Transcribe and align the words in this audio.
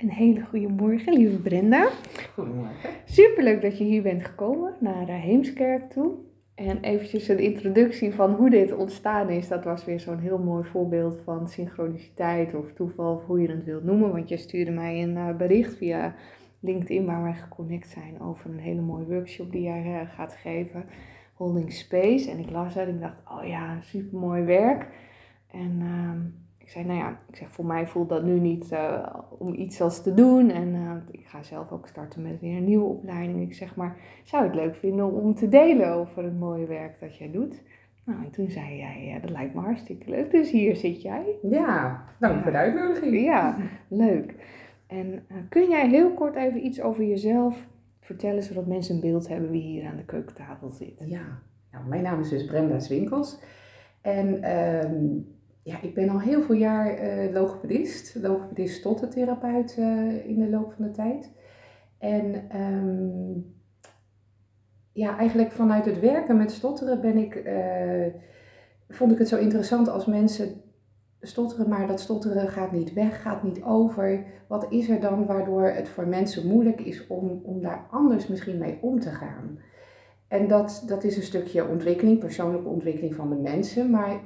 Een 0.00 0.10
hele 0.10 0.40
goede 0.44 0.68
morgen, 0.68 1.12
lieve 1.12 1.36
Brenda. 1.36 1.88
Goedemorgen. 2.34 2.90
Superleuk 3.04 3.62
dat 3.62 3.78
je 3.78 3.84
hier 3.84 4.02
bent 4.02 4.24
gekomen 4.24 4.74
naar 4.80 5.08
uh, 5.08 5.14
Heemskerk 5.14 5.90
toe. 5.90 6.14
En 6.54 6.80
eventjes 6.80 7.28
een 7.28 7.38
introductie 7.38 8.14
van 8.14 8.34
hoe 8.34 8.50
dit 8.50 8.72
ontstaan 8.72 9.28
is. 9.28 9.48
Dat 9.48 9.64
was 9.64 9.84
weer 9.84 10.00
zo'n 10.00 10.18
heel 10.18 10.38
mooi 10.38 10.64
voorbeeld 10.64 11.20
van 11.24 11.48
synchroniciteit 11.48 12.54
of 12.54 12.72
toeval, 12.72 13.14
of 13.14 13.26
hoe 13.26 13.40
je 13.40 13.50
het 13.50 13.64
wilt 13.64 13.84
noemen. 13.84 14.12
Want 14.12 14.28
je 14.28 14.36
stuurde 14.36 14.70
mij 14.70 15.02
een 15.02 15.16
uh, 15.16 15.36
bericht 15.36 15.76
via 15.76 16.14
LinkedIn 16.60 17.06
waar 17.06 17.22
wij 17.22 17.34
geconnect 17.34 17.88
zijn 17.88 18.20
over 18.20 18.50
een 18.50 18.58
hele 18.58 18.80
mooie 18.80 19.06
workshop 19.06 19.52
die 19.52 19.62
jij 19.62 19.84
uh, 19.86 20.14
gaat 20.14 20.32
geven. 20.32 20.84
Holding 21.34 21.72
Space. 21.72 22.30
En 22.30 22.38
ik 22.38 22.50
las 22.50 22.74
het 22.74 22.88
en 22.88 22.94
ik 22.94 23.00
dacht, 23.00 23.22
oh 23.28 23.46
ja, 23.46 23.80
super 23.80 24.18
mooi 24.18 24.42
werk. 24.42 24.86
En 25.50 25.80
uh, 25.80 26.10
ik 26.70 26.76
zei, 26.76 26.86
nou 26.86 26.98
ja, 26.98 27.18
ik 27.28 27.36
zeg, 27.36 27.50
voor 27.50 27.64
mij 27.66 27.86
voelt 27.86 28.08
dat 28.08 28.24
nu 28.24 28.38
niet 28.38 28.72
uh, 28.72 29.06
om 29.38 29.54
iets 29.54 29.80
als 29.80 30.02
te 30.02 30.14
doen. 30.14 30.50
En 30.50 30.74
uh, 30.74 30.92
ik 31.10 31.26
ga 31.26 31.42
zelf 31.42 31.72
ook 31.72 31.86
starten 31.86 32.22
met 32.22 32.40
weer 32.40 32.56
een 32.56 32.64
nieuwe 32.64 32.84
opleiding. 32.84 33.42
Ik 33.42 33.54
zeg 33.54 33.76
maar, 33.76 33.96
zou 34.24 34.44
het 34.44 34.54
leuk 34.54 34.74
vinden 34.74 35.12
om 35.12 35.34
te 35.34 35.48
delen 35.48 35.92
over 35.92 36.24
het 36.24 36.38
mooie 36.38 36.66
werk 36.66 37.00
dat 37.00 37.16
jij 37.16 37.30
doet? 37.30 37.62
Nou, 38.04 38.24
en 38.24 38.30
toen 38.30 38.50
zei 38.50 38.76
jij, 38.76 39.06
ja, 39.06 39.18
dat 39.18 39.30
lijkt 39.30 39.54
me 39.54 39.60
hartstikke 39.60 40.10
leuk. 40.10 40.30
Dus 40.30 40.50
hier 40.50 40.76
zit 40.76 41.02
jij. 41.02 41.36
Ja, 41.42 42.04
dank 42.18 42.34
ja. 42.34 42.42
voor 42.42 42.50
de 42.50 42.58
uitnodiging. 42.58 43.24
Ja, 43.24 43.56
leuk. 43.88 44.34
En 44.86 45.06
uh, 45.06 45.36
kun 45.48 45.68
jij 45.68 45.88
heel 45.88 46.14
kort 46.14 46.36
even 46.36 46.64
iets 46.64 46.80
over 46.80 47.04
jezelf 47.04 47.66
vertellen, 48.00 48.42
zodat 48.42 48.66
mensen 48.66 48.94
een 48.94 49.00
beeld 49.00 49.28
hebben 49.28 49.50
wie 49.50 49.62
hier 49.62 49.86
aan 49.86 49.96
de 49.96 50.04
keukentafel 50.04 50.70
zit? 50.70 51.02
Ja, 51.06 51.42
nou, 51.72 51.88
mijn 51.88 52.02
naam 52.02 52.20
is 52.20 52.28
dus 52.28 52.44
Brenda 52.44 52.78
Swinkels. 52.78 53.40
En 54.00 54.56
um, 54.58 55.38
ja, 55.62 55.82
ik 55.82 55.94
ben 55.94 56.08
al 56.08 56.20
heel 56.20 56.42
veel 56.42 56.54
jaar 56.54 57.04
uh, 57.04 57.32
logopedist, 57.32 58.14
logopedist 58.14 58.82
tot 58.82 59.16
uh, 59.16 60.26
in 60.26 60.38
de 60.38 60.48
loop 60.50 60.72
van 60.72 60.84
de 60.84 60.90
tijd. 60.90 61.32
En 61.98 62.56
um, 62.56 63.54
ja, 64.92 65.18
eigenlijk 65.18 65.52
vanuit 65.52 65.84
het 65.84 66.00
werken 66.00 66.36
met 66.36 66.50
stotteren 66.50 67.00
ben 67.00 67.16
ik, 67.16 67.34
uh, 67.34 68.14
vond 68.88 69.12
ik 69.12 69.18
het 69.18 69.28
zo 69.28 69.36
interessant 69.36 69.88
als 69.88 70.06
mensen 70.06 70.62
stotteren, 71.20 71.68
maar 71.68 71.86
dat 71.86 72.00
stotteren 72.00 72.48
gaat 72.48 72.72
niet 72.72 72.92
weg, 72.92 73.22
gaat 73.22 73.42
niet 73.42 73.62
over. 73.62 74.24
Wat 74.46 74.66
is 74.68 74.88
er 74.88 75.00
dan 75.00 75.26
waardoor 75.26 75.68
het 75.68 75.88
voor 75.88 76.06
mensen 76.06 76.46
moeilijk 76.46 76.80
is 76.80 77.06
om, 77.06 77.40
om 77.44 77.62
daar 77.62 77.86
anders 77.90 78.26
misschien 78.26 78.58
mee 78.58 78.78
om 78.80 79.00
te 79.00 79.10
gaan? 79.10 79.58
En 80.28 80.48
dat, 80.48 80.84
dat 80.86 81.04
is 81.04 81.16
een 81.16 81.22
stukje 81.22 81.68
ontwikkeling, 81.68 82.18
persoonlijke 82.18 82.68
ontwikkeling 82.68 83.14
van 83.14 83.30
de 83.30 83.36
mensen, 83.36 83.90
maar 83.90 84.20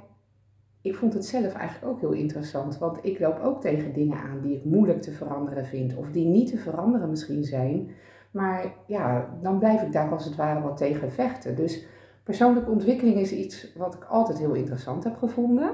ik 0.85 0.95
vond 0.95 1.15
het 1.15 1.27
zelf 1.27 1.55
eigenlijk 1.55 1.93
ook 1.93 2.01
heel 2.01 2.13
interessant, 2.13 2.79
want 2.79 2.99
ik 3.03 3.19
loop 3.19 3.41
ook 3.43 3.61
tegen 3.61 3.93
dingen 3.93 4.19
aan 4.19 4.41
die 4.41 4.57
ik 4.57 4.65
moeilijk 4.65 5.03
te 5.03 5.13
veranderen 5.13 5.67
vind, 5.67 5.97
of 5.97 6.11
die 6.11 6.27
niet 6.27 6.51
te 6.51 6.59
veranderen 6.59 7.11
misschien 7.11 7.45
zijn. 7.45 7.91
Maar 8.31 8.75
ja, 8.87 9.35
dan 9.43 9.59
blijf 9.59 9.83
ik 9.83 9.93
daar 9.93 10.11
als 10.11 10.25
het 10.25 10.37
ware 10.37 10.61
wat 10.61 10.77
tegen 10.77 11.13
vechten. 11.13 11.57
Dus 11.57 11.87
persoonlijke 12.25 12.71
ontwikkeling 12.71 13.17
is 13.17 13.33
iets 13.33 13.73
wat 13.77 13.95
ik 13.95 14.05
altijd 14.05 14.39
heel 14.39 14.55
interessant 14.55 15.05
heb 15.05 15.17
gevonden. 15.17 15.71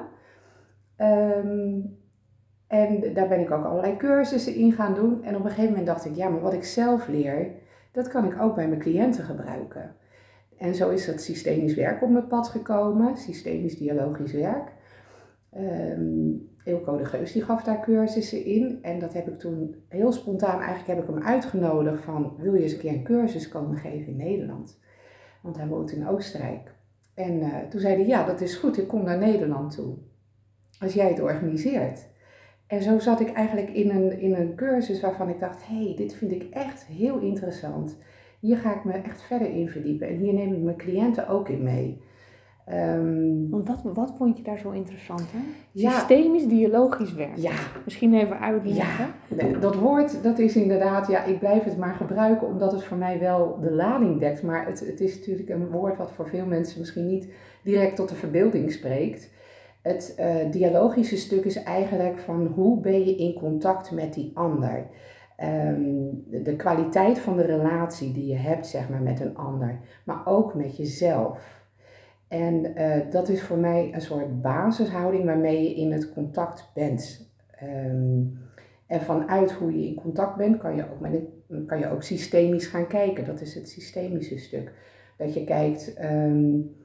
Um, 0.97 1.98
en 2.67 3.14
daar 3.14 3.28
ben 3.28 3.41
ik 3.41 3.50
ook 3.50 3.64
allerlei 3.64 3.97
cursussen 3.97 4.55
in 4.55 4.72
gaan 4.72 4.95
doen. 4.95 5.24
En 5.24 5.36
op 5.36 5.45
een 5.45 5.50
gegeven 5.50 5.70
moment 5.70 5.86
dacht 5.86 6.05
ik, 6.05 6.14
ja, 6.14 6.28
maar 6.28 6.41
wat 6.41 6.52
ik 6.52 6.64
zelf 6.64 7.08
leer, 7.08 7.50
dat 7.92 8.08
kan 8.08 8.24
ik 8.24 8.41
ook 8.41 8.55
bij 8.55 8.69
mijn 8.69 8.80
cliënten 8.80 9.24
gebruiken. 9.24 9.95
En 10.58 10.74
zo 10.74 10.91
is 10.91 11.06
het 11.06 11.22
systemisch 11.22 11.74
werk 11.74 12.02
op 12.02 12.11
mijn 12.11 12.27
pad 12.27 12.48
gekomen, 12.48 13.17
systemisch 13.17 13.78
dialogisch 13.78 14.33
werk. 14.33 14.78
Um, 15.56 16.48
Eelco 16.64 16.96
de 16.96 17.04
Geus 17.04 17.32
die 17.32 17.42
gaf 17.42 17.62
daar 17.62 17.80
cursussen 17.80 18.44
in. 18.44 18.78
En 18.82 18.98
dat 18.98 19.12
heb 19.12 19.28
ik 19.28 19.38
toen 19.38 19.74
heel 19.88 20.12
spontaan, 20.12 20.60
eigenlijk 20.60 20.86
heb 20.86 20.98
ik 20.98 21.14
hem 21.14 21.24
uitgenodigd 21.24 22.04
van, 22.04 22.34
wil 22.38 22.54
je 22.54 22.62
eens 22.62 22.72
een 22.72 22.78
keer 22.78 22.92
een 22.92 23.02
cursus 23.02 23.48
komen 23.48 23.76
geven 23.76 24.06
in 24.06 24.16
Nederland? 24.16 24.80
Want 25.42 25.56
hij 25.56 25.66
woont 25.66 25.92
in 25.92 26.08
Oostenrijk. 26.08 26.74
En 27.14 27.33
uh, 27.33 27.58
toen 27.68 27.80
zei 27.80 27.94
hij, 27.94 28.06
ja, 28.06 28.27
dat 28.27 28.40
is 28.40 28.55
goed, 28.55 28.78
ik 28.78 28.89
kom 28.89 29.02
naar 29.02 29.18
Nederland 29.18 29.74
toe. 29.74 29.94
Als 30.78 30.92
jij 30.92 31.08
het 31.08 31.20
organiseert. 31.20 32.08
En 32.66 32.83
zo 32.83 32.98
zat 32.98 33.20
ik 33.20 33.33
eigenlijk 33.33 33.70
in 33.70 33.90
een, 33.90 34.18
in 34.18 34.34
een 34.34 34.55
cursus 34.55 35.00
waarvan 35.00 35.28
ik 35.28 35.40
dacht, 35.40 35.66
hé, 35.66 35.84
hey, 35.84 35.94
dit 35.96 36.14
vind 36.14 36.33
ik 36.33 36.46
echt 36.50 36.86
heel 36.86 37.18
interessant. 37.18 37.96
Hier 38.40 38.56
ga 38.56 38.74
ik 38.74 38.84
me 38.84 38.92
echt 38.92 39.22
verder 39.22 39.50
in 39.50 39.68
verdiepen. 39.68 40.08
En 40.08 40.16
hier 40.16 40.34
neem 40.34 40.52
ik 40.52 40.62
mijn 40.62 40.77
cliënten 40.77 41.28
ook 41.28 41.48
in 41.48 41.62
mee. 41.62 42.02
Um, 42.68 43.50
Want 43.50 43.68
wat, 43.68 43.80
wat 43.94 44.12
vond 44.16 44.36
je 44.36 44.42
daar 44.42 44.58
zo 44.58 44.70
interessant? 44.70 45.24
Hè? 45.32 45.38
Systemisch, 45.74 46.46
dialogisch 46.46 47.12
werk. 47.12 47.36
Ja. 47.36 47.52
Misschien 47.84 48.14
even 48.14 48.40
uitleggen. 48.40 49.06
Ja, 49.36 49.58
dat 49.58 49.74
woord, 49.74 50.22
dat 50.22 50.38
is 50.38 50.56
inderdaad, 50.56 51.06
ja, 51.06 51.24
ik 51.24 51.38
blijf 51.38 51.64
het 51.64 51.76
maar 51.76 51.94
gebruiken 51.94 52.46
omdat 52.46 52.72
het 52.72 52.84
voor 52.84 52.96
mij 52.96 53.18
wel 53.18 53.58
de 53.60 53.72
lading 53.72 54.20
dekt. 54.20 54.42
Maar 54.42 54.66
het, 54.66 54.80
het 54.80 55.00
is 55.00 55.18
natuurlijk 55.18 55.48
een 55.48 55.70
woord 55.70 55.96
wat 55.96 56.12
voor 56.12 56.28
veel 56.28 56.46
mensen 56.46 56.78
misschien 56.80 57.06
niet 57.06 57.28
direct 57.62 57.96
tot 57.96 58.08
de 58.08 58.14
verbeelding 58.14 58.72
spreekt. 58.72 59.30
Het 59.82 60.16
uh, 60.18 60.34
dialogische 60.50 61.16
stuk 61.16 61.44
is 61.44 61.62
eigenlijk 61.62 62.18
van 62.18 62.46
hoe 62.46 62.80
ben 62.80 63.04
je 63.04 63.16
in 63.16 63.34
contact 63.34 63.90
met 63.90 64.14
die 64.14 64.30
ander. 64.34 64.86
Um, 65.42 66.24
de, 66.30 66.42
de 66.42 66.56
kwaliteit 66.56 67.18
van 67.18 67.36
de 67.36 67.42
relatie 67.42 68.12
die 68.12 68.27
je 68.27 68.36
hebt 68.36 68.66
zeg 68.66 68.88
maar, 68.88 69.00
met 69.02 69.20
een 69.20 69.36
ander, 69.36 69.78
maar 70.04 70.22
ook 70.24 70.54
met 70.54 70.77
jezelf. 70.77 71.58
En 72.30 72.79
uh, 72.79 73.11
dat 73.11 73.29
is 73.29 73.42
voor 73.42 73.58
mij 73.58 73.91
een 73.95 74.01
soort 74.01 74.42
basishouding 74.42 75.24
waarmee 75.24 75.63
je 75.63 75.74
in 75.74 75.92
het 75.92 76.13
contact 76.13 76.70
bent. 76.74 77.30
Um, 77.63 78.39
en 78.86 79.01
vanuit 79.01 79.52
hoe 79.52 79.80
je 79.80 79.86
in 79.86 79.95
contact 79.95 80.36
bent, 80.36 80.58
kan 80.58 80.77
je, 80.77 80.83
ook 80.83 81.01
met 81.01 81.23
kan 81.67 81.79
je 81.79 81.90
ook 81.90 82.02
systemisch 82.02 82.67
gaan 82.67 82.86
kijken. 82.86 83.24
Dat 83.24 83.40
is 83.40 83.55
het 83.55 83.69
systemische 83.69 84.39
stuk. 84.39 84.73
Dat 85.19 85.35
je 85.35 85.45
kijkt, 85.45 85.96
um, 86.02 86.77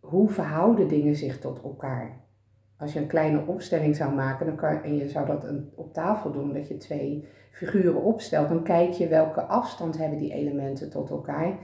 hoe 0.00 0.28
verhouden 0.28 0.88
dingen 0.88 1.16
zich 1.16 1.38
tot 1.38 1.62
elkaar? 1.62 2.20
Als 2.76 2.92
je 2.92 3.00
een 3.00 3.06
kleine 3.06 3.46
opstelling 3.46 3.96
zou 3.96 4.14
maken 4.14 4.46
dan 4.46 4.56
kan, 4.56 4.82
en 4.82 4.96
je 4.96 5.08
zou 5.08 5.26
dat 5.26 5.44
een, 5.44 5.70
op 5.74 5.92
tafel 5.92 6.32
doen, 6.32 6.52
dat 6.52 6.68
je 6.68 6.76
twee 6.76 7.28
figuren 7.50 8.02
opstelt, 8.02 8.48
dan 8.48 8.64
kijk 8.64 8.90
je 8.90 9.08
welke 9.08 9.40
afstand 9.40 9.98
hebben 9.98 10.18
die 10.18 10.32
elementen 10.32 10.90
tot 10.90 11.10
elkaar. 11.10 11.58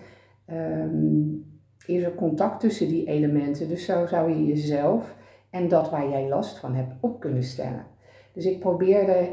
Um, 0.50 1.57
is 1.88 2.02
er 2.02 2.14
contact 2.14 2.60
tussen 2.60 2.88
die 2.88 3.06
elementen. 3.06 3.68
Dus 3.68 3.84
zo 3.84 4.06
zou 4.06 4.30
je 4.30 4.46
jezelf 4.46 5.14
en 5.50 5.68
dat 5.68 5.90
waar 5.90 6.08
jij 6.08 6.28
last 6.28 6.58
van 6.58 6.74
hebt 6.74 6.94
op 7.00 7.20
kunnen 7.20 7.42
stellen. 7.42 7.86
Dus 8.32 8.44
ik 8.44 8.60
probeerde, 8.60 9.28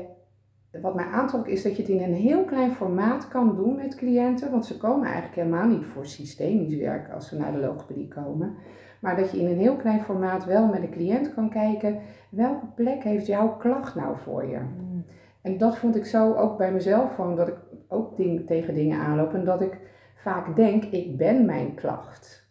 wat 0.82 0.96
mij 0.96 1.06
aantrok 1.06 1.48
is 1.48 1.64
dat 1.64 1.76
je 1.76 1.82
het 1.82 1.92
in 1.92 2.02
een 2.02 2.14
heel 2.14 2.44
klein 2.44 2.72
formaat 2.72 3.28
kan 3.28 3.56
doen 3.56 3.76
met 3.76 3.96
cliënten. 3.96 4.52
Want 4.52 4.66
ze 4.66 4.78
komen 4.78 5.06
eigenlijk 5.06 5.36
helemaal 5.36 5.68
niet 5.68 5.86
voor 5.86 6.06
systemisch 6.06 6.76
werk 6.76 7.14
als 7.14 7.28
ze 7.28 7.38
naar 7.38 7.52
de 7.52 7.58
logopedie 7.58 8.08
komen. 8.08 8.56
Maar 9.00 9.16
dat 9.16 9.32
je 9.32 9.40
in 9.40 9.48
een 9.48 9.60
heel 9.60 9.76
klein 9.76 10.02
formaat 10.02 10.46
wel 10.46 10.68
met 10.68 10.82
een 10.82 10.92
cliënt 10.92 11.34
kan 11.34 11.50
kijken, 11.50 12.00
welke 12.30 12.66
plek 12.76 13.04
heeft 13.04 13.26
jouw 13.26 13.58
klacht 13.58 13.96
nou 13.96 14.18
voor 14.18 14.46
je? 14.46 14.60
Mm. 14.60 15.06
En 15.42 15.58
dat 15.58 15.78
vond 15.78 15.96
ik 15.96 16.06
zo 16.06 16.34
ook 16.34 16.58
bij 16.58 16.72
mezelf, 16.72 17.16
van 17.16 17.36
dat 17.36 17.48
ik 17.48 17.58
ook 17.88 18.18
ding, 18.18 18.48
tegen 18.48 18.74
dingen 18.74 19.00
aanloop 19.00 19.34
en 19.34 19.46
dat 19.46 19.62
ik 19.62 19.80
vaak 20.16 20.56
denk, 20.56 20.84
ik 20.84 21.18
ben 21.18 21.46
mijn 21.46 21.74
klacht. 21.74 22.45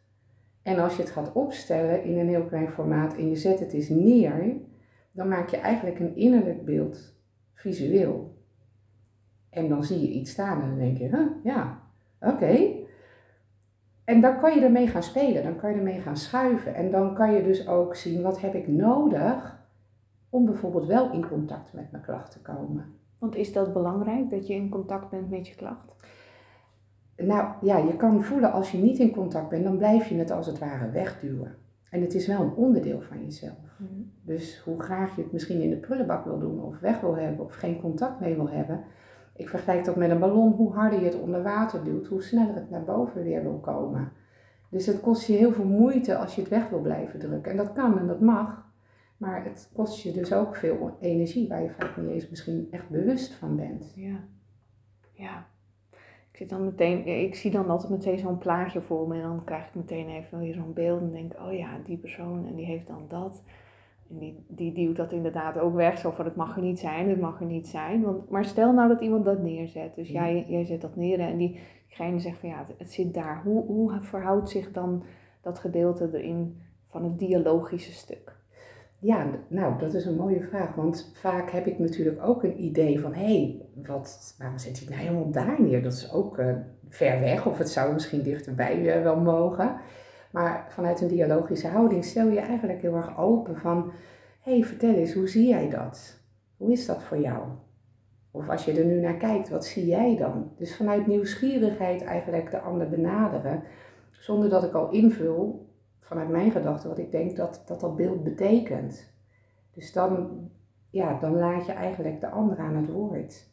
En 0.65 0.79
als 0.79 0.97
je 0.97 1.03
het 1.03 1.11
gaat 1.11 1.33
opstellen 1.33 2.05
in 2.05 2.19
een 2.19 2.29
heel 2.29 2.45
klein 2.45 2.69
formaat 2.69 3.17
en 3.17 3.29
je 3.29 3.37
zet 3.37 3.61
het 3.61 3.73
eens 3.73 3.89
neer, 3.89 4.57
dan 5.13 5.29
maak 5.29 5.49
je 5.49 5.57
eigenlijk 5.57 5.99
een 5.99 6.17
innerlijk 6.17 6.65
beeld 6.65 7.15
visueel. 7.53 8.35
En 9.51 9.69
dan 9.69 9.85
zie 9.85 10.01
je 10.01 10.09
iets 10.09 10.31
staan 10.31 10.63
en 10.63 10.69
dan 10.69 10.79
denk 10.79 10.99
je, 10.99 11.09
huh, 11.09 11.27
ja, 11.43 11.83
oké. 12.21 12.83
En 14.05 14.21
dan 14.21 14.39
kan 14.39 14.55
je 14.55 14.61
ermee 14.61 14.87
gaan 14.87 15.03
spelen, 15.03 15.43
dan 15.43 15.57
kan 15.57 15.71
je 15.71 15.77
ermee 15.77 16.01
gaan 16.01 16.17
schuiven. 16.17 16.75
En 16.75 16.91
dan 16.91 17.15
kan 17.15 17.33
je 17.33 17.43
dus 17.43 17.69
ook 17.69 17.95
zien, 17.95 18.23
wat 18.23 18.41
heb 18.41 18.55
ik 18.55 18.69
nodig 18.69 19.63
om 20.29 20.45
bijvoorbeeld 20.45 20.87
wel 20.87 21.13
in 21.13 21.29
contact 21.29 21.73
met 21.73 21.91
mijn 21.91 22.03
klacht 22.03 22.31
te 22.33 22.41
komen. 22.41 22.95
Want 23.19 23.37
is 23.37 23.53
dat 23.53 23.73
belangrijk, 23.73 24.31
dat 24.31 24.47
je 24.47 24.55
in 24.55 24.69
contact 24.69 25.11
bent 25.11 25.31
met 25.31 25.49
je 25.49 25.55
klacht? 25.55 25.93
Nou 27.17 27.49
ja, 27.61 27.77
je 27.77 27.97
kan 27.97 28.23
voelen 28.23 28.53
als 28.53 28.71
je 28.71 28.79
niet 28.79 28.99
in 28.99 29.13
contact 29.13 29.49
bent, 29.49 29.65
dan 29.65 29.79
blijf 29.79 30.09
je 30.09 30.15
het 30.15 30.31
als 30.31 30.47
het 30.47 30.59
ware 30.59 30.91
wegduwen. 30.91 31.55
En 31.91 32.01
het 32.01 32.15
is 32.15 32.27
wel 32.27 32.41
een 32.41 32.55
onderdeel 32.55 33.01
van 33.01 33.25
jezelf. 33.25 33.79
Mm. 33.79 34.11
Dus 34.23 34.61
hoe 34.65 34.83
graag 34.83 35.17
je 35.17 35.23
het 35.23 35.33
misschien 35.33 35.61
in 35.61 35.71
de 35.71 35.77
prullenbak 35.77 36.25
wil 36.25 36.39
doen, 36.39 36.63
of 36.63 36.79
weg 36.81 37.01
wil 37.01 37.17
hebben, 37.17 37.45
of 37.45 37.55
geen 37.55 37.81
contact 37.81 38.21
mee 38.21 38.35
wil 38.35 38.49
hebben. 38.49 38.85
Ik 39.37 39.49
vergelijk 39.49 39.85
dat 39.85 39.97
met 39.97 40.11
een 40.11 40.19
ballon. 40.19 40.53
Hoe 40.53 40.73
harder 40.73 40.99
je 40.99 41.05
het 41.05 41.21
onder 41.21 41.43
water 41.43 41.85
duwt, 41.85 42.07
hoe 42.07 42.23
sneller 42.23 42.55
het 42.55 42.71
naar 42.71 42.85
boven 42.85 43.23
weer 43.23 43.43
wil 43.43 43.59
komen. 43.59 44.13
Dus 44.69 44.87
het 44.87 45.01
kost 45.01 45.27
je 45.27 45.33
heel 45.33 45.53
veel 45.53 45.65
moeite 45.65 46.17
als 46.17 46.35
je 46.35 46.41
het 46.41 46.51
weg 46.51 46.69
wil 46.69 46.81
blijven 46.81 47.19
drukken. 47.19 47.51
En 47.51 47.57
dat 47.57 47.73
kan 47.73 47.99
en 47.99 48.07
dat 48.07 48.21
mag. 48.21 48.73
Maar 49.17 49.45
het 49.45 49.71
kost 49.73 50.03
je 50.03 50.13
dus 50.13 50.33
ook 50.33 50.57
veel 50.57 50.97
energie 51.01 51.49
waar 51.49 51.63
je 51.63 51.71
vaak 51.71 51.97
niet 51.97 52.11
eens 52.11 52.29
misschien 52.29 52.69
echt 52.71 52.89
bewust 52.89 53.33
van 53.33 53.57
bent. 53.57 53.93
Ja. 53.97 54.25
Ja. 55.13 55.47
Ik, 56.35 56.41
zit 56.41 56.49
dan 56.49 56.65
meteen, 56.65 57.07
ik 57.07 57.35
zie 57.35 57.51
dan 57.51 57.71
altijd 57.71 57.91
meteen 57.91 58.19
zo'n 58.19 58.39
plaatje 58.39 58.81
voor 58.81 59.09
me 59.09 59.15
en 59.15 59.23
dan 59.23 59.45
krijg 59.45 59.67
ik 59.67 59.75
meteen 59.75 60.09
even 60.09 60.39
weer 60.39 60.55
zo'n 60.55 60.73
beeld 60.73 61.01
en 61.01 61.13
denk, 61.13 61.33
oh 61.41 61.53
ja, 61.53 61.79
die 61.85 61.97
persoon 61.97 62.47
en 62.47 62.55
die 62.55 62.65
heeft 62.65 62.87
dan 62.87 63.05
dat. 63.09 63.43
En 64.11 64.19
die, 64.19 64.45
die 64.49 64.73
duwt 64.73 64.97
dat 64.97 65.13
inderdaad 65.13 65.59
ook 65.59 65.75
weg, 65.75 65.99
zo 65.99 66.11
van 66.11 66.25
het 66.25 66.37
mag 66.37 66.57
er 66.57 66.63
niet 66.63 66.79
zijn, 66.79 67.09
het 67.09 67.21
mag 67.21 67.41
er 67.41 67.47
niet 67.47 67.69
zijn. 67.69 68.03
Want, 68.03 68.31
maar 68.31 68.45
stel 68.45 68.73
nou 68.73 68.89
dat 68.89 69.01
iemand 69.01 69.25
dat 69.25 69.43
neerzet, 69.43 69.95
dus 69.95 70.09
jij, 70.09 70.45
jij 70.49 70.65
zet 70.65 70.81
dat 70.81 70.97
neer 70.97 71.21
en 71.21 71.37
die, 71.37 71.61
diegene 71.87 72.19
zegt 72.19 72.39
van 72.39 72.49
ja, 72.49 72.59
het, 72.59 72.75
het 72.79 72.93
zit 72.93 73.15
daar. 73.15 73.43
Hoe, 73.43 73.67
hoe 73.67 74.01
verhoudt 74.01 74.51
zich 74.51 74.73
dan 74.73 75.05
dat 75.43 75.59
gedeelte 75.59 76.11
erin 76.13 76.61
van 76.87 77.05
het 77.05 77.19
dialogische 77.19 77.93
stuk? 77.93 78.37
Ja, 79.05 79.27
nou, 79.49 79.79
dat 79.79 79.95
is 79.95 80.05
een 80.05 80.17
mooie 80.17 80.43
vraag. 80.43 80.75
Want 80.75 81.11
vaak 81.15 81.51
heb 81.51 81.67
ik 81.67 81.79
natuurlijk 81.79 82.23
ook 82.23 82.43
een 82.43 82.65
idee 82.65 83.01
van... 83.01 83.15
hé, 83.15 83.25
hey, 83.25 83.61
wat, 83.87 84.35
waarom 84.39 84.59
zet 84.59 84.79
hij 84.79 84.89
nou 84.89 85.01
helemaal 85.01 85.31
daar 85.31 85.63
neer? 85.63 85.83
Dat 85.83 85.93
is 85.93 86.13
ook 86.13 86.39
uh, 86.39 86.55
ver 86.89 87.21
weg 87.21 87.47
of 87.47 87.59
het 87.59 87.69
zou 87.69 87.93
misschien 87.93 88.23
dichterbij 88.23 88.97
uh, 88.97 89.03
wel 89.03 89.17
mogen. 89.17 89.77
Maar 90.31 90.67
vanuit 90.69 91.01
een 91.01 91.09
dialogische 91.09 91.69
houding 91.69 92.05
stel 92.05 92.29
je 92.29 92.39
eigenlijk 92.39 92.81
heel 92.81 92.95
erg 92.95 93.19
open 93.19 93.57
van... 93.57 93.93
hé, 94.41 94.53
hey, 94.53 94.65
vertel 94.65 94.95
eens, 94.95 95.15
hoe 95.15 95.29
zie 95.29 95.49
jij 95.49 95.71
dat? 95.71 96.21
Hoe 96.57 96.73
is 96.73 96.87
dat 96.87 97.03
voor 97.03 97.19
jou? 97.19 97.43
Of 98.31 98.49
als 98.49 98.65
je 98.65 98.73
er 98.73 98.85
nu 98.85 99.01
naar 99.01 99.17
kijkt, 99.17 99.49
wat 99.49 99.65
zie 99.65 99.87
jij 99.87 100.17
dan? 100.17 100.53
Dus 100.57 100.77
vanuit 100.77 101.07
nieuwsgierigheid 101.07 102.03
eigenlijk 102.05 102.51
de 102.51 102.61
ander 102.61 102.89
benaderen... 102.89 103.63
zonder 104.11 104.49
dat 104.49 104.65
ik 104.65 104.73
al 104.73 104.91
invul 104.91 105.73
vanuit 106.05 106.29
mijn 106.29 106.51
gedachten 106.51 106.89
wat 106.89 106.99
ik 106.99 107.11
denk 107.11 107.37
dat 107.37 107.63
dat, 107.67 107.81
dat 107.81 107.97
beeld 107.97 108.25
betekent. 108.25 109.13
Dus 109.71 109.93
dan, 109.93 110.31
ja, 110.91 111.19
dan 111.19 111.35
laat 111.35 111.67
je 111.67 111.73
eigenlijk 111.73 112.21
de 112.21 112.31
ander 112.31 112.59
aan 112.59 112.77
het 112.77 112.91
woord. 112.91 113.53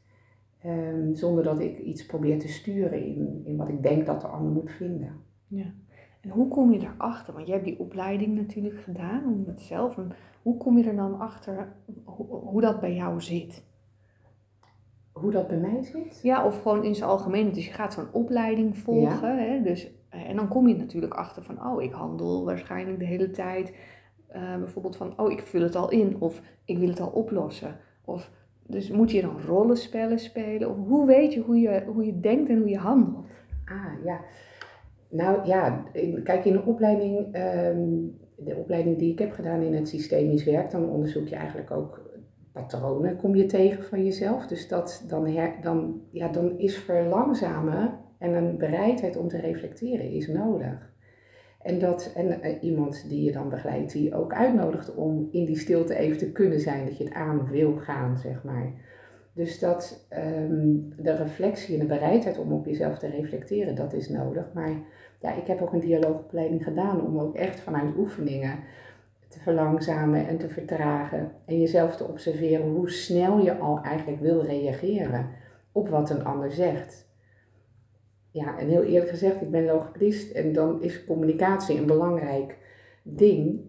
Um, 0.65 1.15
zonder 1.15 1.43
dat 1.43 1.59
ik 1.59 1.79
iets 1.79 2.05
probeer 2.05 2.39
te 2.39 2.47
sturen 2.47 3.05
in, 3.05 3.41
in 3.45 3.57
wat 3.57 3.69
ik 3.69 3.83
denk 3.83 4.05
dat 4.05 4.21
de 4.21 4.27
ander 4.27 4.51
moet 4.51 4.71
vinden. 4.71 5.15
Ja. 5.47 5.73
En 6.21 6.29
hoe 6.29 6.47
kom 6.47 6.71
je 6.71 6.79
erachter? 6.79 7.33
Want 7.33 7.47
jij 7.47 7.55
hebt 7.55 7.67
die 7.67 7.79
opleiding 7.79 8.35
natuurlijk 8.35 8.79
gedaan 8.79 9.25
om 9.25 9.43
het 9.47 9.61
zelf. 9.61 9.97
En 9.97 10.11
hoe 10.41 10.57
kom 10.57 10.77
je 10.77 10.89
er 10.89 10.95
dan 10.95 11.19
achter 11.19 11.73
hoe, 12.03 12.27
hoe 12.27 12.61
dat 12.61 12.79
bij 12.79 12.95
jou 12.95 13.21
zit? 13.21 13.63
Hoe 15.11 15.31
dat 15.31 15.47
bij 15.47 15.57
mij 15.57 15.83
zit? 15.83 16.19
Ja, 16.23 16.45
of 16.45 16.61
gewoon 16.61 16.83
in 16.83 16.95
zijn 16.95 17.09
algemeen. 17.09 17.51
Dus 17.51 17.65
je 17.65 17.73
gaat 17.73 17.93
zo'n 17.93 18.13
opleiding 18.13 18.77
volgen. 18.77 19.37
Hè? 19.37 19.61
Dus 19.61 19.91
en 20.27 20.35
dan 20.35 20.47
kom 20.47 20.67
je 20.67 20.75
natuurlijk 20.75 21.13
achter 21.13 21.43
van, 21.43 21.65
oh, 21.65 21.81
ik 21.81 21.91
handel 21.91 22.45
waarschijnlijk 22.45 22.99
de 22.99 23.05
hele 23.05 23.31
tijd. 23.31 23.73
Uh, 24.35 24.57
bijvoorbeeld 24.57 24.95
van, 24.95 25.19
oh, 25.19 25.31
ik 25.31 25.41
vul 25.41 25.61
het 25.61 25.75
al 25.75 25.89
in 25.89 26.15
of 26.19 26.41
ik 26.65 26.77
wil 26.77 26.89
het 26.89 26.99
al 26.99 27.09
oplossen. 27.09 27.75
Of, 28.05 28.31
dus 28.67 28.89
moet 28.89 29.11
je 29.11 29.21
dan 29.21 29.41
rollenspellen 29.45 30.19
spelen? 30.19 30.69
Of 30.69 30.77
hoe 30.87 31.05
weet 31.05 31.33
je 31.33 31.41
hoe 31.41 31.59
je, 31.59 31.83
hoe 31.85 32.05
je 32.05 32.19
denkt 32.19 32.49
en 32.49 32.57
hoe 32.57 32.69
je 32.69 32.77
handelt? 32.77 33.25
Ah, 33.65 34.05
ja. 34.05 34.19
Nou 35.09 35.45
ja, 35.45 35.83
kijk 36.23 36.45
in 36.45 36.53
de 36.53 36.65
opleiding, 36.65 37.17
um, 37.17 38.17
de 38.35 38.55
opleiding 38.55 38.97
die 38.97 39.11
ik 39.11 39.19
heb 39.19 39.31
gedaan 39.31 39.61
in 39.61 39.73
het 39.73 39.87
systemisch 39.87 40.43
werk, 40.43 40.71
dan 40.71 40.89
onderzoek 40.89 41.27
je 41.27 41.35
eigenlijk 41.35 41.71
ook 41.71 42.01
patronen, 42.51 43.17
kom 43.17 43.35
je 43.35 43.45
tegen 43.45 43.83
van 43.83 44.03
jezelf. 44.03 44.47
Dus 44.47 44.67
dat 44.67 45.05
dan, 45.07 45.27
her, 45.27 45.53
dan, 45.61 46.01
ja, 46.11 46.27
dan 46.27 46.59
is 46.59 46.77
verlangzamen 46.77 47.99
en 48.21 48.33
een 48.33 48.57
bereidheid 48.57 49.17
om 49.17 49.27
te 49.27 49.39
reflecteren 49.39 50.11
is 50.11 50.27
nodig. 50.27 50.93
En, 51.61 51.79
dat, 51.79 52.11
en 52.15 52.27
uh, 52.27 52.63
iemand 52.63 53.09
die 53.09 53.23
je 53.23 53.31
dan 53.31 53.49
begeleidt, 53.49 53.91
die 53.91 54.15
ook 54.15 54.33
uitnodigt 54.33 54.95
om 54.95 55.27
in 55.31 55.45
die 55.45 55.59
stilte 55.59 55.95
even 55.95 56.17
te 56.17 56.31
kunnen 56.31 56.59
zijn, 56.59 56.85
dat 56.85 56.97
je 56.97 57.03
het 57.03 57.13
aan 57.13 57.49
wil 57.49 57.75
gaan, 57.75 58.17
zeg 58.17 58.43
maar. 58.43 58.73
Dus 59.33 59.59
dat 59.59 60.07
um, 60.39 60.93
de 60.97 61.15
reflectie 61.15 61.73
en 61.73 61.79
de 61.79 61.93
bereidheid 61.93 62.37
om 62.37 62.51
op 62.51 62.65
jezelf 62.65 62.97
te 62.97 63.07
reflecteren, 63.07 63.75
dat 63.75 63.93
is 63.93 64.09
nodig. 64.09 64.53
Maar 64.53 64.75
ja, 65.21 65.33
ik 65.35 65.47
heb 65.47 65.61
ook 65.61 65.73
een 65.73 65.79
dialoogopleiding 65.79 66.63
gedaan 66.63 67.05
om 67.05 67.19
ook 67.19 67.35
echt 67.35 67.59
vanuit 67.59 67.97
oefeningen 67.97 68.59
te 69.27 69.39
verlangzamen 69.39 70.27
en 70.27 70.37
te 70.37 70.49
vertragen. 70.49 71.31
En 71.45 71.59
jezelf 71.59 71.95
te 71.95 72.07
observeren 72.07 72.69
hoe 72.69 72.89
snel 72.89 73.39
je 73.39 73.57
al 73.57 73.81
eigenlijk 73.83 74.21
wil 74.21 74.43
reageren 74.45 75.29
op 75.71 75.89
wat 75.89 76.09
een 76.09 76.23
ander 76.23 76.51
zegt 76.51 77.09
ja, 78.31 78.59
en 78.59 78.67
heel 78.67 78.83
eerlijk 78.83 79.09
gezegd, 79.09 79.41
ik 79.41 79.51
ben 79.51 79.65
logopedist 79.65 80.31
en 80.31 80.53
dan 80.53 80.81
is 80.81 81.05
communicatie 81.05 81.77
een 81.77 81.85
belangrijk 81.85 82.57
ding. 83.03 83.59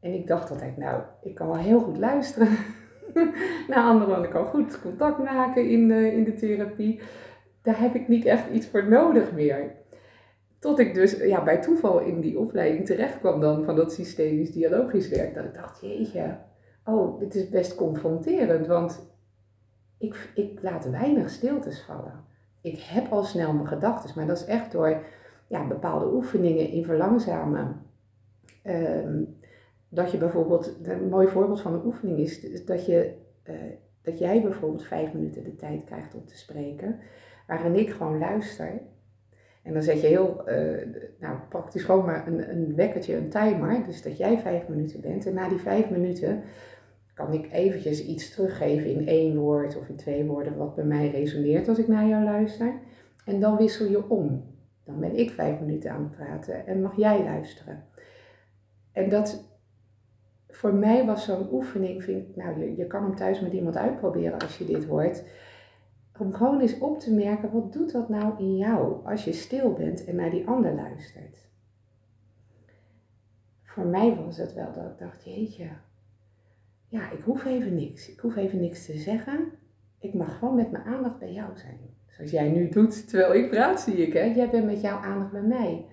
En 0.00 0.14
ik 0.14 0.26
dacht 0.26 0.50
altijd, 0.50 0.76
nou, 0.76 1.02
ik 1.22 1.34
kan 1.34 1.46
wel 1.46 1.56
heel 1.56 1.80
goed 1.80 1.98
luisteren 1.98 2.48
naar 3.68 3.84
anderen, 3.84 4.24
ik 4.24 4.30
kan 4.30 4.46
goed 4.46 4.80
contact 4.80 5.18
maken 5.18 5.68
in 5.68 5.88
de, 5.88 6.12
in 6.12 6.24
de 6.24 6.34
therapie. 6.34 7.00
Daar 7.62 7.80
heb 7.80 7.94
ik 7.94 8.08
niet 8.08 8.24
echt 8.24 8.50
iets 8.50 8.66
voor 8.66 8.88
nodig 8.88 9.32
meer. 9.32 9.78
Tot 10.58 10.78
ik 10.78 10.94
dus 10.94 11.16
ja, 11.16 11.44
bij 11.44 11.60
toeval 11.60 12.00
in 12.00 12.20
die 12.20 12.38
opleiding 12.38 12.86
terecht 12.86 13.18
kwam 13.18 13.40
dan 13.40 13.64
van 13.64 13.76
dat 13.76 13.92
systemisch 13.92 14.52
dialogisch 14.52 15.08
werk. 15.08 15.34
Dat 15.34 15.44
ik 15.44 15.54
dacht, 15.54 15.80
jeetje, 15.80 16.38
oh, 16.84 17.18
dit 17.18 17.34
is 17.34 17.48
best 17.48 17.74
confronterend, 17.74 18.66
want 18.66 19.14
ik, 19.98 20.30
ik 20.34 20.58
laat 20.62 20.90
weinig 20.90 21.30
stiltes 21.30 21.82
vallen 21.82 22.28
ik 22.60 22.80
heb 22.80 23.12
al 23.12 23.24
snel 23.24 23.52
mijn 23.52 23.66
gedachten, 23.66 24.10
maar 24.16 24.26
dat 24.26 24.38
is 24.38 24.44
echt 24.44 24.72
door 24.72 25.02
ja, 25.46 25.66
bepaalde 25.66 26.12
oefeningen 26.12 26.68
in 26.68 26.84
verlangzamen. 26.84 27.82
Ehm, 28.62 29.22
dat 29.88 30.10
je 30.10 30.18
bijvoorbeeld, 30.18 30.76
een 30.82 31.08
mooi 31.08 31.28
voorbeeld 31.28 31.60
van 31.60 31.74
een 31.74 31.84
oefening 31.84 32.18
is 32.18 32.64
dat, 32.64 32.86
je, 32.86 33.14
uh, 33.44 33.54
dat 34.02 34.18
jij 34.18 34.42
bijvoorbeeld 34.42 34.86
vijf 34.86 35.12
minuten 35.12 35.44
de 35.44 35.56
tijd 35.56 35.84
krijgt 35.84 36.14
om 36.14 36.26
te 36.26 36.38
spreken, 36.38 36.98
waarin 37.46 37.74
ik 37.74 37.90
gewoon 37.90 38.18
luister. 38.18 38.80
En 39.62 39.72
dan 39.72 39.82
zet 39.82 40.00
je 40.00 40.06
heel, 40.06 40.42
uh, 40.48 40.86
nou 41.18 41.38
praktisch 41.48 41.84
gewoon 41.84 42.04
maar 42.04 42.26
een, 42.26 42.50
een 42.50 42.74
wekkertje, 42.74 43.16
een 43.16 43.28
timer, 43.28 43.84
dus 43.84 44.02
dat 44.02 44.16
jij 44.16 44.38
vijf 44.38 44.68
minuten 44.68 45.00
bent. 45.00 45.26
En 45.26 45.34
na 45.34 45.48
die 45.48 45.58
vijf 45.58 45.90
minuten 45.90 46.42
kan 47.20 47.32
ik 47.32 47.52
eventjes 47.52 48.04
iets 48.04 48.30
teruggeven 48.30 48.90
in 48.90 49.08
één 49.08 49.36
woord 49.36 49.76
of 49.76 49.88
in 49.88 49.96
twee 49.96 50.24
woorden 50.24 50.56
wat 50.56 50.74
bij 50.74 50.84
mij 50.84 51.10
resoneert 51.10 51.68
als 51.68 51.78
ik 51.78 51.88
naar 51.88 52.06
jou 52.06 52.24
luister. 52.24 52.80
En 53.24 53.40
dan 53.40 53.56
wissel 53.56 53.86
je 53.86 54.10
om. 54.10 54.44
Dan 54.84 55.00
ben 55.00 55.16
ik 55.16 55.30
vijf 55.30 55.60
minuten 55.60 55.90
aan 55.90 56.02
het 56.02 56.10
praten 56.10 56.66
en 56.66 56.82
mag 56.82 56.96
jij 56.96 57.22
luisteren. 57.22 57.84
En 58.92 59.08
dat 59.08 59.48
voor 60.48 60.74
mij 60.74 61.06
was 61.06 61.24
zo'n 61.24 61.52
oefening, 61.52 62.02
vind 62.02 62.28
ik, 62.28 62.36
nou 62.36 62.60
je, 62.60 62.76
je 62.76 62.86
kan 62.86 63.02
hem 63.02 63.16
thuis 63.16 63.40
met 63.40 63.52
iemand 63.52 63.76
uitproberen 63.76 64.38
als 64.38 64.58
je 64.58 64.64
dit 64.64 64.84
hoort. 64.84 65.24
Om 66.18 66.32
gewoon 66.32 66.60
eens 66.60 66.78
op 66.78 66.98
te 66.98 67.14
merken, 67.14 67.52
wat 67.52 67.72
doet 67.72 67.92
dat 67.92 68.08
nou 68.08 68.38
in 68.38 68.56
jou 68.56 69.06
als 69.06 69.24
je 69.24 69.32
stil 69.32 69.72
bent 69.72 70.04
en 70.04 70.16
naar 70.16 70.30
die 70.30 70.46
ander 70.46 70.74
luistert. 70.74 71.48
Voor 73.62 73.86
mij 73.86 74.16
was 74.16 74.36
het 74.36 74.54
wel 74.54 74.72
dat 74.72 74.84
ik 74.84 74.98
dacht, 74.98 75.24
jeetje, 75.24 75.68
ja, 76.90 77.10
ik 77.10 77.22
hoef 77.22 77.44
even 77.44 77.74
niks. 77.74 78.10
Ik 78.10 78.20
hoef 78.20 78.36
even 78.36 78.60
niks 78.60 78.86
te 78.86 78.98
zeggen. 78.98 79.52
Ik 79.98 80.14
mag 80.14 80.38
gewoon 80.38 80.54
met 80.54 80.70
mijn 80.70 80.84
aandacht 80.84 81.18
bij 81.18 81.32
jou 81.32 81.58
zijn. 81.58 81.78
Zoals 82.06 82.30
jij 82.30 82.48
nu 82.48 82.68
doet 82.68 83.08
terwijl 83.08 83.34
ik 83.34 83.50
praat, 83.50 83.80
zie 83.80 83.96
ik. 83.96 84.12
Hè? 84.12 84.22
Jij 84.22 84.50
bent 84.50 84.66
met 84.66 84.80
jouw 84.80 84.98
aandacht 84.98 85.32
bij 85.32 85.42
mij. 85.42 85.86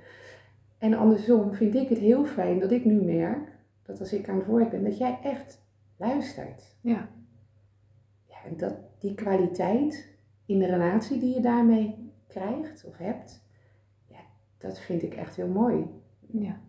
En 0.77 0.93
andersom 0.93 1.53
vind 1.53 1.75
ik 1.75 1.89
het 1.89 1.97
heel 1.97 2.25
fijn 2.25 2.59
dat 2.59 2.71
ik 2.71 2.85
nu 2.85 3.01
merk 3.01 3.57
dat 3.83 3.99
als 3.99 4.13
ik 4.13 4.29
aan 4.29 4.35
het 4.35 4.45
woord 4.45 4.69
ben, 4.69 4.83
dat 4.83 4.97
jij 4.97 5.19
echt 5.23 5.61
luistert. 5.97 6.77
Ja. 6.81 7.09
ja 8.25 8.35
en 8.45 8.57
dat 8.57 8.75
die 8.99 9.13
kwaliteit 9.13 10.15
in 10.45 10.59
de 10.59 10.65
relatie 10.65 11.19
die 11.19 11.33
je 11.33 11.41
daarmee 11.41 12.11
krijgt 12.27 12.85
of 12.85 12.97
hebt, 12.97 13.43
ja, 14.07 14.19
dat 14.57 14.79
vind 14.79 15.03
ik 15.03 15.13
echt 15.13 15.35
heel 15.35 15.47
mooi. 15.47 15.85
Ja. 16.19 16.61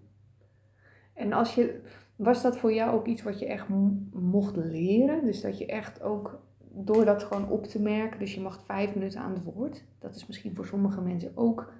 En 1.14 1.32
als 1.32 1.54
je 1.54 1.80
was 2.18 2.42
dat 2.42 2.56
voor 2.56 2.72
jou 2.72 2.94
ook 2.94 3.06
iets 3.06 3.22
wat 3.22 3.38
je 3.38 3.46
echt 3.46 3.66
mocht 4.12 4.56
leren? 4.56 5.24
Dus 5.24 5.40
dat 5.40 5.58
je 5.58 5.66
echt 5.66 6.02
ook 6.02 6.40
door 6.70 7.04
dat 7.04 7.22
gewoon 7.22 7.48
op 7.48 7.64
te 7.64 7.82
merken, 7.82 8.18
dus 8.18 8.34
je 8.34 8.40
mag 8.40 8.60
vijf 8.64 8.94
minuten 8.94 9.20
aan 9.20 9.32
het 9.32 9.44
woord. 9.44 9.84
Dat 9.98 10.14
is 10.14 10.26
misschien 10.26 10.54
voor 10.54 10.66
sommige 10.66 11.00
mensen 11.00 11.32
ook 11.34 11.72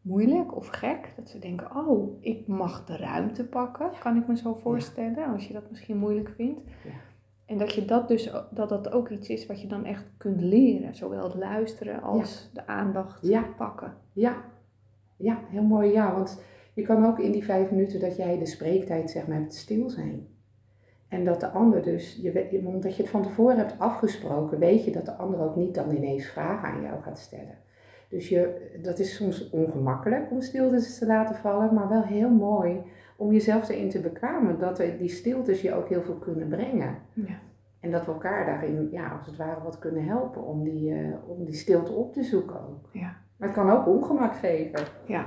moeilijk 0.00 0.56
of 0.56 0.68
gek. 0.68 1.12
Dat 1.16 1.28
ze 1.28 1.38
denken, 1.38 1.76
oh, 1.76 2.16
ik 2.20 2.46
mag 2.46 2.84
de 2.84 2.96
ruimte 2.96 3.44
pakken, 3.44 3.90
kan 4.00 4.16
ik 4.16 4.26
me 4.26 4.36
zo 4.36 4.54
voorstellen, 4.54 5.26
als 5.26 5.46
je 5.46 5.52
dat 5.52 5.70
misschien 5.70 5.96
moeilijk 5.96 6.32
vindt. 6.36 6.60
Ja. 6.84 6.90
En 7.44 7.58
dat 7.58 7.72
je 7.72 7.84
dat 7.84 8.08
dus, 8.08 8.30
dat 8.50 8.68
dat 8.68 8.90
ook 8.90 9.08
iets 9.08 9.28
is 9.28 9.46
wat 9.46 9.60
je 9.60 9.68
dan 9.68 9.84
echt 9.84 10.04
kunt 10.16 10.40
leren. 10.40 10.94
Zowel 10.94 11.24
het 11.24 11.34
luisteren 11.34 12.02
als 12.02 12.50
de 12.52 12.66
aandacht 12.66 13.28
pakken. 13.56 13.94
Ja, 14.12 14.36
ja, 15.16 15.38
heel 15.48 15.62
mooi 15.62 15.92
ja, 15.92 16.12
want 16.12 16.42
je 16.76 16.82
kan 16.82 17.06
ook 17.06 17.18
in 17.18 17.32
die 17.32 17.44
vijf 17.44 17.70
minuten 17.70 18.00
dat 18.00 18.16
jij 18.16 18.38
de 18.38 18.46
spreektijd 18.46 19.10
zeg 19.10 19.26
maar 19.26 19.36
hebt 19.36 19.54
stil 19.54 19.90
zijn. 19.90 20.26
En 21.08 21.24
dat 21.24 21.40
de 21.40 21.48
ander 21.48 21.82
dus, 21.82 22.18
je, 22.22 22.62
omdat 22.64 22.96
je 22.96 23.02
het 23.02 23.10
van 23.10 23.22
tevoren 23.22 23.56
hebt 23.56 23.78
afgesproken, 23.78 24.58
weet 24.58 24.84
je 24.84 24.90
dat 24.90 25.04
de 25.04 25.14
ander 25.14 25.40
ook 25.40 25.56
niet 25.56 25.74
dan 25.74 25.90
ineens 25.90 26.26
vragen 26.26 26.68
aan 26.68 26.82
jou 26.82 27.02
gaat 27.02 27.18
stellen. 27.18 27.58
Dus 28.08 28.28
je, 28.28 28.70
dat 28.82 28.98
is 28.98 29.14
soms 29.14 29.50
ongemakkelijk 29.50 30.30
om 30.30 30.40
stiltes 30.40 30.98
te 30.98 31.06
laten 31.06 31.34
vallen, 31.36 31.74
maar 31.74 31.88
wel 31.88 32.02
heel 32.02 32.30
mooi 32.30 32.82
om 33.16 33.32
jezelf 33.32 33.68
erin 33.68 33.90
te 33.90 34.00
bekwamen 34.00 34.58
dat 34.58 34.82
die 34.98 35.08
stiltes 35.08 35.60
je 35.60 35.74
ook 35.74 35.88
heel 35.88 36.02
veel 36.02 36.18
kunnen 36.18 36.48
brengen. 36.48 36.98
Ja. 37.12 37.38
En 37.80 37.90
dat 37.90 38.06
we 38.06 38.12
elkaar 38.12 38.46
daarin, 38.46 38.88
ja, 38.90 39.08
als 39.08 39.26
het 39.26 39.36
ware, 39.36 39.62
wat 39.62 39.78
kunnen 39.78 40.04
helpen 40.04 40.44
om 40.44 40.64
die, 40.64 40.90
uh, 40.90 41.14
om 41.26 41.44
die 41.44 41.54
stilte 41.54 41.92
op 41.92 42.12
te 42.12 42.22
zoeken 42.22 42.60
ook. 42.60 42.88
Ja. 42.92 43.16
Maar 43.36 43.48
het 43.48 43.56
kan 43.56 43.70
ook 43.70 43.86
ongemak 43.86 44.34
geven. 44.34 44.80
Ja, 45.06 45.24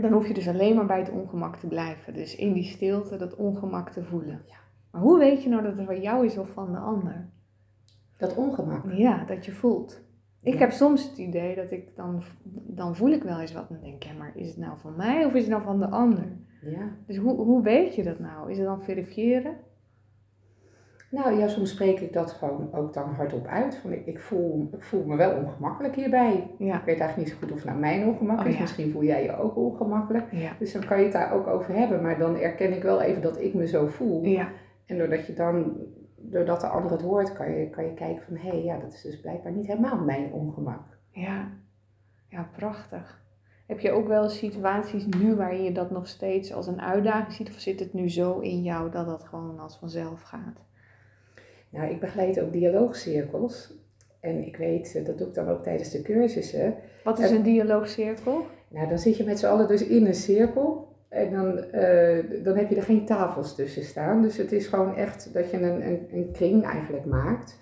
maar 0.00 0.10
dan 0.10 0.18
hoef 0.18 0.28
je 0.28 0.34
dus 0.34 0.48
alleen 0.48 0.76
maar 0.76 0.86
bij 0.86 0.98
het 0.98 1.10
ongemak 1.10 1.56
te 1.56 1.66
blijven. 1.66 2.14
Dus 2.14 2.36
in 2.36 2.52
die 2.52 2.64
stilte 2.64 3.16
dat 3.16 3.34
ongemak 3.36 3.90
te 3.90 4.04
voelen. 4.04 4.42
Ja. 4.46 4.56
Maar 4.90 5.00
hoe 5.00 5.18
weet 5.18 5.42
je 5.42 5.48
nou 5.48 5.62
dat 5.62 5.76
het 5.76 5.86
van 5.86 6.00
jou 6.00 6.26
is 6.26 6.38
of 6.38 6.48
van 6.50 6.72
de 6.72 6.78
ander? 6.78 7.28
Dat 8.18 8.34
ongemak. 8.34 8.92
Ja, 8.92 9.24
dat 9.24 9.44
je 9.44 9.52
voelt. 9.52 10.00
Ik 10.42 10.52
Ja. 10.52 10.58
heb 10.58 10.70
soms 10.70 11.08
het 11.08 11.18
idee 11.18 11.54
dat 11.54 11.70
ik 11.70 11.96
dan, 11.96 12.22
dan 12.66 12.96
voel 12.96 13.10
ik 13.10 13.22
wel 13.22 13.40
eens 13.40 13.52
wat 13.52 13.70
en 13.70 13.80
denk, 13.82 14.02
ja, 14.02 14.12
maar 14.12 14.32
is 14.34 14.48
het 14.48 14.56
nou 14.56 14.78
van 14.78 14.96
mij 14.96 15.24
of 15.24 15.34
is 15.34 15.40
het 15.42 15.50
nou 15.50 15.62
van 15.62 15.78
de 15.78 15.88
ander? 15.88 16.36
Ja. 16.62 16.90
Dus 17.06 17.16
hoe, 17.16 17.34
hoe 17.36 17.62
weet 17.62 17.94
je 17.94 18.02
dat 18.02 18.18
nou? 18.18 18.50
Is 18.50 18.56
het 18.58 18.66
dan 18.66 18.82
verifiëren? 18.82 19.56
Nou 21.16 21.38
ja, 21.38 21.48
soms 21.48 21.70
spreek 21.70 22.00
ik 22.00 22.12
dat 22.12 22.32
gewoon 22.32 22.72
ook 22.72 22.92
dan 22.92 23.14
hardop 23.14 23.46
uit. 23.46 23.76
Van 23.76 23.92
ik, 23.92 24.06
ik, 24.06 24.20
voel, 24.20 24.68
ik 24.72 24.82
voel 24.82 25.04
me 25.04 25.16
wel 25.16 25.36
ongemakkelijk 25.36 25.94
hierbij. 25.94 26.50
Ja. 26.58 26.78
Ik 26.78 26.84
weet 26.84 27.00
eigenlijk 27.00 27.16
niet 27.16 27.28
zo 27.28 27.36
goed 27.36 27.50
of 27.52 27.56
het 27.56 27.66
nou 27.66 27.78
mijn 27.78 28.06
ongemak 28.06 28.40
Oh, 28.40 28.46
is. 28.46 28.54
ja. 28.54 28.60
Misschien 28.60 28.90
voel 28.90 29.02
jij 29.02 29.22
je 29.22 29.36
ook 29.36 29.56
ongemakkelijk. 29.56 30.32
Ja. 30.32 30.52
Dus 30.58 30.72
dan 30.72 30.84
kan 30.84 30.98
je 30.98 31.02
het 31.04 31.12
daar 31.12 31.32
ook 31.32 31.46
over 31.46 31.74
hebben. 31.74 32.02
Maar 32.02 32.18
dan 32.18 32.36
erken 32.36 32.72
ik 32.76 32.82
wel 32.82 33.00
even 33.00 33.22
dat 33.22 33.40
ik 33.40 33.54
me 33.54 33.66
zo 33.66 33.86
voel. 33.86 34.24
Ja. 34.24 34.48
En 34.86 34.98
doordat 34.98 35.26
je 35.26 35.32
dan, 35.32 35.76
doordat 36.16 36.60
de 36.60 36.66
ander 36.66 36.90
het 36.90 37.02
hoort, 37.02 37.32
kan 37.32 37.50
je, 37.50 37.70
kan 37.70 37.84
je 37.84 37.94
kijken 37.94 38.22
van 38.22 38.36
hé, 38.36 38.48
hey, 38.48 38.62
ja, 38.62 38.78
dat 38.78 38.92
is 38.92 39.02
dus 39.02 39.20
blijkbaar 39.20 39.52
niet 39.52 39.66
helemaal 39.66 40.04
mijn 40.04 40.32
ongemak. 40.32 40.98
Ja. 41.10 41.48
Ja, 42.28 42.48
prachtig. 42.56 43.24
Heb 43.66 43.80
je 43.80 43.90
ook 43.90 44.08
wel 44.08 44.28
situaties 44.28 45.06
nu 45.06 45.34
waarin 45.34 45.62
je 45.62 45.72
dat 45.72 45.90
nog 45.90 46.06
steeds 46.08 46.52
als 46.52 46.66
een 46.66 46.80
uitdaging 46.80 47.32
ziet? 47.32 47.48
Of 47.48 47.58
zit 47.58 47.80
het 47.80 47.92
nu 47.92 48.10
zo 48.10 48.38
in 48.38 48.62
jou 48.62 48.90
dat 48.90 49.06
dat 49.06 49.24
gewoon 49.24 49.58
als 49.58 49.76
vanzelf 49.78 50.22
gaat? 50.22 50.65
Nou, 51.70 51.90
ik 51.90 52.00
begeleid 52.00 52.40
ook 52.40 52.52
dialoogcirkels. 52.52 53.74
En 54.20 54.46
ik 54.46 54.56
weet, 54.56 54.94
eh, 54.94 55.04
dat 55.04 55.18
doe 55.18 55.28
ik 55.28 55.34
dan 55.34 55.48
ook 55.48 55.62
tijdens 55.62 55.90
de 55.90 56.02
cursussen. 56.02 56.74
Wat 57.04 57.18
is 57.18 57.30
een 57.30 57.42
dialoogcirkel? 57.42 58.46
Nou, 58.68 58.88
dan 58.88 58.98
zit 58.98 59.16
je 59.16 59.24
met 59.24 59.38
z'n 59.38 59.46
allen 59.46 59.68
dus 59.68 59.86
in 59.86 60.06
een 60.06 60.14
cirkel. 60.14 60.94
En 61.08 61.30
dan, 61.30 61.58
eh, 61.58 62.44
dan 62.44 62.56
heb 62.56 62.70
je 62.70 62.76
er 62.76 62.82
geen 62.82 63.04
tafels 63.04 63.54
tussen 63.54 63.84
staan. 63.84 64.22
Dus 64.22 64.36
het 64.36 64.52
is 64.52 64.66
gewoon 64.66 64.96
echt 64.96 65.30
dat 65.32 65.50
je 65.50 65.56
een, 65.56 65.86
een, 65.86 66.06
een 66.12 66.30
kring 66.32 66.64
eigenlijk 66.64 67.04
maakt. 67.04 67.58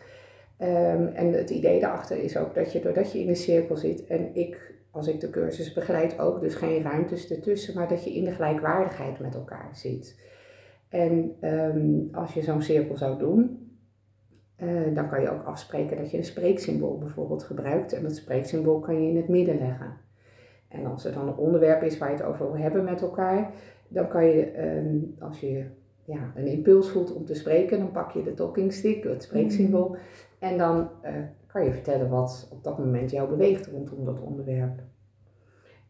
Ehm, 0.56 1.06
en 1.06 1.32
het 1.32 1.50
idee 1.50 1.80
daarachter 1.80 2.16
is 2.22 2.36
ook 2.36 2.54
dat 2.54 2.72
je, 2.72 2.80
doordat 2.80 3.12
je 3.12 3.20
in 3.20 3.28
een 3.28 3.36
cirkel 3.36 3.76
zit 3.76 4.06
en 4.06 4.30
ik, 4.34 4.74
als 4.90 5.08
ik 5.08 5.20
de 5.20 5.30
cursus 5.30 5.72
begeleid, 5.72 6.18
ook 6.18 6.40
dus 6.40 6.54
geen 6.54 6.82
ruimtes 6.82 7.30
ertussen, 7.30 7.74
maar 7.74 7.88
dat 7.88 8.04
je 8.04 8.14
in 8.14 8.24
de 8.24 8.30
gelijkwaardigheid 8.30 9.18
met 9.18 9.34
elkaar 9.34 9.70
zit. 9.72 10.18
En 10.88 11.36
ehm, 11.40 12.00
als 12.12 12.34
je 12.34 12.42
zo'n 12.42 12.62
cirkel 12.62 12.96
zou 12.96 13.18
doen, 13.18 13.63
eh, 14.56 14.94
dan 14.94 15.08
kan 15.08 15.20
je 15.20 15.30
ook 15.30 15.44
afspreken 15.44 15.96
dat 15.96 16.10
je 16.10 16.16
een 16.16 16.24
spreeksymbool 16.24 16.98
bijvoorbeeld 16.98 17.42
gebruikt. 17.42 17.92
En 17.92 18.02
dat 18.02 18.16
spreeksymbool 18.16 18.78
kan 18.78 19.02
je 19.02 19.08
in 19.08 19.16
het 19.16 19.28
midden 19.28 19.58
leggen. 19.58 19.92
En 20.68 20.86
als 20.86 21.04
er 21.04 21.12
dan 21.12 21.28
een 21.28 21.36
onderwerp 21.36 21.82
is 21.82 21.98
waar 21.98 22.10
je 22.10 22.16
het 22.16 22.24
over 22.24 22.46
wil 22.52 22.62
hebben 22.62 22.84
met 22.84 23.02
elkaar, 23.02 23.50
dan 23.88 24.08
kan 24.08 24.24
je, 24.26 24.44
ehm, 24.44 24.98
als 25.18 25.40
je 25.40 25.64
ja, 26.04 26.32
een 26.34 26.46
impuls 26.46 26.90
voelt 26.90 27.14
om 27.14 27.24
te 27.24 27.34
spreken, 27.34 27.78
dan 27.78 27.90
pak 27.90 28.10
je 28.10 28.22
de 28.22 28.34
talking 28.34 28.72
stick, 28.72 29.04
het 29.04 29.22
spreeksymbool. 29.22 29.96
En 30.38 30.58
dan 30.58 30.88
eh, 31.00 31.12
kan 31.46 31.64
je 31.64 31.72
vertellen 31.72 32.08
wat 32.08 32.48
op 32.52 32.64
dat 32.64 32.78
moment 32.78 33.10
jou 33.10 33.28
beweegt 33.28 33.66
rondom 33.66 34.04
dat 34.04 34.20
onderwerp. 34.20 34.82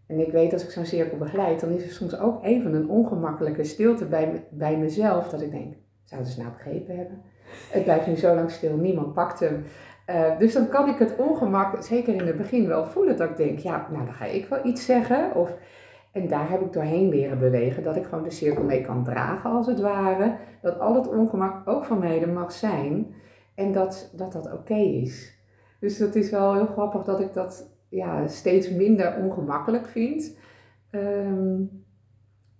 En 0.06 0.18
ik 0.18 0.32
weet 0.32 0.52
als 0.52 0.64
ik 0.64 0.70
zo'n 0.70 0.86
cirkel 0.86 1.18
begeleid, 1.18 1.60
dan 1.60 1.70
is 1.70 1.84
er 1.84 1.90
soms 1.90 2.18
ook 2.18 2.44
even 2.44 2.74
een 2.74 2.88
ongemakkelijke 2.88 3.64
stilte 3.64 4.04
bij, 4.04 4.44
bij 4.50 4.78
mezelf. 4.78 5.28
Dat 5.28 5.40
ik 5.40 5.50
denk, 5.50 5.74
zouden 6.02 6.30
ze 6.30 6.40
nou 6.40 6.52
begrepen 6.52 6.96
hebben? 6.96 7.22
Het 7.70 7.84
blijft 7.84 8.06
nu 8.06 8.16
zo 8.16 8.34
lang 8.34 8.50
stil, 8.50 8.76
niemand 8.76 9.14
pakt 9.14 9.40
hem. 9.40 9.64
Eh, 10.04 10.38
dus 10.38 10.52
dan 10.52 10.68
kan 10.68 10.88
ik 10.88 10.98
het 10.98 11.16
ongemak, 11.16 11.82
zeker 11.82 12.14
in 12.14 12.26
het 12.26 12.36
begin, 12.36 12.66
wel 12.66 12.86
voelen 12.86 13.16
dat 13.16 13.30
ik 13.30 13.36
denk, 13.36 13.58
ja, 13.58 13.86
nou 13.90 14.04
dan 14.04 14.14
ga 14.14 14.24
ik 14.24 14.46
wel 14.48 14.66
iets 14.66 14.84
zeggen. 14.84 15.34
Of, 15.34 15.50
en 16.12 16.28
daar 16.28 16.50
heb 16.50 16.60
ik 16.60 16.72
doorheen 16.72 17.08
leren 17.08 17.38
bewegen, 17.38 17.82
dat 17.82 17.96
ik 17.96 18.04
gewoon 18.04 18.24
de 18.24 18.30
cirkel 18.30 18.64
mee 18.64 18.80
kan 18.80 19.04
dragen 19.04 19.50
als 19.50 19.66
het 19.66 19.80
ware. 19.80 20.36
Dat 20.62 20.78
al 20.78 20.94
het 20.94 21.08
ongemak 21.08 21.68
ook 21.68 21.84
van 21.84 21.98
mij 21.98 22.26
mag 22.26 22.52
zijn 22.52 23.14
en 23.54 23.72
dat 23.72 24.10
dat, 24.16 24.32
dat 24.32 24.52
oké 24.52 24.74
is. 24.74 25.38
Dus 25.80 25.98
dat 25.98 26.14
is 26.14 26.30
wel 26.30 26.54
heel 26.54 26.66
grappig 26.66 27.02
dat 27.02 27.20
ik 27.20 27.34
dat 27.34 27.70
ja, 27.88 28.26
steeds 28.26 28.70
minder 28.70 29.16
ongemakkelijk 29.16 29.86
vind. 29.86 30.36
Ehm, 30.90 31.62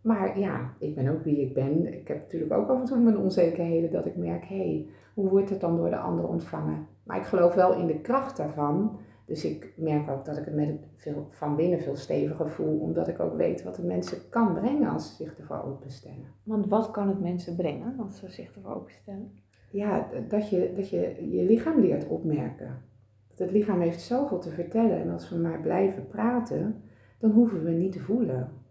maar 0.05 0.39
ja, 0.39 0.75
ik 0.79 0.95
ben 0.95 1.09
ook 1.09 1.25
wie 1.25 1.41
ik 1.41 1.55
ben. 1.55 1.93
Ik 1.95 2.09
heb 2.09 2.17
natuurlijk 2.17 2.53
ook 2.53 2.69
af 2.69 2.81
en 2.81 2.85
toe 2.85 2.99
mijn 2.99 3.19
onzekerheden 3.19 3.91
dat 3.91 4.07
ik 4.07 4.17
merk, 4.17 4.45
hé, 4.45 4.57
hey, 4.57 4.87
hoe 5.15 5.29
wordt 5.29 5.51
het 5.51 5.61
dan 5.61 5.77
door 5.77 5.91
de 5.91 5.97
ander 5.97 6.29
ontvangen? 6.29 6.87
Maar 7.03 7.17
ik 7.17 7.25
geloof 7.25 7.55
wel 7.55 7.75
in 7.75 7.87
de 7.87 8.01
kracht 8.01 8.37
daarvan. 8.37 8.99
Dus 9.25 9.45
ik 9.45 9.73
merk 9.77 10.11
ook 10.11 10.25
dat 10.25 10.37
ik 10.37 10.45
het 10.45 10.55
met 10.55 10.69
veel, 10.97 11.27
van 11.31 11.57
binnen 11.57 11.81
veel 11.81 11.97
steviger 11.97 12.51
voel, 12.51 12.79
omdat 12.79 13.09
ik 13.09 13.21
ook 13.21 13.37
weet 13.37 13.63
wat 13.63 13.75
de 13.75 13.83
mensen 13.83 14.19
kan 14.31 14.55
brengen 14.55 14.91
als 14.91 15.09
ze 15.09 15.25
zich 15.25 15.39
ervoor 15.39 15.63
openstellen. 15.65 16.27
Want 16.43 16.69
wat 16.69 16.91
kan 16.91 17.09
het 17.09 17.21
mensen 17.21 17.57
brengen 17.57 17.95
als 17.99 18.19
ze 18.19 18.31
zich 18.31 18.55
ervoor 18.55 18.75
openstellen? 18.75 19.33
Ja, 19.71 20.09
dat 20.29 20.49
je, 20.49 20.73
dat 20.77 20.89
je 20.91 21.29
je 21.31 21.43
lichaam 21.43 21.81
leert 21.81 22.09
opmerken. 22.09 22.83
Dat 23.29 23.39
het 23.39 23.51
lichaam 23.51 23.81
heeft 23.81 24.01
zoveel 24.01 24.39
te 24.39 24.51
vertellen 24.51 25.01
en 25.01 25.11
als 25.11 25.29
we 25.31 25.37
maar 25.37 25.61
blijven 25.61 26.07
praten, 26.07 26.83
dan 27.19 27.31
hoeven 27.31 27.65
we 27.65 27.71
niet 27.71 27.93
te 27.93 28.01
voelen. 28.01 28.63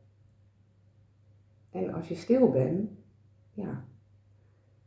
En 1.73 1.93
als 1.93 2.07
je 2.07 2.15
stil 2.15 2.49
bent, 2.49 2.89
ja, 3.53 3.85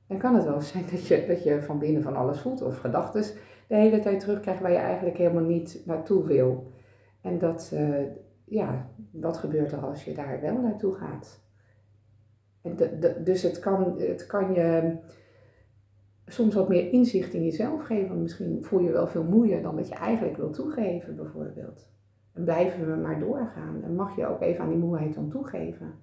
dan 0.07 0.19
kan 0.19 0.35
het 0.35 0.45
wel 0.45 0.61
zijn 0.73 0.85
dat 0.90 1.07
je, 1.07 1.25
dat 1.26 1.43
je 1.45 1.62
van 1.62 1.78
binnen 1.78 2.02
van 2.02 2.16
alles 2.16 2.40
voelt 2.40 2.62
of 2.62 2.78
gedachten 2.78 3.25
de 3.69 3.75
hele 3.75 4.00
tijd 4.00 4.21
terugkrijgt 4.21 4.61
waar 4.61 4.73
je 4.73 4.76
eigenlijk 4.76 5.16
helemaal 5.16 5.43
niet 5.43 5.83
naartoe 5.85 6.25
wil. 6.25 6.73
En 7.21 7.38
dat, 7.38 7.71
eh, 7.75 8.05
ja, 8.45 8.90
wat 9.11 9.37
gebeurt 9.37 9.73
er 9.73 9.78
als 9.78 10.05
je 10.05 10.14
daar 10.14 10.40
wel 10.40 10.61
naartoe 10.61 10.95
gaat? 10.95 11.40
En 12.62 12.76
dus 13.25 13.43
het 13.43 13.59
kan, 13.59 13.99
het 13.99 14.26
kan 14.26 14.55
je 14.55 14.97
soms 16.26 16.55
wat 16.55 16.69
meer 16.69 16.93
inzicht 16.93 17.35
in 17.35 17.45
jezelf 17.45 17.83
geven. 17.83 18.23
Misschien 18.23 18.64
voel 18.64 18.81
je 18.81 18.90
wel 18.90 19.07
veel 19.07 19.25
moeier 19.25 19.62
dan 19.62 19.76
dat 19.76 19.88
je 19.88 19.95
eigenlijk 19.95 20.37
wil 20.37 20.50
toegeven, 20.50 21.16
bijvoorbeeld. 21.16 21.88
En 22.33 22.45
blijven 22.45 22.90
we 22.90 22.97
maar 22.97 23.21
doorgaan. 23.21 23.83
En 23.83 23.95
mag 23.95 24.16
je 24.16 24.26
ook 24.26 24.40
even 24.40 24.64
aan 24.64 24.69
die 24.69 24.78
moeheid 24.78 25.14
dan 25.14 25.28
toegeven. 25.28 25.95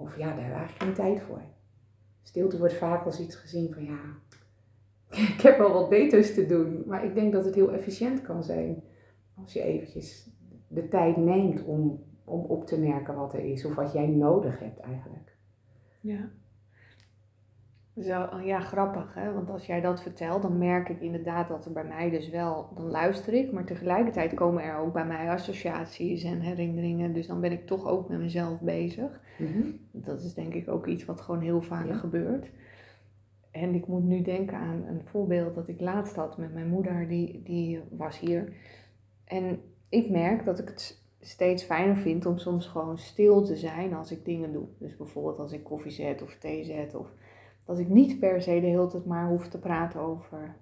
Of 0.00 0.16
ja, 0.16 0.26
daar 0.26 0.44
heb 0.44 0.50
ik 0.50 0.56
eigenlijk 0.56 0.82
geen 0.82 0.94
tijd 0.94 1.22
voor. 1.22 1.42
Stilte 2.22 2.58
wordt 2.58 2.74
vaak 2.74 3.04
als 3.04 3.20
iets 3.20 3.36
gezien 3.36 3.72
van 3.72 3.84
ja, 3.84 3.98
ik 5.34 5.40
heb 5.40 5.58
wel 5.58 5.72
wat 5.72 5.88
beters 5.88 6.34
te 6.34 6.46
doen. 6.46 6.82
Maar 6.86 7.04
ik 7.04 7.14
denk 7.14 7.32
dat 7.32 7.44
het 7.44 7.54
heel 7.54 7.72
efficiënt 7.72 8.22
kan 8.22 8.44
zijn 8.44 8.82
als 9.34 9.52
je 9.52 9.62
eventjes 9.62 10.30
de 10.68 10.88
tijd 10.88 11.16
neemt 11.16 11.64
om, 11.64 12.04
om 12.24 12.40
op 12.40 12.66
te 12.66 12.78
merken 12.78 13.14
wat 13.14 13.34
er 13.34 13.44
is. 13.44 13.64
Of 13.64 13.74
wat 13.74 13.92
jij 13.92 14.06
nodig 14.06 14.58
hebt 14.58 14.80
eigenlijk. 14.80 15.36
Ja. 16.00 16.30
Zo, 18.02 18.28
ja, 18.44 18.60
grappig, 18.60 19.14
hè? 19.14 19.32
Want 19.32 19.50
als 19.50 19.66
jij 19.66 19.80
dat 19.80 20.02
vertelt, 20.02 20.42
dan 20.42 20.58
merk 20.58 20.88
ik 20.88 21.00
inderdaad 21.00 21.48
dat 21.48 21.64
er 21.64 21.72
bij 21.72 21.84
mij 21.84 22.10
dus 22.10 22.28
wel, 22.28 22.68
dan 22.74 22.90
luister 22.90 23.34
ik, 23.34 23.52
maar 23.52 23.64
tegelijkertijd 23.64 24.34
komen 24.34 24.62
er 24.62 24.76
ook 24.78 24.92
bij 24.92 25.06
mij 25.06 25.30
associaties 25.30 26.24
en 26.24 26.40
herinneringen. 26.40 27.12
Dus 27.12 27.26
dan 27.26 27.40
ben 27.40 27.52
ik 27.52 27.66
toch 27.66 27.86
ook 27.86 28.08
met 28.08 28.18
mezelf 28.18 28.60
bezig. 28.60 29.20
Dat 29.92 30.22
is 30.22 30.34
denk 30.34 30.54
ik 30.54 30.68
ook 30.68 30.86
iets 30.86 31.04
wat 31.04 31.20
gewoon 31.20 31.40
heel 31.40 31.62
vaak 31.62 31.86
Ja. 31.86 31.94
gebeurt. 31.94 32.50
En 33.50 33.74
ik 33.74 33.86
moet 33.86 34.04
nu 34.04 34.22
denken 34.22 34.56
aan 34.56 34.84
een 34.86 35.02
voorbeeld 35.04 35.54
dat 35.54 35.68
ik 35.68 35.80
laatst 35.80 36.16
had 36.16 36.38
met 36.38 36.54
mijn 36.54 36.68
moeder, 36.68 37.08
die, 37.08 37.42
die 37.44 37.80
was 37.90 38.18
hier. 38.18 38.52
En 39.24 39.60
ik 39.88 40.10
merk 40.10 40.44
dat 40.44 40.58
ik 40.58 40.68
het 40.68 41.02
steeds 41.20 41.62
fijner 41.62 41.96
vind 41.96 42.26
om 42.26 42.38
soms 42.38 42.66
gewoon 42.66 42.98
stil 42.98 43.42
te 43.42 43.56
zijn 43.56 43.94
als 43.94 44.10
ik 44.12 44.24
dingen 44.24 44.52
doe. 44.52 44.66
Dus 44.78 44.96
bijvoorbeeld 44.96 45.38
als 45.38 45.52
ik 45.52 45.64
koffie 45.64 45.90
zet 45.90 46.22
of 46.22 46.36
thee 46.36 46.64
zet. 46.64 46.94
Of 46.94 47.12
dat 47.70 47.78
ik 47.78 47.88
niet 47.88 48.18
per 48.18 48.42
se 48.42 48.60
de 48.60 48.66
hele 48.66 48.86
tijd 48.86 49.04
maar 49.06 49.28
hoef 49.28 49.48
te 49.48 49.58
praten 49.58 50.00
over 50.00 50.54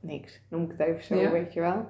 niks. 0.00 0.40
Noem 0.48 0.62
ik 0.62 0.70
het 0.70 0.80
even 0.80 1.02
zo, 1.04 1.16
Ja. 1.16 1.30
weet 1.30 1.52
je 1.52 1.60
wel. 1.60 1.84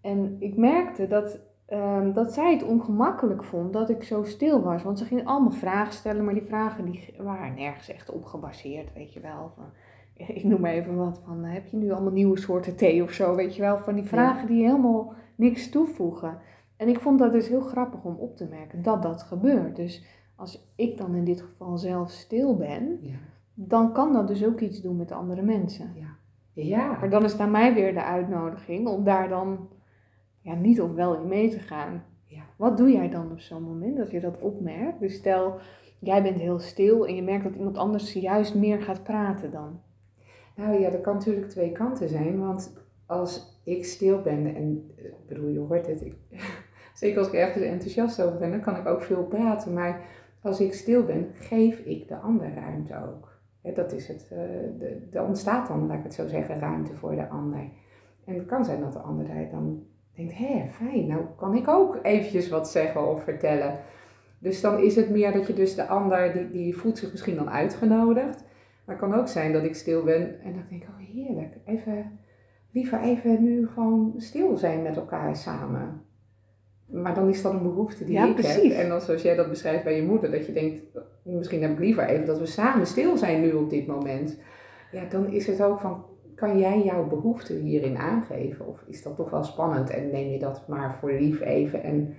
En 0.00 0.36
ik 0.38 0.56
merkte 0.56 1.06
dat, 1.06 1.38
ehm, 1.66 2.12
dat 2.12 2.32
zij 2.32 2.52
het 2.52 2.62
ongemakkelijk 2.62 3.44
vond 3.44 3.72
dat 3.72 3.90
ik 3.90 4.02
zo 4.02 4.24
stil 4.24 4.62
was. 4.62 4.82
Want 4.82 4.98
ze 4.98 5.04
ging 5.04 5.24
allemaal 5.26 5.50
vragen 5.52 5.92
stellen, 5.92 6.24
maar 6.24 6.34
die 6.34 6.42
vragen 6.42 6.84
die 6.84 7.14
waren 7.18 7.54
nergens 7.54 7.88
echt 7.88 8.10
op 8.10 8.24
gebaseerd, 8.24 8.92
weet 8.92 9.12
je 9.12 9.20
wel. 9.20 9.52
Van, 9.54 9.64
ik 10.36 10.44
noem 10.44 10.60
maar 10.60 10.72
even 10.72 10.96
wat 10.96 11.20
van, 11.24 11.44
heb 11.44 11.66
je 11.66 11.76
nu 11.76 11.90
allemaal 11.90 12.12
nieuwe 12.12 12.38
soorten 12.38 12.76
thee 12.76 13.02
of 13.02 13.10
zo, 13.12 13.34
weet 13.34 13.54
je 13.56 13.60
wel. 13.62 13.78
Van 13.78 13.94
die 13.94 14.04
vragen 14.04 14.46
die 14.46 14.64
helemaal 14.64 15.12
niks 15.34 15.70
toevoegen. 15.70 16.38
En 16.76 16.88
ik 16.88 17.00
vond 17.00 17.18
dat 17.18 17.32
dus 17.32 17.48
heel 17.48 17.60
grappig 17.60 18.04
om 18.04 18.14
op 18.14 18.36
te 18.36 18.46
merken 18.50 18.82
dat 18.82 19.02
dat 19.02 19.22
gebeurt. 19.22 19.76
Dus 19.76 20.04
als 20.36 20.72
ik 20.76 20.98
dan 20.98 21.14
in 21.14 21.24
dit 21.24 21.40
geval 21.40 21.78
zelf 21.78 22.10
stil 22.10 22.56
ben, 22.56 22.98
Ja. 23.00 23.14
Dan 23.58 23.92
kan 23.92 24.12
dat 24.12 24.28
dus 24.28 24.44
ook 24.44 24.60
iets 24.60 24.80
doen 24.80 24.96
met 24.96 25.12
andere 25.12 25.42
mensen. 25.42 25.92
Ja. 26.52 26.96
Maar 27.00 27.10
dan 27.10 27.24
is 27.24 27.32
het 27.32 27.40
aan 27.40 27.50
mij 27.50 27.74
weer 27.74 27.94
de 27.94 28.02
uitnodiging 28.02 28.88
om 28.88 29.04
daar 29.04 29.28
dan 29.28 29.68
ja, 30.40 30.54
niet 30.54 30.80
of 30.80 30.92
wel 30.92 31.14
in 31.14 31.28
mee 31.28 31.50
te 31.50 31.58
gaan. 31.58 32.04
Ja. 32.26 32.42
Wat 32.56 32.76
doe 32.76 32.90
jij 32.92 33.10
dan 33.10 33.30
op 33.30 33.40
zo'n 33.40 33.62
moment 33.62 33.96
dat 33.96 34.10
je 34.10 34.20
dat 34.20 34.40
opmerkt? 34.40 35.00
Dus 35.00 35.14
stel, 35.14 35.58
jij 36.00 36.22
bent 36.22 36.40
heel 36.40 36.58
stil 36.58 37.06
en 37.06 37.14
je 37.14 37.22
merkt 37.22 37.44
dat 37.44 37.54
iemand 37.54 37.78
anders 37.78 38.12
juist 38.12 38.54
meer 38.54 38.82
gaat 38.82 39.02
praten 39.02 39.50
dan. 39.50 39.80
Nou 40.56 40.80
ja, 40.80 40.90
dat 40.90 41.00
kan 41.00 41.14
natuurlijk 41.14 41.48
twee 41.48 41.72
kanten 41.72 42.08
zijn. 42.08 42.38
Want 42.38 42.72
als 43.06 43.60
ik 43.64 43.84
stil 43.84 44.22
ben, 44.22 44.54
en 44.54 44.90
eh, 44.96 45.04
ik 45.04 45.26
bedoel, 45.28 45.48
je 45.48 45.58
hoort 45.58 45.86
het, 45.86 46.04
ik, 46.04 46.16
zeker 46.94 47.18
als 47.18 47.28
ik 47.28 47.34
ergens 47.34 47.64
enthousiast 47.64 48.22
over 48.22 48.38
ben, 48.38 48.50
dan 48.50 48.60
kan 48.60 48.76
ik 48.76 48.86
ook 48.86 49.02
veel 49.02 49.24
praten. 49.24 49.72
Maar 49.72 50.04
als 50.42 50.60
ik 50.60 50.74
stil 50.74 51.04
ben, 51.04 51.30
geef 51.34 51.78
ik 51.78 52.08
de 52.08 52.16
ander 52.16 52.54
ruimte 52.54 52.94
ook. 52.94 53.25
Dat 53.74 53.92
is 53.92 54.08
het. 54.08 54.30
Uh, 54.32 55.14
er 55.14 55.24
ontstaat 55.24 55.68
dan, 55.68 55.86
laat 55.86 55.98
ik 55.98 56.02
het 56.02 56.14
zo 56.14 56.26
zeggen, 56.26 56.58
ruimte 56.58 56.94
voor 56.94 57.16
de 57.16 57.28
ander. 57.28 57.70
En 58.24 58.34
het 58.34 58.46
kan 58.46 58.64
zijn 58.64 58.80
dat 58.80 58.92
de 58.92 58.98
ander 58.98 59.26
daar 59.26 59.48
dan 59.50 59.82
denkt, 60.14 60.36
hé, 60.36 60.68
fijn, 60.70 61.06
nou 61.06 61.24
kan 61.36 61.54
ik 61.54 61.68
ook 61.68 61.98
eventjes 62.02 62.48
wat 62.48 62.70
zeggen 62.70 63.10
of 63.10 63.22
vertellen. 63.22 63.78
Dus 64.38 64.60
dan 64.60 64.78
is 64.78 64.96
het 64.96 65.10
meer 65.10 65.32
dat 65.32 65.46
je 65.46 65.52
dus 65.52 65.74
de 65.74 65.86
ander, 65.86 66.32
die, 66.32 66.50
die 66.50 66.76
voelt 66.76 66.98
zich 66.98 67.10
misschien 67.10 67.36
dan 67.36 67.50
uitgenodigd. 67.50 68.44
Maar 68.84 68.96
het 68.96 69.04
kan 69.04 69.14
ook 69.14 69.28
zijn 69.28 69.52
dat 69.52 69.64
ik 69.64 69.74
stil 69.74 70.04
ben 70.04 70.40
en 70.40 70.52
dan 70.52 70.62
denk 70.68 70.82
ik, 70.82 70.88
oh 70.88 71.14
heerlijk, 71.14 71.54
even, 71.64 72.18
liever 72.70 73.00
even 73.00 73.44
nu 73.44 73.68
gewoon 73.68 74.14
stil 74.16 74.56
zijn 74.56 74.82
met 74.82 74.96
elkaar 74.96 75.36
samen. 75.36 76.05
Maar 76.86 77.14
dan 77.14 77.28
is 77.28 77.42
dat 77.42 77.52
een 77.52 77.62
behoefte 77.62 78.04
die 78.04 78.18
ik 78.18 78.38
heb. 78.38 78.72
En 78.72 78.88
dan 78.88 79.00
zoals 79.00 79.22
jij 79.22 79.34
dat 79.34 79.48
beschrijft 79.48 79.84
bij 79.84 79.96
je 79.96 80.02
moeder, 80.02 80.30
dat 80.30 80.46
je 80.46 80.52
denkt, 80.52 80.82
misschien 81.22 81.62
heb 81.62 81.70
ik 81.70 81.78
liever 81.78 82.04
even 82.06 82.26
dat 82.26 82.38
we 82.38 82.46
samen 82.46 82.86
stil 82.86 83.16
zijn 83.16 83.40
nu 83.40 83.52
op 83.52 83.70
dit 83.70 83.86
moment. 83.86 84.38
Ja, 84.92 85.04
dan 85.04 85.32
is 85.32 85.46
het 85.46 85.62
ook 85.62 85.80
van, 85.80 86.04
kan 86.34 86.58
jij 86.58 86.82
jouw 86.82 87.08
behoefte 87.08 87.52
hierin 87.54 87.96
aangeven? 87.96 88.66
Of 88.66 88.82
is 88.86 89.02
dat 89.02 89.16
toch 89.16 89.30
wel 89.30 89.44
spannend 89.44 89.90
en 89.90 90.10
neem 90.10 90.30
je 90.30 90.38
dat 90.38 90.68
maar 90.68 90.94
voor 90.94 91.12
lief 91.12 91.40
even 91.40 91.82
en 91.82 92.14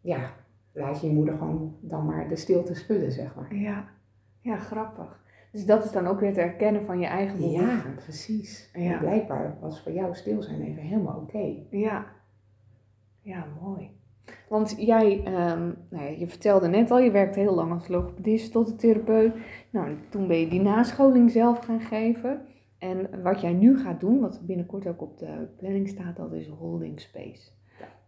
ja, 0.00 0.30
laat 0.72 1.00
je 1.00 1.06
je 1.06 1.12
moeder 1.12 1.36
gewoon 1.36 1.76
dan 1.80 2.06
maar 2.06 2.28
de 2.28 2.36
stilte 2.36 2.74
spullen, 2.74 3.12
zeg 3.12 3.34
maar. 3.34 3.54
Ja, 3.54 3.88
ja 4.40 4.56
grappig. 4.56 5.20
Dus 5.52 5.66
dat 5.66 5.84
is 5.84 5.90
dan 5.90 6.06
ook 6.06 6.20
weer 6.20 6.28
het 6.28 6.38
erkennen 6.38 6.84
van 6.84 7.00
je 7.00 7.06
eigen 7.06 7.38
behoefte. 7.38 7.64
Ja, 7.64 7.82
precies. 7.96 8.70
Ja. 8.74 8.98
Blijkbaar 8.98 9.56
was 9.60 9.82
voor 9.82 9.92
jou 9.92 10.14
stil 10.14 10.42
zijn 10.42 10.62
even 10.62 10.82
helemaal 10.82 11.16
oké. 11.16 11.54
Ja. 11.70 12.06
Ja, 13.28 13.46
mooi. 13.62 13.90
Want 14.48 14.74
jij, 14.78 15.18
um, 15.18 15.76
nou 15.90 16.18
je 16.18 16.26
vertelde 16.26 16.68
net 16.68 16.90
al, 16.90 16.98
je 16.98 17.10
werkt 17.10 17.34
heel 17.34 17.54
lang 17.54 17.72
als 17.72 17.88
logopedist 17.88 18.52
tot 18.52 18.66
de 18.66 18.76
therapeut. 18.76 19.34
Nou, 19.70 19.96
toen 20.08 20.26
ben 20.26 20.38
je 20.38 20.48
die 20.48 20.60
nascholing 20.60 21.30
zelf 21.30 21.58
gaan 21.58 21.80
geven. 21.80 22.40
En 22.78 23.22
wat 23.22 23.40
jij 23.40 23.52
nu 23.52 23.78
gaat 23.78 24.00
doen, 24.00 24.20
wat 24.20 24.40
binnenkort 24.46 24.86
ook 24.86 25.02
op 25.02 25.18
de 25.18 25.48
planning 25.56 25.88
staat, 25.88 26.16
dat 26.16 26.32
is 26.32 26.48
holding 26.48 27.00
space. 27.00 27.50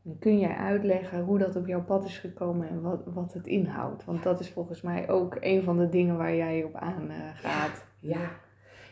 Dan 0.03 0.19
kun 0.19 0.39
jij 0.39 0.55
uitleggen 0.55 1.25
hoe 1.25 1.39
dat 1.39 1.57
op 1.57 1.67
jouw 1.67 1.85
pad 1.85 2.05
is 2.05 2.19
gekomen 2.19 2.69
en 2.69 2.83
wat, 2.83 3.03
wat 3.05 3.33
het 3.33 3.47
inhoudt. 3.47 4.05
Want 4.05 4.23
dat 4.23 4.41
is 4.41 4.51
volgens 4.51 4.83
mij 4.83 5.09
ook 5.09 5.37
een 5.41 5.63
van 5.63 5.79
de 5.79 5.89
dingen 5.89 6.17
waar 6.17 6.35
jij 6.35 6.65
op 6.65 6.75
aan 6.75 7.11
uh, 7.11 7.17
gaat. 7.35 7.85
Ja. 7.99 8.31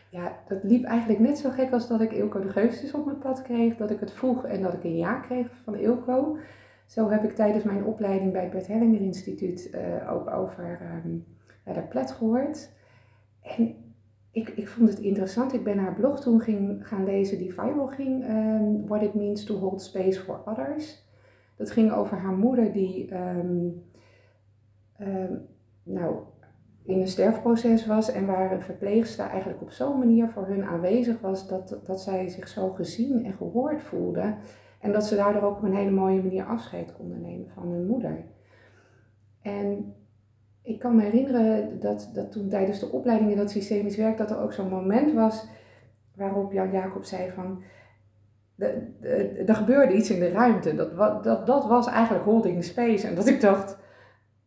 Ja, 0.09 0.39
dat 0.47 0.63
liep 0.63 0.83
eigenlijk 0.83 1.19
net 1.19 1.37
zo 1.37 1.49
gek 1.49 1.71
als 1.71 1.87
dat 1.87 2.01
ik 2.01 2.11
Ilko 2.11 2.39
de 2.39 2.49
Geustes 2.49 2.93
op 2.93 3.05
mijn 3.05 3.17
pad 3.17 3.41
kreeg. 3.41 3.75
Dat 3.75 3.91
ik 3.91 3.99
het 3.99 4.11
vroeg 4.11 4.45
en 4.45 4.61
dat 4.61 4.73
ik 4.73 4.83
een 4.83 4.97
ja 4.97 5.19
kreeg 5.19 5.47
van 5.63 5.75
Ilko. 5.75 6.37
Zo 6.85 7.09
heb 7.09 7.23
ik 7.23 7.35
tijdens 7.35 7.63
mijn 7.63 7.83
opleiding 7.83 8.31
bij 8.31 8.41
het 8.41 8.51
Bert 8.51 8.67
Hellinger 8.67 9.01
Instituut 9.01 9.69
uh, 9.75 10.13
ook 10.13 10.29
over 10.29 10.79
um, 11.05 11.25
de 11.63 11.81
plet 11.81 12.11
gehoord. 12.11 12.69
En 13.41 13.75
ik, 14.31 14.49
ik 14.49 14.67
vond 14.67 14.89
het 14.89 14.99
interessant. 14.99 15.53
Ik 15.53 15.63
ben 15.63 15.77
haar 15.77 15.93
blog 15.93 16.21
toen 16.21 16.41
ging, 16.41 16.87
gaan 16.87 17.03
lezen 17.03 17.37
die 17.37 17.53
viral 17.53 17.87
ging. 17.87 18.29
Um, 18.29 18.87
What 18.87 19.01
it 19.01 19.13
means 19.13 19.43
to 19.43 19.55
hold 19.55 19.81
space 19.81 20.19
for 20.19 20.41
others. 20.45 21.07
Dat 21.55 21.71
ging 21.71 21.91
over 21.91 22.17
haar 22.17 22.35
moeder 22.35 22.71
die 22.71 23.15
um, 23.15 23.83
nou, 25.83 26.15
in 26.89 26.99
een 26.99 27.07
sterfproces 27.07 27.85
was. 27.85 28.11
En 28.11 28.25
waar 28.25 28.51
een 28.51 28.61
verpleegster 28.61 29.25
eigenlijk 29.25 29.61
op 29.61 29.71
zo'n 29.71 29.99
manier 29.99 30.29
voor 30.29 30.47
hun 30.47 30.63
aanwezig 30.63 31.19
was. 31.21 31.47
Dat, 31.47 31.79
dat 31.83 32.01
zij 32.01 32.27
zich 32.27 32.47
zo 32.47 32.69
gezien 32.69 33.25
en 33.25 33.33
gehoord 33.33 33.81
voelde. 33.81 34.35
En 34.79 34.91
dat 34.91 35.05
ze 35.05 35.15
daardoor 35.15 35.41
ook 35.41 35.57
op 35.57 35.63
een 35.63 35.75
hele 35.75 35.91
mooie 35.91 36.21
manier 36.21 36.43
afscheid 36.43 36.93
konden 36.93 37.21
nemen 37.21 37.49
van 37.53 37.67
hun 37.67 37.87
moeder. 37.87 38.25
En 39.41 39.95
ik 40.61 40.79
kan 40.79 40.95
me 40.95 41.01
herinneren 41.01 41.79
dat, 41.79 42.11
dat 42.13 42.31
toen 42.31 42.49
tijdens 42.49 42.79
de 42.79 42.91
opleiding 42.91 43.31
in 43.31 43.37
dat 43.37 43.51
systemisch 43.51 43.97
werk, 43.97 44.17
dat 44.17 44.31
er 44.31 44.41
ook 44.41 44.53
zo'n 44.53 44.69
moment 44.69 45.13
was 45.13 45.47
waarop 46.15 46.51
Jan 46.51 46.71
Jacob 46.71 47.03
zei 47.03 47.31
van, 47.31 47.63
er 49.45 49.55
gebeurde 49.55 49.93
iets 49.93 50.09
in 50.09 50.19
de 50.19 50.29
ruimte. 50.29 50.75
Dat, 50.75 51.23
dat, 51.23 51.47
dat 51.47 51.67
was 51.67 51.87
eigenlijk 51.87 52.25
holding 52.25 52.63
space. 52.63 53.07
En 53.07 53.15
dat 53.15 53.27
ik 53.27 53.41
dacht, 53.41 53.77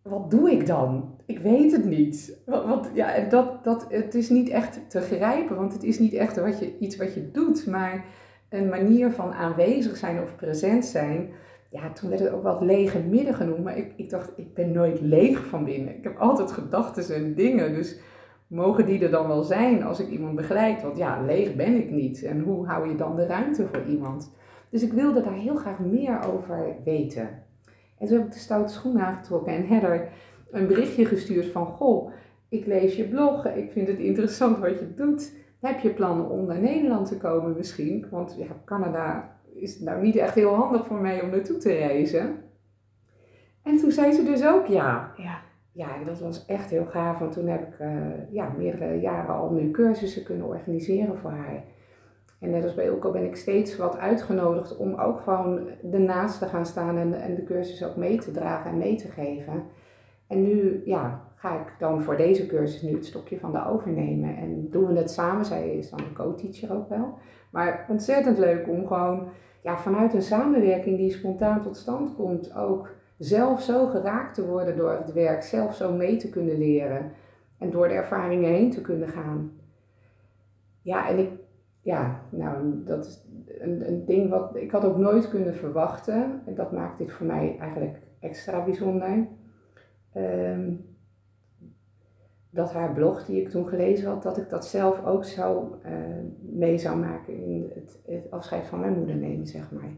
wat 0.03 0.31
doe 0.31 0.51
ik 0.51 0.67
dan? 0.67 1.17
Ik 1.27 1.39
weet 1.39 1.73
het 1.73 1.85
niet. 1.85 2.43
Wat, 2.47 2.91
ja, 2.95 3.21
dat, 3.21 3.65
dat, 3.65 3.87
het 3.89 4.15
is 4.15 4.31
niet 4.31 4.49
echt 4.49 4.91
te 4.91 5.01
grijpen, 5.01 5.57
want 5.57 5.73
het 5.73 5.83
is 5.83 5.99
niet 5.99 6.13
echt 6.13 6.37
wat 6.37 6.59
je, 6.59 6.79
iets 6.79 6.97
wat 6.97 7.15
je 7.15 7.31
doet, 7.31 7.67
maar 7.67 8.05
een 8.49 8.69
manier 8.69 9.11
van 9.11 9.33
aanwezig 9.33 9.97
zijn 9.97 10.23
of 10.23 10.37
present 10.37 10.85
zijn 10.85 11.31
ja, 11.73 11.93
toen 11.93 12.09
werd 12.09 12.21
het 12.21 12.33
ook 12.33 12.43
wel 12.43 12.65
lege 12.65 12.99
midden 12.99 13.35
genoemd. 13.35 13.65
Maar 13.65 13.77
ik, 13.77 13.93
ik 13.97 14.11
dacht, 14.11 14.33
ik 14.37 14.55
ben 14.55 14.73
nooit 14.73 15.01
leeg 15.01 15.47
van 15.47 15.65
binnen. 15.65 15.97
Ik 15.97 16.05
heb 16.05 16.19
altijd 16.19 16.53
gedachten 16.53 17.15
en 17.15 17.35
dingen. 17.35 17.75
Dus 17.75 18.01
mogen 18.47 18.87
die 18.87 19.05
er 19.05 19.11
dan 19.11 19.27
wel 19.27 19.43
zijn 19.43 19.83
als 19.83 20.01
ik 20.01 20.09
iemand 20.09 20.37
begeleid? 20.37 20.83
Want 20.83 20.97
ja, 20.97 21.23
leeg 21.23 21.55
ben 21.57 21.75
ik 21.75 21.91
niet. 21.91 22.23
En 22.23 22.41
hoe 22.41 22.67
hou 22.67 22.89
je 22.89 22.95
dan 22.95 23.17
de 23.17 23.27
ruimte 23.27 23.67
voor 23.67 23.85
iemand? 23.85 24.37
Dus 24.71 24.83
ik 24.83 24.93
wilde 24.93 25.23
daar 25.23 25.33
heel 25.33 25.57
graag 25.57 25.79
meer 25.79 26.21
over 26.33 26.77
weten. 26.85 27.29
En 28.03 28.09
toen 28.09 28.17
heb 28.17 28.27
ik 28.27 28.33
de 28.33 28.39
stoute 28.39 28.73
schoen 28.73 29.01
aangetrokken 29.01 29.53
en 29.53 29.67
Heather 29.67 30.09
een 30.51 30.67
berichtje 30.67 31.05
gestuurd 31.05 31.47
van... 31.47 31.67
Goh, 31.67 32.13
ik 32.49 32.67
lees 32.67 32.97
je 32.97 33.09
blog, 33.09 33.47
ik 33.47 33.73
vind 33.73 33.89
het 33.89 33.99
interessant 33.99 34.59
wat 34.59 34.79
je 34.79 34.95
doet. 34.95 35.33
Heb 35.61 35.81
je 35.81 35.91
plannen 35.91 36.31
om 36.31 36.47
naar 36.47 36.61
Nederland 36.61 37.09
te 37.09 37.17
komen 37.17 37.57
misschien? 37.57 38.07
Want 38.11 38.37
ja, 38.39 38.47
Canada 38.65 39.37
is 39.55 39.81
nou 39.81 40.03
niet 40.03 40.17
echt 40.17 40.35
heel 40.35 40.55
handig 40.55 40.87
voor 40.87 40.97
mij 40.97 41.23
om 41.23 41.31
naartoe 41.31 41.57
te 41.57 41.73
reizen. 41.73 42.37
En 43.63 43.77
toen 43.77 43.91
zei 43.91 44.13
ze 44.13 44.25
dus 44.25 44.47
ook 44.47 44.67
ja. 44.67 45.13
Ja, 45.17 45.41
ja 45.73 45.97
en 45.97 46.05
dat 46.05 46.21
was 46.21 46.47
echt 46.47 46.71
heel 46.71 46.87
gaaf, 46.87 47.19
want 47.19 47.33
toen 47.33 47.47
heb 47.47 47.63
ik 47.63 47.81
uh, 47.81 48.33
ja, 48.33 48.53
meerdere 48.59 49.01
jaren 49.01 49.35
al 49.35 49.51
nu 49.51 49.71
cursussen 49.71 50.25
kunnen 50.25 50.47
organiseren 50.47 51.19
voor 51.19 51.31
haar. 51.31 51.65
En 52.43 52.51
net 52.51 52.65
als 52.65 52.75
bij 52.75 52.85
Ilko 52.85 53.11
ben 53.11 53.25
ik 53.25 53.37
steeds 53.37 53.77
wat 53.77 53.99
uitgenodigd 53.99 54.77
om 54.77 54.95
ook 54.95 55.21
gewoon 55.21 55.69
ernaast 55.93 56.39
te 56.39 56.47
gaan 56.47 56.67
staan 56.67 56.97
en, 56.99 57.15
en 57.15 57.35
de 57.35 57.45
cursus 57.45 57.85
ook 57.85 57.97
mee 57.97 58.19
te 58.19 58.31
dragen 58.31 58.71
en 58.71 58.79
mee 58.79 58.97
te 58.97 59.09
geven. 59.09 59.63
En 60.27 60.43
nu 60.43 60.83
ja, 60.85 61.21
ga 61.35 61.61
ik 61.61 61.75
dan 61.79 62.03
voor 62.03 62.17
deze 62.17 62.47
cursus 62.47 62.83
nu 62.83 62.95
het 62.95 63.07
stokje 63.07 63.39
van 63.39 63.53
de 63.53 63.67
overnemen. 63.67 64.37
En 64.37 64.71
doen 64.71 64.87
we 64.87 64.99
het 64.99 65.11
samen. 65.11 65.45
Zij 65.45 65.77
is 65.77 65.91
dan 65.91 65.99
een 65.99 66.15
co-teacher 66.15 66.73
ook 66.77 66.89
wel. 66.89 67.19
Maar 67.51 67.87
ontzettend 67.89 68.39
leuk 68.39 68.69
om 68.69 68.87
gewoon 68.87 69.29
ja, 69.63 69.79
vanuit 69.79 70.15
een 70.15 70.23
samenwerking 70.23 70.97
die 70.97 71.11
spontaan 71.11 71.63
tot 71.63 71.77
stand 71.77 72.15
komt, 72.15 72.57
ook 72.57 72.95
zelf 73.19 73.63
zo 73.63 73.87
geraakt 73.87 74.35
te 74.35 74.47
worden 74.47 74.77
door 74.77 74.91
het 74.91 75.13
werk, 75.13 75.43
zelf 75.43 75.75
zo 75.75 75.93
mee 75.93 76.17
te 76.17 76.31
kunnen 76.31 76.59
leren 76.59 77.13
en 77.59 77.71
door 77.71 77.89
de 77.89 77.95
ervaringen 77.95 78.51
heen 78.51 78.71
te 78.71 78.81
kunnen 78.81 79.09
gaan. 79.09 79.53
Ja, 80.83 81.09
en 81.09 81.19
ik, 81.19 81.31
ja, 81.83 82.23
nou, 82.31 82.85
dat 82.85 83.05
is 83.05 83.25
een, 83.59 83.89
een 83.89 84.05
ding 84.05 84.31
wat 84.31 84.57
ik 84.57 84.71
had 84.71 84.85
ook 84.85 84.97
nooit 84.97 85.29
kunnen 85.29 85.55
verwachten. 85.55 86.43
En 86.47 86.55
dat 86.55 86.73
maakt 86.73 86.99
dit 86.99 87.13
voor 87.13 87.27
mij 87.27 87.57
eigenlijk 87.59 87.99
extra 88.21 88.65
bijzonder. 88.65 89.27
Um, 90.17 90.91
dat 92.51 92.73
haar 92.73 92.93
blog 92.93 93.25
die 93.25 93.41
ik 93.41 93.49
toen 93.49 93.69
gelezen 93.69 94.09
had, 94.09 94.23
dat 94.23 94.39
ik 94.39 94.49
dat 94.49 94.67
zelf 94.67 95.05
ook 95.05 95.25
zo 95.25 95.79
uh, 95.87 95.93
mee 96.41 96.79
zou 96.79 96.99
maken 96.99 97.45
in 97.45 97.71
het, 97.75 97.99
het, 98.07 98.31
afscheid 98.31 98.67
van 98.67 98.81
mijn 98.81 98.99
moeder 98.99 99.15
nemen, 99.15 99.47
zeg 99.47 99.71
maar. 99.71 99.97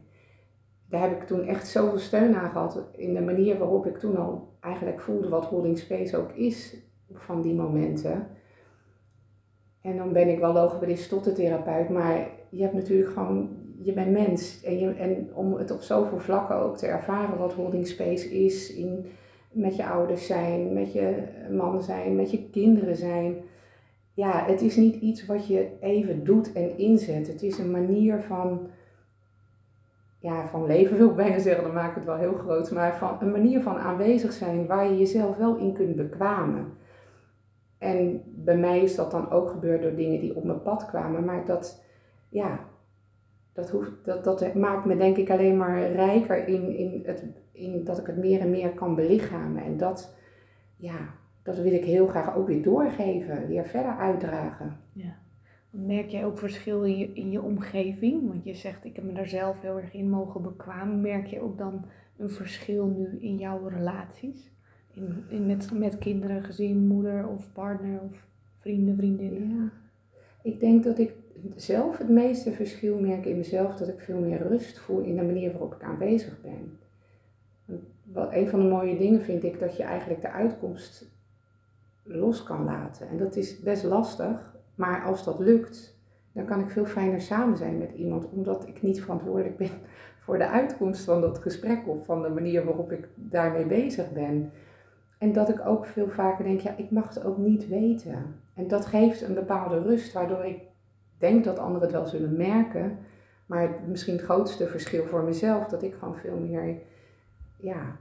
Daar 0.88 1.00
heb 1.00 1.20
ik 1.20 1.26
toen 1.26 1.42
echt 1.42 1.68
zoveel 1.68 1.98
steun 1.98 2.34
aan 2.34 2.50
gehad 2.50 2.82
in 2.92 3.14
de 3.14 3.20
manier 3.20 3.58
waarop 3.58 3.86
ik 3.86 3.98
toen 3.98 4.16
al 4.16 4.52
eigenlijk 4.60 5.00
voelde 5.00 5.28
wat 5.28 5.44
holding 5.44 5.78
space 5.78 6.16
ook 6.16 6.32
is 6.32 6.76
van 7.12 7.42
die 7.42 7.54
momenten. 7.54 8.26
En 9.84 9.96
dan 9.96 10.12
ben 10.12 10.28
ik 10.28 10.38
wel 10.38 10.52
logopedist 10.52 11.08
tot 11.08 11.24
de 11.24 11.32
therapeut, 11.32 11.88
maar 11.88 12.28
je 12.48 12.62
hebt 12.62 12.74
natuurlijk 12.74 13.12
gewoon, 13.12 13.48
je 13.82 13.92
bent 13.92 14.10
mens. 14.10 14.62
En, 14.62 14.78
je, 14.78 14.90
en 14.90 15.30
om 15.34 15.54
het 15.54 15.70
op 15.70 15.80
zoveel 15.80 16.18
vlakken 16.18 16.56
ook 16.56 16.76
te 16.76 16.86
ervaren 16.86 17.38
wat 17.38 17.52
holding 17.52 17.86
space 17.86 18.44
is 18.44 18.74
in 18.74 19.06
met 19.52 19.76
je 19.76 19.86
ouders 19.86 20.26
zijn, 20.26 20.72
met 20.72 20.92
je 20.92 21.22
man 21.50 21.82
zijn, 21.82 22.16
met 22.16 22.30
je 22.30 22.50
kinderen 22.50 22.96
zijn. 22.96 23.36
Ja, 24.14 24.44
het 24.46 24.60
is 24.60 24.76
niet 24.76 24.94
iets 24.94 25.26
wat 25.26 25.46
je 25.46 25.68
even 25.80 26.24
doet 26.24 26.52
en 26.52 26.78
inzet. 26.78 27.26
Het 27.26 27.42
is 27.42 27.58
een 27.58 27.70
manier 27.70 28.20
van, 28.20 28.66
ja, 30.18 30.46
van 30.46 30.66
leven 30.66 30.96
wil 30.96 31.08
ik 31.08 31.16
bijna 31.16 31.38
zeggen, 31.38 31.64
dan 31.64 31.72
maak 31.72 31.90
ik 31.90 31.94
het 31.94 32.04
wel 32.04 32.16
heel 32.16 32.34
groot, 32.34 32.70
maar 32.70 32.96
van 32.96 33.16
een 33.20 33.30
manier 33.30 33.62
van 33.62 33.76
aanwezig 33.76 34.32
zijn 34.32 34.66
waar 34.66 34.90
je 34.90 34.98
jezelf 34.98 35.36
wel 35.36 35.56
in 35.56 35.72
kunt 35.72 35.96
bekwamen. 35.96 36.82
En 37.84 38.22
bij 38.26 38.56
mij 38.56 38.82
is 38.82 38.94
dat 38.94 39.10
dan 39.10 39.30
ook 39.30 39.50
gebeurd 39.50 39.82
door 39.82 39.94
dingen 39.94 40.20
die 40.20 40.36
op 40.36 40.44
mijn 40.44 40.62
pad 40.62 40.86
kwamen, 40.86 41.24
maar 41.24 41.46
dat, 41.46 41.84
ja, 42.28 42.60
dat, 43.52 43.70
hoeft, 43.70 43.90
dat, 44.04 44.24
dat 44.24 44.54
maakt 44.54 44.84
me 44.84 44.96
denk 44.96 45.16
ik 45.16 45.30
alleen 45.30 45.56
maar 45.56 45.92
rijker 45.92 46.48
in, 46.48 46.76
in, 46.76 47.02
het, 47.04 47.24
in 47.52 47.84
dat 47.84 47.98
ik 47.98 48.06
het 48.06 48.16
meer 48.16 48.40
en 48.40 48.50
meer 48.50 48.70
kan 48.70 48.94
belichamen. 48.94 49.62
En 49.62 49.76
dat, 49.76 50.16
ja, 50.76 51.14
dat 51.42 51.58
wil 51.58 51.72
ik 51.72 51.84
heel 51.84 52.06
graag 52.06 52.36
ook 52.36 52.46
weer 52.46 52.62
doorgeven, 52.62 53.46
weer 53.46 53.64
verder 53.64 53.96
uitdragen. 53.96 54.76
Ja. 54.92 55.16
Merk 55.70 56.08
jij 56.08 56.24
ook 56.24 56.38
verschil 56.38 56.84
in 56.84 56.98
je, 56.98 57.12
in 57.12 57.30
je 57.30 57.42
omgeving? 57.42 58.28
Want 58.28 58.44
je 58.44 58.54
zegt, 58.54 58.84
ik 58.84 58.96
heb 58.96 59.04
me 59.04 59.12
daar 59.12 59.26
zelf 59.26 59.60
heel 59.60 59.76
erg 59.76 59.94
in 59.94 60.10
mogen 60.10 60.42
bekwamen. 60.42 61.00
Merk 61.00 61.26
je 61.26 61.40
ook 61.40 61.58
dan 61.58 61.84
een 62.16 62.30
verschil 62.30 62.86
nu 62.86 63.18
in 63.20 63.36
jouw 63.36 63.66
relaties? 63.66 64.53
In, 65.28 65.46
met, 65.46 65.70
met 65.72 65.98
kinderen, 65.98 66.42
gezin, 66.42 66.86
moeder 66.86 67.28
of 67.28 67.52
partner 67.52 68.00
of 68.00 68.26
vrienden, 68.56 68.96
vriendinnen? 68.96 69.48
Ja. 69.48 69.70
Ik 70.42 70.60
denk 70.60 70.84
dat 70.84 70.98
ik 70.98 71.12
zelf 71.56 71.98
het 71.98 72.08
meeste 72.08 72.52
verschil 72.52 72.98
merk 72.98 73.24
in 73.24 73.36
mezelf, 73.36 73.76
dat 73.76 73.88
ik 73.88 74.00
veel 74.00 74.20
meer 74.20 74.48
rust 74.48 74.78
voel 74.78 75.00
in 75.00 75.16
de 75.16 75.22
manier 75.22 75.50
waarop 75.50 75.74
ik 75.74 75.82
aanwezig 75.82 76.40
ben. 76.40 76.78
Wat 78.02 78.32
een 78.32 78.48
van 78.48 78.60
de 78.60 78.68
mooie 78.68 78.98
dingen 78.98 79.22
vind 79.22 79.44
ik 79.44 79.58
dat 79.58 79.76
je 79.76 79.82
eigenlijk 79.82 80.20
de 80.20 80.30
uitkomst 80.30 81.12
los 82.02 82.42
kan 82.42 82.64
laten. 82.64 83.08
En 83.08 83.18
dat 83.18 83.36
is 83.36 83.60
best 83.60 83.84
lastig, 83.84 84.54
maar 84.74 85.04
als 85.04 85.24
dat 85.24 85.38
lukt, 85.38 85.98
dan 86.32 86.44
kan 86.44 86.60
ik 86.60 86.70
veel 86.70 86.84
fijner 86.84 87.20
samen 87.20 87.56
zijn 87.56 87.78
met 87.78 87.92
iemand, 87.92 88.28
omdat 88.30 88.68
ik 88.68 88.82
niet 88.82 89.02
verantwoordelijk 89.02 89.56
ben 89.56 89.70
voor 90.24 90.38
de 90.38 90.48
uitkomst 90.48 91.04
van 91.04 91.20
dat 91.20 91.38
gesprek 91.38 91.88
of 91.88 92.04
van 92.04 92.22
de 92.22 92.28
manier 92.28 92.64
waarop 92.64 92.92
ik 92.92 93.08
daarmee 93.14 93.66
bezig 93.66 94.12
ben. 94.12 94.52
En 95.18 95.32
dat 95.32 95.48
ik 95.48 95.66
ook 95.66 95.86
veel 95.86 96.08
vaker 96.08 96.44
denk, 96.44 96.60
ja, 96.60 96.76
ik 96.76 96.90
mag 96.90 97.08
het 97.08 97.24
ook 97.24 97.38
niet 97.38 97.68
weten. 97.68 98.34
En 98.54 98.68
dat 98.68 98.86
geeft 98.86 99.22
een 99.22 99.34
bepaalde 99.34 99.82
rust, 99.82 100.12
waardoor 100.12 100.44
ik 100.44 100.58
denk 101.18 101.44
dat 101.44 101.58
anderen 101.58 101.82
het 101.82 101.96
wel 101.96 102.06
zullen 102.06 102.36
merken. 102.36 102.98
Maar 103.46 103.70
misschien 103.86 104.14
het 104.16 104.24
grootste 104.24 104.66
verschil 104.66 105.04
voor 105.04 105.22
mezelf, 105.22 105.66
dat 105.66 105.82
ik 105.82 105.94
gewoon 105.94 106.16
veel 106.16 106.38
meer, 106.38 106.78
ja, 107.56 107.96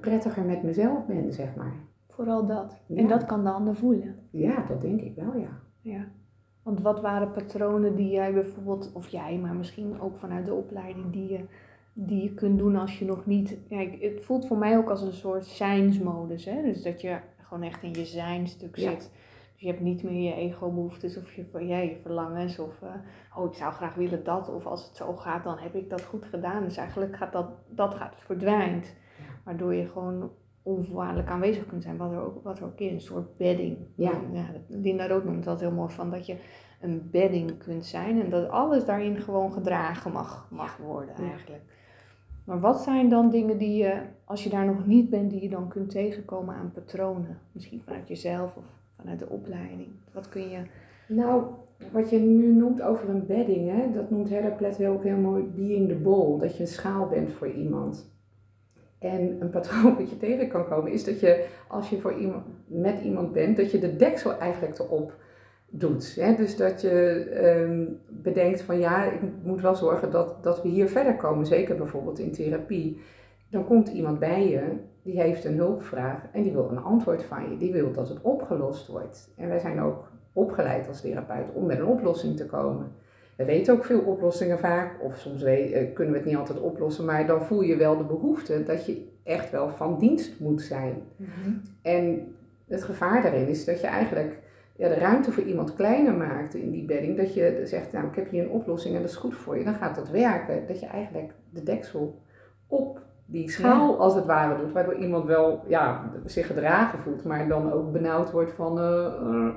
prettiger 0.00 0.42
met 0.42 0.62
mezelf 0.62 1.06
ben, 1.06 1.32
zeg 1.32 1.54
maar. 1.54 1.72
Vooral 2.08 2.46
dat. 2.46 2.80
En 2.96 3.08
dat 3.08 3.26
kan 3.26 3.44
de 3.44 3.50
ander 3.50 3.74
voelen. 3.74 4.16
Ja, 4.30 4.64
dat 4.68 4.80
denk 4.80 5.00
ik 5.00 5.14
wel, 5.14 5.36
ja. 5.36 5.60
Ja. 5.80 6.04
Want 6.62 6.80
wat 6.80 7.00
waren 7.00 7.32
patronen 7.32 7.94
die 7.94 8.10
jij 8.10 8.32
bijvoorbeeld, 8.32 8.90
of 8.92 9.08
jij, 9.08 9.38
maar 9.38 9.54
misschien 9.54 10.00
ook 10.00 10.16
vanuit 10.16 10.46
de 10.46 10.54
opleiding 10.54 11.12
die 11.12 11.32
je, 11.32 11.44
die 11.92 12.22
je 12.22 12.34
kunt 12.34 12.58
doen 12.58 12.76
als 12.76 12.98
je 12.98 13.04
nog 13.04 13.26
niet. 13.26 13.58
Kijk, 13.68 14.02
het 14.02 14.24
voelt 14.24 14.46
voor 14.46 14.56
mij 14.56 14.76
ook 14.76 14.90
als 14.90 15.02
een 15.02 15.12
soort 15.12 15.46
zijnsmodus. 15.46 16.44
Hè? 16.44 16.62
Dus 16.62 16.82
dat 16.82 17.00
je 17.00 17.18
gewoon 17.38 17.62
echt 17.62 17.82
in 17.82 17.92
je 17.92 18.04
zijn 18.04 18.46
stuk 18.46 18.76
zit. 18.76 19.10
Dus 19.52 19.60
je 19.60 19.66
hebt 19.66 19.80
niet 19.80 20.02
meer 20.02 20.22
je 20.22 20.34
ego-behoeftes 20.34 21.16
of 21.16 21.32
je, 21.34 21.66
ja, 21.66 21.78
je 21.78 21.96
verlangens. 22.02 22.58
Of 22.58 22.80
uh, 22.82 22.88
oh, 23.36 23.50
ik 23.50 23.54
zou 23.54 23.72
graag 23.72 23.94
willen 23.94 24.24
dat. 24.24 24.54
Of 24.54 24.66
als 24.66 24.86
het 24.86 24.96
zo 24.96 25.16
gaat, 25.16 25.44
dan 25.44 25.58
heb 25.58 25.74
ik 25.74 25.90
dat 25.90 26.02
goed 26.02 26.24
gedaan. 26.24 26.64
Dus 26.64 26.76
eigenlijk 26.76 27.16
gaat 27.16 27.32
dat, 27.32 27.48
dat 27.68 27.94
gaat 27.94 28.14
verdwijnt. 28.16 28.94
Waardoor 29.44 29.74
je 29.74 29.88
gewoon 29.88 30.30
onvoorwaardelijk 30.62 31.28
aanwezig 31.28 31.66
kunt 31.66 31.82
zijn, 31.82 31.96
wat 31.96 32.12
er 32.12 32.20
ook, 32.20 32.42
wat 32.42 32.58
er 32.58 32.64
ook 32.64 32.78
is, 32.78 32.92
een 32.92 33.00
soort 33.00 33.36
bedding. 33.36 33.78
Ja. 33.96 34.12
ja 34.32 34.44
Linda 34.68 35.06
Rood 35.06 35.24
noemt 35.24 35.44
dat 35.44 35.60
heel 35.60 35.72
mooi 35.72 35.92
van, 35.92 36.10
dat 36.10 36.26
je 36.26 36.36
een 36.80 37.08
bedding 37.10 37.58
kunt 37.58 37.86
zijn 37.86 38.20
en 38.20 38.30
dat 38.30 38.48
alles 38.48 38.84
daarin 38.84 39.20
gewoon 39.20 39.52
gedragen 39.52 40.12
mag, 40.12 40.48
mag 40.50 40.76
worden 40.76 41.14
eigenlijk. 41.14 41.62
Maar 42.44 42.60
wat 42.60 42.80
zijn 42.80 43.08
dan 43.08 43.30
dingen 43.30 43.58
die 43.58 43.76
je, 43.76 44.00
als 44.24 44.44
je 44.44 44.50
daar 44.50 44.66
nog 44.66 44.86
niet 44.86 45.10
bent, 45.10 45.30
die 45.30 45.42
je 45.42 45.48
dan 45.48 45.68
kunt 45.68 45.90
tegenkomen 45.90 46.54
aan 46.54 46.72
patronen? 46.74 47.38
Misschien 47.52 47.82
vanuit 47.82 48.08
jezelf 48.08 48.56
of 48.56 48.64
vanuit 48.96 49.18
de 49.18 49.28
opleiding. 49.28 49.88
Wat 50.12 50.28
kun 50.28 50.50
je... 50.50 50.58
Nou, 51.08 51.44
wat 51.92 52.10
je 52.10 52.18
nu 52.18 52.52
noemt 52.52 52.82
over 52.82 53.08
een 53.08 53.26
bedding, 53.26 53.70
hè, 53.70 53.92
dat 53.92 54.10
noemt 54.10 54.28
Heather 54.28 54.90
ook 54.90 55.02
heel 55.02 55.16
mooi 55.16 55.42
being 55.42 55.88
the 55.88 55.94
bowl. 55.94 56.38
Dat 56.38 56.56
je 56.56 56.62
een 56.62 56.68
schaal 56.68 57.08
bent 57.08 57.32
voor 57.32 57.50
iemand. 57.50 58.10
En 58.98 59.36
een 59.40 59.50
patroon 59.50 59.96
wat 59.96 60.10
je 60.10 60.16
tegen 60.16 60.48
kan 60.48 60.68
komen 60.68 60.92
is 60.92 61.04
dat 61.04 61.20
je, 61.20 61.46
als 61.68 61.90
je 61.90 62.00
voor 62.00 62.18
iemand, 62.18 62.44
met 62.66 63.00
iemand 63.00 63.32
bent, 63.32 63.56
dat 63.56 63.70
je 63.70 63.78
de 63.78 63.96
deksel 63.96 64.38
eigenlijk 64.38 64.78
erop 64.78 65.14
doet. 65.74 66.14
Hè? 66.14 66.34
Dus 66.34 66.56
dat 66.56 66.80
je 66.80 66.90
ehm, 67.30 67.84
bedenkt 68.08 68.62
van 68.62 68.78
ja, 68.78 69.04
ik 69.04 69.20
moet 69.42 69.60
wel 69.60 69.74
zorgen 69.74 70.10
dat, 70.10 70.42
dat 70.42 70.62
we 70.62 70.68
hier 70.68 70.88
verder 70.88 71.16
komen, 71.16 71.46
zeker 71.46 71.76
bijvoorbeeld 71.76 72.18
in 72.18 72.32
therapie. 72.32 73.00
Dan 73.50 73.64
komt 73.64 73.88
iemand 73.88 74.18
bij 74.18 74.48
je, 74.48 74.62
die 75.02 75.20
heeft 75.20 75.44
een 75.44 75.56
hulpvraag 75.56 76.26
en 76.32 76.42
die 76.42 76.52
wil 76.52 76.68
een 76.70 76.82
antwoord 76.82 77.24
van 77.24 77.50
je. 77.50 77.56
Die 77.56 77.72
wil 77.72 77.92
dat 77.92 78.08
het 78.08 78.20
opgelost 78.22 78.86
wordt. 78.86 79.32
En 79.36 79.48
wij 79.48 79.58
zijn 79.58 79.80
ook 79.80 80.10
opgeleid 80.32 80.88
als 80.88 81.00
therapeut 81.00 81.52
om 81.54 81.66
met 81.66 81.78
een 81.78 81.86
oplossing 81.86 82.36
te 82.36 82.46
komen. 82.46 82.92
We 83.36 83.44
weten 83.44 83.74
ook 83.74 83.84
veel 83.84 84.00
oplossingen 84.00 84.58
vaak, 84.58 85.02
of 85.02 85.18
soms 85.18 85.42
eh, 85.42 85.94
kunnen 85.94 86.12
we 86.12 86.18
het 86.18 86.28
niet 86.28 86.36
altijd 86.36 86.60
oplossen, 86.60 87.04
maar 87.04 87.26
dan 87.26 87.42
voel 87.42 87.62
je 87.62 87.76
wel 87.76 87.96
de 87.96 88.04
behoefte 88.04 88.62
dat 88.62 88.86
je 88.86 89.06
echt 89.22 89.50
wel 89.50 89.70
van 89.70 89.98
dienst 89.98 90.40
moet 90.40 90.62
zijn. 90.62 91.02
Mhm. 91.16 91.50
En 91.82 92.34
het 92.66 92.84
gevaar 92.84 93.22
daarin 93.22 93.48
is 93.48 93.64
dat 93.64 93.80
je 93.80 93.86
eigenlijk 93.86 94.38
ja, 94.76 94.88
de 94.88 94.94
ruimte 94.94 95.32
voor 95.32 95.42
iemand 95.42 95.74
kleiner 95.74 96.14
maakt 96.14 96.54
in 96.54 96.70
die 96.70 96.84
bedding. 96.84 97.16
Dat 97.16 97.34
je 97.34 97.60
zegt, 97.64 97.92
nou 97.92 98.06
ik 98.06 98.14
heb 98.14 98.30
hier 98.30 98.42
een 98.42 98.50
oplossing 98.50 98.94
en 98.94 99.00
dat 99.00 99.10
is 99.10 99.16
goed 99.16 99.34
voor 99.34 99.58
je. 99.58 99.64
Dan 99.64 99.74
gaat 99.74 99.94
dat 99.94 100.08
werken. 100.08 100.66
Dat 100.66 100.80
je 100.80 100.86
eigenlijk 100.86 101.32
de 101.50 101.62
deksel 101.62 102.22
op 102.66 103.00
die 103.26 103.50
schaal 103.50 103.98
als 103.98 104.14
het 104.14 104.26
ware 104.26 104.60
doet. 104.60 104.72
Waardoor 104.72 104.94
iemand 104.96 105.24
wel 105.24 105.64
ja, 105.66 106.12
zich 106.24 106.46
gedragen 106.46 106.98
voelt, 106.98 107.24
maar 107.24 107.48
dan 107.48 107.72
ook 107.72 107.92
benauwd 107.92 108.30
wordt 108.30 108.52
van... 108.52 108.78
Uh, 108.78 108.84
uh, 109.22 109.48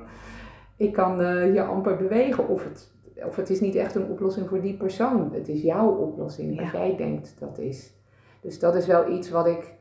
ik 0.76 0.92
kan 0.92 1.20
uh, 1.20 1.42
hier 1.42 1.62
amper 1.62 1.96
bewegen 1.96 2.48
of 2.48 2.64
het 2.64 2.94
of 3.24 3.36
het 3.36 3.50
is 3.50 3.60
niet 3.60 3.74
echt 3.74 3.94
een 3.94 4.10
oplossing 4.10 4.48
voor 4.48 4.60
die 4.60 4.76
persoon. 4.76 5.32
Het 5.32 5.48
is 5.48 5.62
jouw 5.62 5.88
oplossing, 5.88 6.60
wat 6.60 6.70
jij 6.72 6.96
denkt 6.96 7.36
dat 7.38 7.58
is. 7.58 7.94
Dus 8.40 8.58
dat 8.58 8.74
is 8.74 8.86
wel 8.86 9.10
iets 9.10 9.30
wat 9.30 9.46
ik 9.46 9.74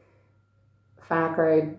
vaker 0.97 1.75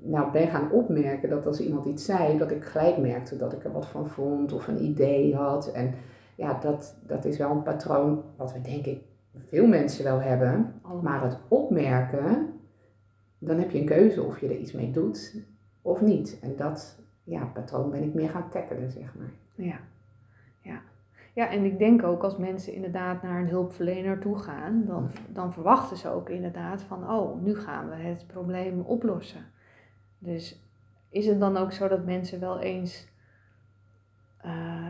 nou, 0.00 0.32
ben 0.32 0.48
gaan 0.48 0.70
opmerken. 0.70 1.28
Dat 1.28 1.46
als 1.46 1.60
iemand 1.60 1.86
iets 1.86 2.04
zei, 2.04 2.38
dat 2.38 2.50
ik 2.50 2.64
gelijk 2.64 2.98
merkte 2.98 3.36
dat 3.36 3.52
ik 3.52 3.64
er 3.64 3.72
wat 3.72 3.86
van 3.86 4.08
vond 4.08 4.52
of 4.52 4.68
een 4.68 4.84
idee 4.84 5.34
had. 5.34 5.72
En 5.72 5.94
ja, 6.34 6.58
dat, 6.60 6.96
dat 7.06 7.24
is 7.24 7.38
wel 7.38 7.50
een 7.50 7.62
patroon 7.62 8.22
wat 8.36 8.52
we 8.52 8.60
denk 8.60 8.86
ik 8.86 9.02
veel 9.36 9.66
mensen 9.66 10.04
wel 10.04 10.20
hebben. 10.20 10.80
Maar 11.02 11.22
het 11.22 11.38
opmerken, 11.48 12.52
dan 13.38 13.58
heb 13.58 13.70
je 13.70 13.78
een 13.78 13.86
keuze 13.86 14.22
of 14.22 14.40
je 14.40 14.48
er 14.48 14.56
iets 14.56 14.72
mee 14.72 14.90
doet 14.90 15.34
of 15.82 16.00
niet. 16.00 16.38
En 16.42 16.56
dat 16.56 16.98
ja, 17.24 17.44
patroon 17.44 17.90
ben 17.90 18.02
ik 18.02 18.14
meer 18.14 18.28
gaan 18.28 18.50
tackelen, 18.50 18.90
zeg 18.90 19.14
maar. 19.18 19.30
Ja. 19.56 19.64
Ja. 19.64 19.78
Ja, 21.34 21.50
en 21.50 21.64
ik 21.64 21.78
denk 21.78 22.02
ook 22.02 22.22
als 22.22 22.36
mensen 22.36 22.72
inderdaad 22.72 23.22
naar 23.22 23.40
een 23.40 23.48
hulpverlener 23.48 24.18
toe 24.18 24.38
gaan, 24.38 24.84
dan, 24.86 25.08
dan 25.28 25.52
verwachten 25.52 25.96
ze 25.96 26.08
ook 26.08 26.28
inderdaad 26.28 26.82
van, 26.82 27.10
oh, 27.10 27.42
nu 27.42 27.56
gaan 27.56 27.88
we 27.88 27.94
het 27.94 28.26
probleem 28.26 28.80
oplossen. 28.80 29.44
Dus 30.18 30.68
is 31.08 31.26
het 31.26 31.40
dan 31.40 31.56
ook 31.56 31.72
zo 31.72 31.88
dat 31.88 32.04
mensen 32.04 32.40
wel 32.40 32.60
eens 32.60 33.08
uh, 34.44 34.86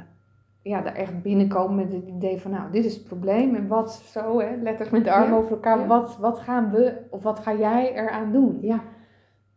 ja, 0.63 0.81
daar 0.81 0.95
echt 0.95 1.23
binnenkomen 1.23 1.77
met 1.77 1.93
het 1.93 2.07
idee 2.07 2.41
van, 2.41 2.51
nou, 2.51 2.71
dit 2.73 2.85
is 2.85 2.95
het 2.95 3.05
probleem 3.05 3.55
en 3.55 3.67
wat 3.67 3.93
zo, 3.93 4.41
hè, 4.41 4.57
letters 4.57 4.91
met 4.91 5.05
de 5.05 5.13
armen 5.13 5.39
over 5.39 5.51
elkaar, 5.51 5.87
wat, 5.87 6.17
wat 6.17 6.39
gaan 6.39 6.71
we 6.71 7.03
of 7.11 7.23
wat 7.23 7.39
ga 7.39 7.55
jij 7.55 7.95
eraan 7.95 8.33
doen? 8.33 8.59
Ja. 8.61 8.83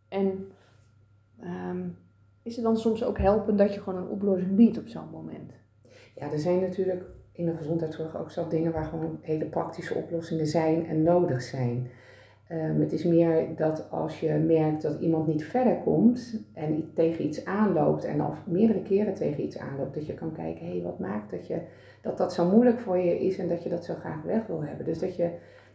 En 0.08 0.52
um, 1.44 1.98
is 2.44 2.56
het 2.56 2.66
dan 2.66 2.78
soms 2.78 3.04
ook 3.04 3.18
helpend 3.18 3.58
dat 3.58 3.74
je 3.74 3.82
gewoon 3.82 4.04
een 4.04 4.10
oplossing 4.10 4.56
biedt 4.56 4.78
op 4.78 4.88
zo'n 4.88 5.10
moment? 5.12 5.54
Ja, 6.20 6.32
er 6.32 6.40
zijn 6.40 6.60
natuurlijk 6.60 7.04
in 7.32 7.46
de 7.46 7.56
gezondheidszorg 7.58 8.18
ook 8.18 8.32
zo 8.32 8.48
dingen 8.48 8.72
waar 8.72 8.86
gewoon 8.86 9.20
hele 9.22 9.46
praktische 9.46 9.94
oplossingen 9.94 10.48
zijn 10.48 10.86
en 10.86 11.04
nodig 11.04 11.42
zijn. 11.42 11.88
Um, 12.52 12.80
het 12.80 12.92
is 12.92 13.04
meer 13.04 13.56
dat 13.56 13.92
als 13.92 14.20
je 14.20 14.34
merkt 14.34 14.82
dat 14.82 15.00
iemand 15.00 15.28
niet 15.28 15.46
verder 15.46 15.78
komt 15.78 16.44
en 16.54 16.92
tegen 16.94 17.26
iets 17.26 17.46
aanloopt 17.46 18.06
en 18.06 18.20
al 18.20 18.34
meerdere 18.46 18.82
keren 18.82 19.14
tegen 19.14 19.44
iets 19.44 19.58
aanloopt, 19.58 19.94
dat 19.94 20.06
je 20.06 20.14
kan 20.14 20.32
kijken, 20.32 20.66
hé, 20.66 20.72
hey, 20.72 20.82
wat 20.82 21.00
maakt 21.00 21.32
dat, 21.32 21.48
je, 21.48 21.62
dat 22.02 22.18
dat 22.18 22.34
zo 22.34 22.50
moeilijk 22.50 22.80
voor 22.80 22.98
je 22.98 23.20
is 23.20 23.38
en 23.38 23.48
dat 23.48 23.64
je 23.64 23.70
dat 23.70 23.86
zo 23.86 23.94
graag 23.94 24.22
weg 24.22 24.48
wil 24.48 24.64
hebben. 24.64 24.86
Dus 24.86 25.00
dat 25.00 25.16
je 25.16 25.32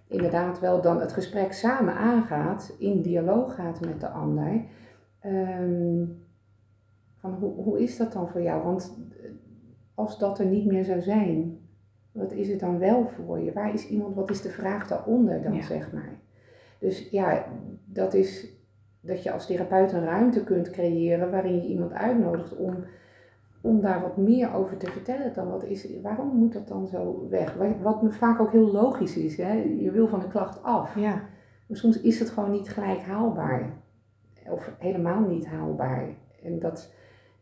inderdaad 0.09 0.61
wel 0.61 0.81
dan 0.81 1.01
het 1.01 1.13
gesprek 1.13 1.53
samen 1.53 1.95
aangaat, 1.95 2.75
in 2.79 3.03
dialoog 3.03 3.55
gaat 3.55 3.81
met 3.81 4.01
de 4.01 4.09
ander. 4.09 4.65
Um, 5.27 6.25
van 7.17 7.33
hoe, 7.33 7.55
hoe 7.55 7.83
is 7.83 7.97
dat 7.97 8.13
dan 8.13 8.29
voor 8.29 8.43
jou? 8.43 8.63
Want 8.63 8.97
als 9.95 10.19
dat 10.19 10.39
er 10.39 10.47
niet 10.47 10.67
meer 10.67 10.85
zou 10.85 11.01
zijn, 11.01 11.59
wat 12.13 12.33
is 12.33 12.49
het 12.49 12.61
dan 12.61 12.79
wel 12.79 13.09
voor 13.09 13.41
je? 13.41 13.53
Waar 13.53 13.75
is 13.75 13.89
iemand, 13.89 14.15
wat 14.15 14.31
is 14.31 14.43
de 14.43 14.51
vraag 14.51 14.89
daaronder 14.89 15.43
dan, 15.43 15.63
zeg 15.63 15.93
maar? 15.93 16.21
Dus 16.79 17.11
ja, 17.11 17.45
dat 17.85 18.15
is 18.15 18.61
dat 19.03 19.23
je 19.23 19.33
als 19.33 19.47
therapeut 19.47 19.93
een 19.93 20.05
ruimte 20.05 20.45
kunt 20.45 20.71
creëren 20.71 21.31
waarin 21.31 21.55
je 21.55 21.69
iemand 21.69 21.93
uitnodigt 21.93 22.57
om, 22.57 22.85
om 23.61 23.81
daar 23.81 24.01
wat 24.01 24.17
meer 24.17 24.55
over 24.55 24.77
te 24.77 24.91
vertellen 24.91 25.35
dan 25.35 25.51
wat 25.51 25.65
is, 25.65 25.87
waarom 26.03 26.37
moet 26.37 26.53
dat 26.53 26.69
dan 26.69 26.87
zo 26.87 27.27
weg? 27.31 27.55
Wat 27.83 28.03
vaak 28.09 28.41
ook 28.41 28.53
heel 28.53 28.73
logisch 28.73 29.17
is, 29.17 29.37
hè? 29.37 29.53
je 29.79 29.91
wil 29.91 30.09
van 30.09 30.21
de 30.21 30.29
klacht 30.29 30.63
af. 30.63 30.99
Ja. 30.99 31.23
Maar 31.67 31.77
soms 31.77 32.01
is 32.01 32.19
het 32.19 32.31
gewoon 32.31 32.51
niet 32.51 32.69
gelijk 32.69 33.01
haalbaar. 33.01 33.73
Of 34.51 34.73
helemaal 34.79 35.21
niet 35.21 35.47
haalbaar. 35.47 36.09
En 36.43 36.59
dat, 36.59 36.93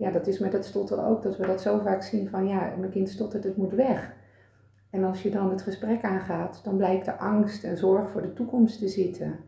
ja, 0.01 0.11
dat 0.11 0.27
is 0.27 0.39
met 0.39 0.53
het 0.53 0.65
stotteren 0.65 1.05
ook, 1.05 1.23
dat 1.23 1.37
we 1.37 1.47
dat 1.47 1.61
zo 1.61 1.79
vaak 1.79 2.03
zien 2.03 2.29
van 2.29 2.47
ja, 2.47 2.75
mijn 2.79 2.91
kind 2.91 3.09
stottert, 3.09 3.45
het 3.45 3.57
moet 3.57 3.73
weg. 3.73 4.13
En 4.91 5.05
als 5.05 5.23
je 5.23 5.31
dan 5.31 5.51
het 5.51 5.63
gesprek 5.63 6.03
aangaat, 6.03 6.61
dan 6.65 6.77
blijkt 6.77 7.05
de 7.05 7.17
angst 7.17 7.65
en 7.65 7.79
zorg 7.79 8.11
voor 8.11 8.23
de 8.23 8.33
toekomst 8.33 8.79
te 8.79 8.89
zitten. 8.89 9.39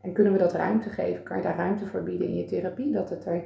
En 0.00 0.12
kunnen 0.12 0.32
we 0.32 0.38
dat 0.38 0.52
ruimte 0.52 0.88
geven? 0.88 1.22
Kan 1.22 1.36
je 1.36 1.42
daar 1.42 1.56
ruimte 1.56 1.86
voor 1.86 2.02
bieden 2.02 2.28
in 2.28 2.36
je 2.36 2.44
therapie? 2.44 2.92
Dat, 2.92 3.10
het 3.10 3.24
er, 3.26 3.42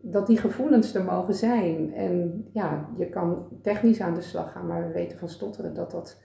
dat 0.00 0.26
die 0.26 0.36
gevoelens 0.36 0.94
er 0.94 1.04
mogen 1.04 1.34
zijn. 1.34 1.94
En 1.94 2.46
ja, 2.52 2.88
je 2.96 3.08
kan 3.08 3.48
technisch 3.62 4.00
aan 4.00 4.14
de 4.14 4.20
slag 4.20 4.52
gaan, 4.52 4.66
maar 4.66 4.86
we 4.86 4.92
weten 4.92 5.18
van 5.18 5.28
stotteren 5.28 5.74
dat 5.74 5.90
dat 5.90 6.20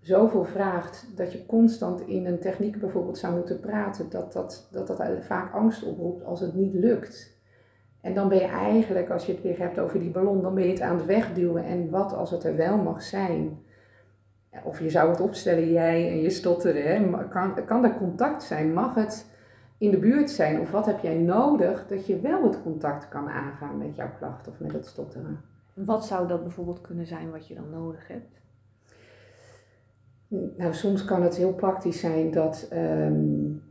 zoveel 0.00 0.44
vraagt 0.44 1.06
dat 1.16 1.32
je 1.32 1.46
constant 1.46 2.00
in 2.00 2.26
een 2.26 2.40
techniek 2.40 2.80
bijvoorbeeld 2.80 3.18
zou 3.18 3.34
moeten 3.34 3.60
praten, 3.60 4.10
dat 4.10 4.32
dat, 4.32 4.68
dat, 4.70 4.86
dat 4.86 5.02
vaak 5.20 5.54
angst 5.54 5.84
oproept 5.84 6.24
als 6.24 6.40
het 6.40 6.54
niet 6.54 6.74
lukt. 6.74 7.33
En 8.04 8.14
dan 8.14 8.28
ben 8.28 8.38
je 8.38 8.44
eigenlijk, 8.44 9.10
als 9.10 9.26
je 9.26 9.32
het 9.32 9.42
weer 9.42 9.58
hebt 9.58 9.78
over 9.78 10.00
die 10.00 10.10
ballon, 10.10 10.42
dan 10.42 10.54
ben 10.54 10.64
je 10.64 10.70
het 10.70 10.80
aan 10.80 10.96
het 10.96 11.06
wegduwen. 11.06 11.64
En 11.64 11.90
wat 11.90 12.12
als 12.12 12.30
het 12.30 12.44
er 12.44 12.56
wel 12.56 12.76
mag 12.76 13.02
zijn? 13.02 13.58
Of 14.64 14.80
je 14.80 14.90
zou 14.90 15.10
het 15.10 15.20
opstellen, 15.20 15.72
jij 15.72 16.08
en 16.08 16.20
je 16.20 16.30
stotteren. 16.30 16.82
Hè? 16.82 17.28
Kan, 17.28 17.64
kan 17.64 17.84
er 17.84 17.96
contact 17.96 18.42
zijn? 18.42 18.72
Mag 18.72 18.94
het 18.94 19.26
in 19.78 19.90
de 19.90 19.98
buurt 19.98 20.30
zijn? 20.30 20.60
Of 20.60 20.70
wat 20.70 20.86
heb 20.86 21.00
jij 21.00 21.18
nodig 21.18 21.86
dat 21.86 22.06
je 22.06 22.20
wel 22.20 22.42
het 22.42 22.62
contact 22.62 23.08
kan 23.08 23.28
aangaan 23.28 23.78
met 23.78 23.96
jouw 23.96 24.10
klacht 24.18 24.48
of 24.48 24.60
met 24.60 24.72
het 24.72 24.86
stotteren? 24.86 25.40
Wat 25.74 26.06
zou 26.06 26.28
dat 26.28 26.42
bijvoorbeeld 26.42 26.80
kunnen 26.80 27.06
zijn 27.06 27.30
wat 27.30 27.46
je 27.46 27.54
dan 27.54 27.70
nodig 27.70 28.08
hebt? 28.08 28.40
Nou, 30.56 30.74
soms 30.74 31.04
kan 31.04 31.22
het 31.22 31.36
heel 31.36 31.54
praktisch 31.54 32.00
zijn 32.00 32.30
dat. 32.30 32.68
Um, 32.72 33.62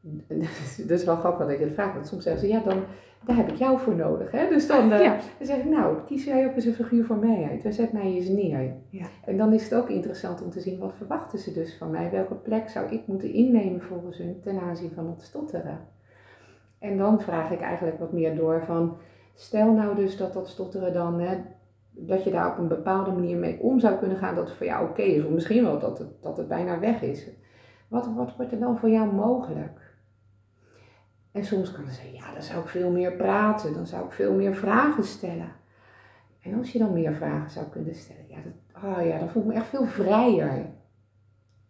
dat 0.88 0.98
is 0.98 1.04
wel 1.04 1.16
grappig 1.16 1.46
dat 1.46 1.50
ik 1.50 1.60
het 1.60 1.74
vraag, 1.74 1.92
want 1.92 2.06
soms 2.06 2.22
zeggen 2.22 2.42
ze 2.42 2.48
ja, 2.48 2.60
dan 2.60 2.82
daar 3.24 3.36
heb 3.36 3.48
ik 3.48 3.56
jou 3.56 3.78
voor 3.78 3.94
nodig. 3.94 4.30
Hè? 4.30 4.48
Dus 4.48 4.66
dan, 4.66 4.92
uh, 4.92 4.98
dan 4.98 5.46
zeg 5.46 5.56
ik, 5.56 5.64
nou, 5.64 5.96
kies 6.06 6.24
jij 6.24 6.46
ook 6.46 6.54
eens 6.54 6.64
een 6.64 6.74
figuur 6.74 7.04
voor 7.04 7.16
mij 7.16 7.48
uit. 7.50 7.62
Wij 7.62 7.72
zet 7.72 7.92
mij 7.92 8.02
eens 8.02 8.28
neer. 8.28 8.74
Ja. 8.88 9.06
En 9.24 9.36
dan 9.36 9.52
is 9.52 9.64
het 9.64 9.74
ook 9.74 9.88
interessant 9.88 10.42
om 10.42 10.50
te 10.50 10.60
zien, 10.60 10.78
wat 10.78 10.94
verwachten 10.94 11.38
ze 11.38 11.52
dus 11.52 11.76
van 11.76 11.90
mij? 11.90 12.10
Welke 12.10 12.34
plek 12.34 12.68
zou 12.68 12.90
ik 12.90 13.06
moeten 13.06 13.32
innemen 13.32 13.82
volgens 13.82 14.18
hun 14.18 14.40
ten 14.42 14.60
aanzien 14.60 14.90
van 14.94 15.06
het 15.06 15.22
stotteren? 15.22 15.78
En 16.78 16.98
dan 16.98 17.20
vraag 17.20 17.50
ik 17.50 17.60
eigenlijk 17.60 17.98
wat 17.98 18.12
meer 18.12 18.36
door 18.36 18.62
van, 18.66 18.96
stel 19.34 19.72
nou 19.72 19.94
dus 19.94 20.16
dat 20.16 20.32
dat 20.32 20.48
stotteren 20.48 20.92
dan, 20.92 21.20
hè, 21.20 21.36
dat 21.90 22.24
je 22.24 22.30
daar 22.30 22.52
op 22.52 22.58
een 22.58 22.68
bepaalde 22.68 23.10
manier 23.10 23.36
mee 23.36 23.60
om 23.60 23.80
zou 23.80 23.96
kunnen 23.98 24.16
gaan, 24.16 24.34
dat 24.34 24.48
het 24.48 24.56
voor 24.56 24.66
jou 24.66 24.88
oké 24.88 25.02
is. 25.02 25.24
Of 25.24 25.30
misschien 25.30 25.64
wel 25.64 25.78
dat 25.78 25.98
het, 25.98 26.08
dat 26.22 26.36
het 26.36 26.48
bijna 26.48 26.78
weg 26.78 27.02
is. 27.02 27.28
Wat, 27.88 28.08
wat 28.14 28.36
wordt 28.36 28.52
er 28.52 28.58
dan 28.58 28.78
voor 28.78 28.90
jou 28.90 29.14
mogelijk? 29.14 29.79
En 31.32 31.44
soms 31.44 31.72
kan 31.72 31.86
ze 31.86 31.92
zeggen, 31.92 32.12
ja, 32.12 32.32
dan 32.32 32.42
zou 32.42 32.62
ik 32.62 32.68
veel 32.68 32.90
meer 32.90 33.12
praten, 33.12 33.74
dan 33.74 33.86
zou 33.86 34.04
ik 34.04 34.12
veel 34.12 34.34
meer 34.34 34.54
vragen 34.54 35.04
stellen. 35.04 35.52
En 36.42 36.58
als 36.58 36.72
je 36.72 36.78
dan 36.78 36.92
meer 36.92 37.14
vragen 37.14 37.50
zou 37.50 37.66
kunnen 37.66 37.94
stellen, 37.94 38.24
ja, 38.28 38.36
dat, 38.42 38.82
oh 38.84 39.06
ja, 39.06 39.18
dan 39.18 39.28
voel 39.28 39.42
ik 39.42 39.48
me 39.48 39.54
echt 39.54 39.66
veel 39.66 39.86
vrijer. 39.86 40.66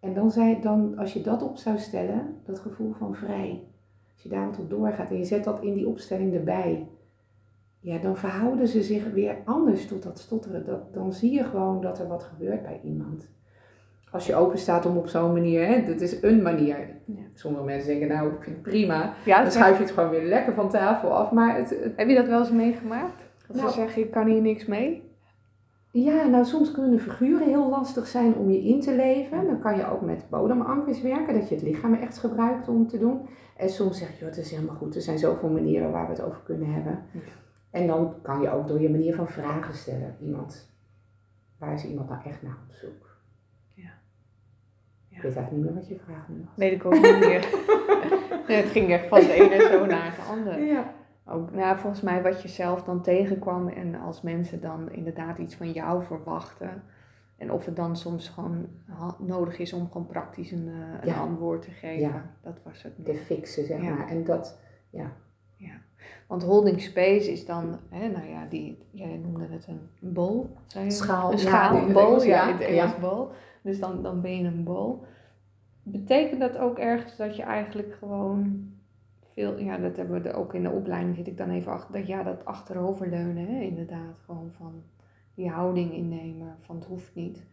En 0.01 0.15
dan, 0.15 0.31
zei, 0.31 0.61
dan, 0.61 0.99
als 0.99 1.13
je 1.13 1.23
dat 1.23 1.43
op 1.43 1.57
zou 1.57 1.79
stellen, 1.79 2.37
dat 2.45 2.59
gevoel 2.59 2.93
van 2.93 3.15
vrij, 3.15 3.63
als 4.13 4.23
je 4.23 4.29
daar 4.29 4.49
op 4.59 4.71
doorgaat 4.71 5.11
en 5.11 5.19
je 5.19 5.25
zet 5.25 5.45
dat 5.45 5.63
in 5.63 5.75
die 5.75 5.89
opstelling 5.89 6.35
erbij, 6.35 6.89
ja, 7.81 7.99
dan 7.99 8.17
verhouden 8.17 8.69
ze 8.69 8.83
zich 8.83 9.11
weer 9.11 9.37
anders 9.45 9.87
tot 9.87 10.03
dat 10.03 10.19
stotteren. 10.19 10.65
Dat, 10.65 10.95
dan 10.95 11.13
zie 11.13 11.33
je 11.33 11.45
gewoon 11.45 11.81
dat 11.81 11.99
er 11.99 12.09
wat 12.09 12.23
gebeurt 12.23 12.63
bij 12.63 12.81
iemand 12.85 13.29
als 14.11 14.27
je 14.27 14.35
open 14.35 14.59
staat 14.59 14.87
om 14.87 14.97
op 14.97 15.09
zo'n 15.09 15.33
manier, 15.33 15.67
hè, 15.67 15.85
dat 15.87 16.01
is 16.01 16.23
een 16.23 16.43
manier. 16.43 16.79
Ja. 17.05 17.23
Sommige 17.35 17.65
mensen 17.65 17.89
denken, 17.89 18.09
nou, 18.09 18.33
ik 18.33 18.43
vind 18.43 18.57
het 18.57 18.65
prima. 18.65 19.15
Ja, 19.25 19.43
dan 19.43 19.51
schuif 19.51 19.77
je 19.77 19.83
het 19.83 19.93
gewoon 19.93 20.11
weer 20.11 20.25
lekker 20.25 20.55
van 20.55 20.69
tafel 20.69 21.17
af. 21.17 21.31
Maar 21.31 21.57
het, 21.57 21.77
Heb 21.97 22.09
je 22.09 22.15
dat 22.15 22.27
wel 22.27 22.39
eens 22.39 22.51
meegemaakt? 22.51 23.23
Dat 23.47 23.57
nou, 23.57 23.69
ze 23.69 23.75
zeggen, 23.75 24.03
ik 24.03 24.11
kan 24.11 24.27
hier 24.27 24.41
niks 24.41 24.67
mee? 24.67 25.09
Ja, 25.93 26.27
nou 26.27 26.45
soms 26.45 26.73
kunnen 26.73 27.01
figuren 27.01 27.49
heel 27.49 27.69
lastig 27.69 28.07
zijn 28.07 28.35
om 28.35 28.51
je 28.51 28.63
in 28.63 28.81
te 28.81 28.95
leven. 28.95 29.47
Dan 29.47 29.61
kan 29.61 29.77
je 29.77 29.91
ook 29.91 30.01
met 30.01 30.27
bodemankers 30.31 31.03
werken, 31.03 31.35
dat 31.35 31.49
je 31.49 31.55
het 31.55 31.65
lichaam 31.65 31.95
echt 31.95 32.19
gebruikt 32.19 32.69
om 32.69 32.89
te 32.89 32.99
doen. 32.99 33.29
En 33.57 33.69
soms 33.69 33.99
zeg 33.99 34.19
je, 34.19 34.25
het 34.25 34.37
is 34.37 34.51
helemaal 34.51 34.77
goed, 34.77 34.95
er 34.95 35.03
zijn 35.03 35.19
zoveel 35.19 35.49
manieren 35.49 35.91
waar 35.91 36.07
we 36.07 36.13
het 36.13 36.23
over 36.23 36.41
kunnen 36.45 36.73
hebben. 36.73 36.99
En 37.71 37.87
dan 37.87 38.15
kan 38.23 38.41
je 38.41 38.51
ook 38.51 38.69
door 38.69 38.81
je 38.81 38.91
manier 38.91 39.15
van 39.15 39.29
vragen 39.29 39.75
stellen, 39.75 40.17
iemand, 40.21 40.73
waar 41.59 41.75
is 41.75 41.85
iemand 41.85 42.09
nou 42.09 42.21
echt 42.25 42.43
naar 42.43 42.59
op 42.69 42.75
zoek? 42.75 43.10
Ik 45.21 45.27
weet 45.27 45.37
eigenlijk 45.37 45.51
niet 45.51 45.75
meer 45.75 45.83
wat 45.83 45.89
je 45.89 45.99
vraag 46.05 46.29
nu 46.29 46.45
was. 46.45 46.57
Nee, 46.57 46.77
dat 46.79 46.87
ook 46.87 46.93
niet 46.93 47.19
meer. 47.19 47.49
het 48.63 48.71
ging 48.71 48.91
echt 48.91 49.07
van 49.07 49.21
de 49.21 49.33
ene 49.33 49.69
zo 49.71 49.87
naar 49.87 50.15
de 50.17 50.23
andere. 50.31 50.61
Ja. 50.61 50.95
Ook, 51.27 51.53
nou, 51.53 51.79
volgens 51.79 52.03
mij 52.03 52.23
wat 52.23 52.43
je 52.43 52.49
zelf 52.49 52.83
dan 52.83 53.03
tegenkwam 53.03 53.69
en 53.69 53.95
als 53.95 54.23
mensen 54.23 54.61
dan 54.61 54.93
inderdaad 54.93 55.39
iets 55.39 55.55
van 55.55 55.73
jou 55.73 56.03
verwachten. 56.03 56.83
En 57.37 57.53
of 57.53 57.65
het 57.65 57.77
dan 57.77 57.97
soms 57.97 58.29
gewoon 58.29 58.69
nodig 59.19 59.59
is 59.59 59.73
om 59.73 59.91
gewoon 59.91 60.07
praktisch 60.07 60.51
een, 60.51 60.69
eh, 60.69 61.09
een 61.09 61.15
antwoord 61.15 61.63
te 61.63 61.71
geven. 61.71 62.09
Ja. 62.09 62.31
Dat 62.43 62.61
was 62.65 62.83
het. 62.83 62.93
De 62.97 63.15
fixen, 63.15 63.65
zeg 63.65 63.81
maar. 63.81 64.09
En 64.09 64.25
dat, 64.25 64.61
ja. 64.91 65.13
Ja, 65.61 65.81
want 66.27 66.43
holding 66.43 66.81
space 66.81 67.33
is 67.33 67.47
dan, 67.47 67.79
hè, 67.89 68.09
nou 68.09 68.29
ja, 68.29 68.47
die, 68.47 68.79
jij 68.91 69.17
noemde 69.17 69.47
het 69.47 69.67
een 69.67 70.13
bol. 70.13 70.51
Schaal. 70.89 71.33
Een 71.33 71.39
schaal, 71.39 71.77
een 71.77 71.93
bol, 71.93 72.23
ja, 72.23 72.49
in 72.49 72.53
het 72.53 72.63
Engels 72.63 72.99
bol. 72.99 73.29
Dus 73.63 73.81
dan, 73.81 74.03
dan 74.03 74.21
ben 74.21 74.37
je 74.37 74.45
een 74.45 74.65
bol. 74.65 75.05
Betekent 75.83 76.41
dat 76.41 76.59
ook 76.59 76.79
ergens 76.79 77.17
dat 77.17 77.37
je 77.37 77.43
eigenlijk 77.43 77.95
gewoon 77.95 78.73
veel, 79.33 79.59
ja, 79.59 79.77
dat 79.79 79.97
hebben 79.97 80.23
we 80.23 80.33
ook 80.33 80.55
in 80.55 80.63
de 80.63 80.71
opleiding, 80.71 81.17
zit 81.17 81.27
ik 81.27 81.37
dan 81.37 81.51
even 81.51 81.73
achter, 81.73 81.93
dat 81.93 82.07
ja, 82.07 82.23
dat 82.23 82.45
achteroverleunen, 82.45 83.47
hè, 83.47 83.61
inderdaad, 83.61 84.19
gewoon 84.25 84.53
van 84.57 84.83
die 85.35 85.51
houding 85.51 85.93
innemen, 85.93 86.57
van 86.61 86.77
het 86.77 86.85
hoeft 86.85 87.15
niet. 87.15 87.47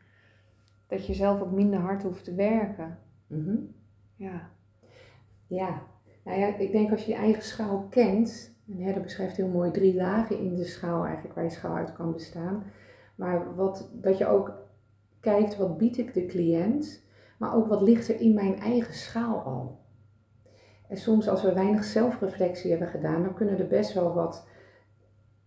Dat 0.88 1.08
je 1.08 1.14
zelf 1.14 1.42
ook 1.42 1.52
minder 1.52 1.80
hard 1.80 2.04
hoeft 2.04 2.24
te 2.24 2.36
werken. 2.36 3.00
Mm 3.28 3.76
Ja. 4.16 4.50
Ja, 5.48 5.82
nou 6.28 6.40
ja, 6.40 6.56
ik 6.58 6.72
denk 6.72 6.92
als 6.92 7.06
je 7.06 7.12
je 7.12 7.18
eigen 7.18 7.44
schaal 7.44 7.88
kent, 7.90 8.56
en 8.68 8.84
Herder 8.84 9.02
beschrijft 9.02 9.38
heel 9.38 9.48
mooi 9.48 9.72
drie 9.72 9.96
lagen 9.96 10.40
in 10.40 10.56
de 10.56 10.66
schaal 10.66 11.06
eigenlijk, 11.06 11.36
waar 11.36 11.44
je 11.44 11.50
schaal 11.50 11.76
uit 11.76 11.94
kan 11.94 12.14
bestaan. 12.14 12.64
Maar 13.16 13.56
wat, 13.56 13.90
dat 13.94 14.18
je 14.18 14.28
ook 14.28 14.54
kijkt, 15.20 15.58
wat 15.58 15.78
bied 15.78 15.98
ik 15.98 16.14
de 16.14 16.26
cliënt, 16.26 17.04
maar 17.38 17.56
ook 17.56 17.68
wat 17.68 17.82
ligt 17.82 18.08
er 18.08 18.22
in 18.22 18.34
mijn 18.34 18.60
eigen 18.60 18.94
schaal 18.94 19.40
al. 19.40 19.80
En 20.88 20.98
soms 20.98 21.30
als 21.30 21.42
we 21.42 21.54
weinig 21.54 21.84
zelfreflectie 21.84 22.70
hebben 22.70 22.88
gedaan, 22.88 23.24
dan 23.24 23.34
kunnen 23.34 23.60
er 23.60 23.68
best 23.68 23.94
wel 23.94 24.14
wat 24.14 24.48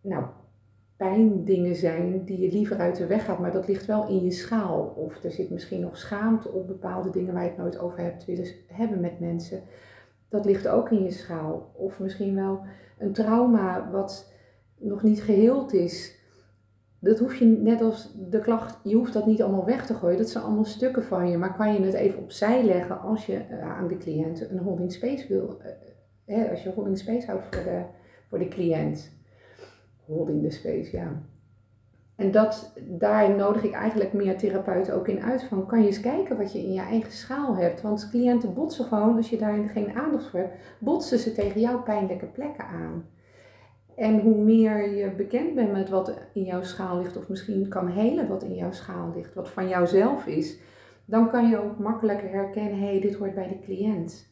nou, 0.01 0.25
pijndingen 0.97 1.77
zijn 1.77 2.25
die 2.25 2.39
je 2.39 2.53
liever 2.53 2.79
uit 2.79 2.97
de 2.97 3.07
weg 3.07 3.25
gaat, 3.25 3.39
maar 3.39 3.53
dat 3.53 3.69
ligt 3.69 3.87
wel 3.87 4.09
in 4.09 4.25
je 4.25 4.31
schaal. 4.31 4.85
Of 4.97 5.25
er 5.25 5.31
zit 5.31 5.51
misschien 5.51 5.81
nog 5.81 5.97
schaamte 5.97 6.53
op 6.53 6.67
bepaalde 6.67 7.11
dingen 7.11 7.35
waar 7.35 7.43
je 7.43 7.49
het 7.49 7.59
nooit 7.59 7.79
over 7.79 7.99
hebt 7.99 8.25
willen 8.25 8.47
hebben 8.67 9.01
met 9.01 9.21
mensen. 9.21 9.63
Dat 10.31 10.45
ligt 10.45 10.69
ook 10.69 10.91
in 10.91 11.03
je 11.03 11.11
schaal. 11.11 11.73
Of 11.75 12.01
misschien 12.01 12.35
wel 12.35 12.61
een 12.99 13.13
trauma 13.13 13.91
wat 13.91 14.33
nog 14.79 15.03
niet 15.03 15.23
geheeld 15.23 15.73
is 15.73 16.21
dat 17.03 17.19
hoef 17.19 17.35
je 17.35 17.45
net 17.45 17.81
als 17.81 18.15
de 18.31 18.41
klacht, 18.41 18.79
je 18.85 18.95
hoeft 18.95 19.13
dat 19.13 19.27
niet 19.27 19.43
allemaal 19.43 19.65
weg 19.65 19.87
te 19.87 19.95
gooien. 19.95 20.19
Dat 20.19 20.29
zijn 20.29 20.45
allemaal 20.45 20.65
stukken 20.65 21.05
van 21.05 21.31
je. 21.31 21.37
Maar 21.37 21.57
kan 21.57 21.73
je 21.73 21.81
het 21.81 21.95
even 21.95 22.23
opzij 22.23 22.65
leggen 22.65 23.01
als 23.01 23.27
je 23.27 23.45
uh, 23.51 23.77
aan 23.77 23.89
de 23.89 23.97
cliënt 23.97 24.51
een 24.51 24.59
holding 24.59 24.93
space 24.93 25.29
wil. 25.29 25.61
Uh, 25.61 25.67
hè, 26.25 26.51
als 26.51 26.63
je 26.63 26.73
holding 26.73 26.99
space 26.99 27.27
houdt 27.27 27.45
voor 27.45 27.65
de, 27.65 27.83
voor 28.29 28.39
de 28.39 28.49
cliënt. 28.49 29.11
Holding 30.05 30.43
the 30.43 30.51
space, 30.51 30.97
ja. 30.97 31.23
En 32.21 32.31
dat, 32.31 32.73
daar 32.81 33.37
nodig 33.37 33.63
ik 33.63 33.73
eigenlijk 33.73 34.13
meer 34.13 34.39
therapeuten 34.39 34.95
ook 34.95 35.09
in 35.09 35.23
uit. 35.23 35.45
Van, 35.45 35.67
kan 35.67 35.81
je 35.81 35.87
eens 35.87 36.01
kijken 36.01 36.37
wat 36.37 36.53
je 36.53 36.59
in 36.59 36.73
je 36.73 36.81
eigen 36.81 37.13
schaal 37.13 37.57
hebt. 37.57 37.83
Want 37.83 38.09
cliënten 38.11 38.55
botsen 38.55 38.85
gewoon, 38.85 39.17
als 39.17 39.31
je 39.31 39.39
daar 39.39 39.69
geen 39.69 39.93
aandacht 39.95 40.27
voor 40.31 40.41
hebt, 40.41 40.55
botsen 40.79 41.19
ze 41.19 41.33
tegen 41.33 41.61
jouw 41.61 41.83
pijnlijke 41.83 42.27
plekken 42.27 42.65
aan. 42.65 43.07
En 43.97 44.21
hoe 44.21 44.37
meer 44.37 44.95
je 44.95 45.11
bekend 45.11 45.55
bent 45.55 45.73
met 45.73 45.89
wat 45.89 46.19
in 46.33 46.45
jouw 46.45 46.63
schaal 46.63 46.99
ligt, 46.99 47.17
of 47.17 47.29
misschien 47.29 47.69
kan 47.69 47.89
helen 47.89 48.29
wat 48.29 48.43
in 48.43 48.55
jouw 48.55 48.73
schaal 48.73 49.13
ligt, 49.17 49.35
wat 49.35 49.49
van 49.49 49.69
jouzelf 49.69 50.27
is, 50.27 50.59
dan 51.05 51.31
kan 51.31 51.49
je 51.49 51.59
ook 51.59 51.79
makkelijker 51.79 52.29
herkennen, 52.29 52.79
hé, 52.79 52.87
hey, 52.87 53.01
dit 53.01 53.15
hoort 53.15 53.35
bij 53.35 53.49
de 53.49 53.61
cliënt. 53.65 54.30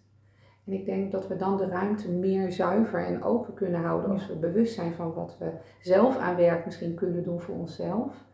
En 0.68 0.74
ik 0.74 0.84
denk 0.84 1.12
dat 1.12 1.28
we 1.28 1.36
dan 1.36 1.56
de 1.56 1.66
ruimte 1.66 2.10
meer 2.12 2.52
zuiver 2.52 3.06
en 3.06 3.22
open 3.22 3.54
kunnen 3.54 3.80
houden 3.80 4.10
als 4.10 4.26
we 4.26 4.34
bewust 4.34 4.74
zijn 4.74 4.92
van 4.92 5.14
wat 5.14 5.36
we 5.38 5.52
zelf 5.80 6.16
aan 6.16 6.36
werk 6.36 6.64
misschien 6.64 6.94
kunnen 6.94 7.22
doen 7.22 7.40
voor 7.40 7.54
onszelf. 7.54 8.26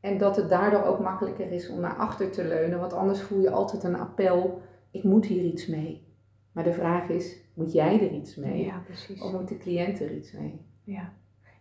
En 0.00 0.18
dat 0.18 0.36
het 0.36 0.48
daardoor 0.48 0.82
ook 0.82 1.00
makkelijker 1.00 1.52
is 1.52 1.70
om 1.70 1.80
naar 1.80 1.96
achter 1.96 2.30
te 2.30 2.44
leunen, 2.44 2.78
want 2.78 2.92
anders 2.92 3.22
voel 3.22 3.40
je 3.40 3.50
altijd 3.50 3.84
een 3.84 3.96
appel, 3.96 4.60
ik 4.90 5.04
moet 5.04 5.26
hier 5.26 5.44
iets 5.44 5.66
mee. 5.66 6.06
Maar 6.52 6.64
de 6.64 6.72
vraag 6.72 7.08
is, 7.08 7.36
moet 7.54 7.72
jij 7.72 8.00
er 8.00 8.12
iets 8.12 8.36
mee? 8.36 8.64
Ja, 8.64 8.78
precies. 8.84 9.22
Of 9.22 9.32
moet 9.32 9.48
de 9.48 9.58
cliënt 9.58 10.00
er 10.00 10.14
iets 10.14 10.32
mee? 10.32 10.66
Ja. 10.84 11.12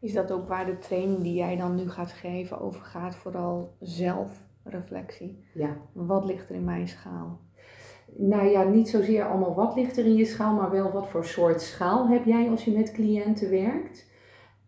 Is 0.01 0.13
dat 0.13 0.31
ook 0.31 0.47
waar 0.47 0.65
de 0.65 0.77
training 0.77 1.23
die 1.23 1.35
jij 1.35 1.57
dan 1.57 1.75
nu 1.75 1.89
gaat 1.89 2.11
geven 2.11 2.59
over 2.59 2.81
gaat? 2.81 3.15
Vooral 3.15 3.75
zelfreflectie. 3.79 5.43
Ja. 5.53 5.77
Wat 5.93 6.25
ligt 6.25 6.49
er 6.49 6.55
in 6.55 6.63
mijn 6.63 6.87
schaal? 6.87 7.39
Nou 8.15 8.47
ja, 8.47 8.63
niet 8.63 8.89
zozeer 8.89 9.23
allemaal 9.23 9.55
wat 9.55 9.75
ligt 9.75 9.97
er 9.97 10.05
in 10.05 10.15
je 10.15 10.25
schaal, 10.25 10.53
maar 10.53 10.71
wel 10.71 10.91
wat 10.91 11.09
voor 11.09 11.25
soort 11.25 11.61
schaal 11.61 12.07
heb 12.07 12.25
jij 12.25 12.49
als 12.49 12.65
je 12.65 12.71
met 12.71 12.91
cliënten 12.91 13.49
werkt. 13.49 14.09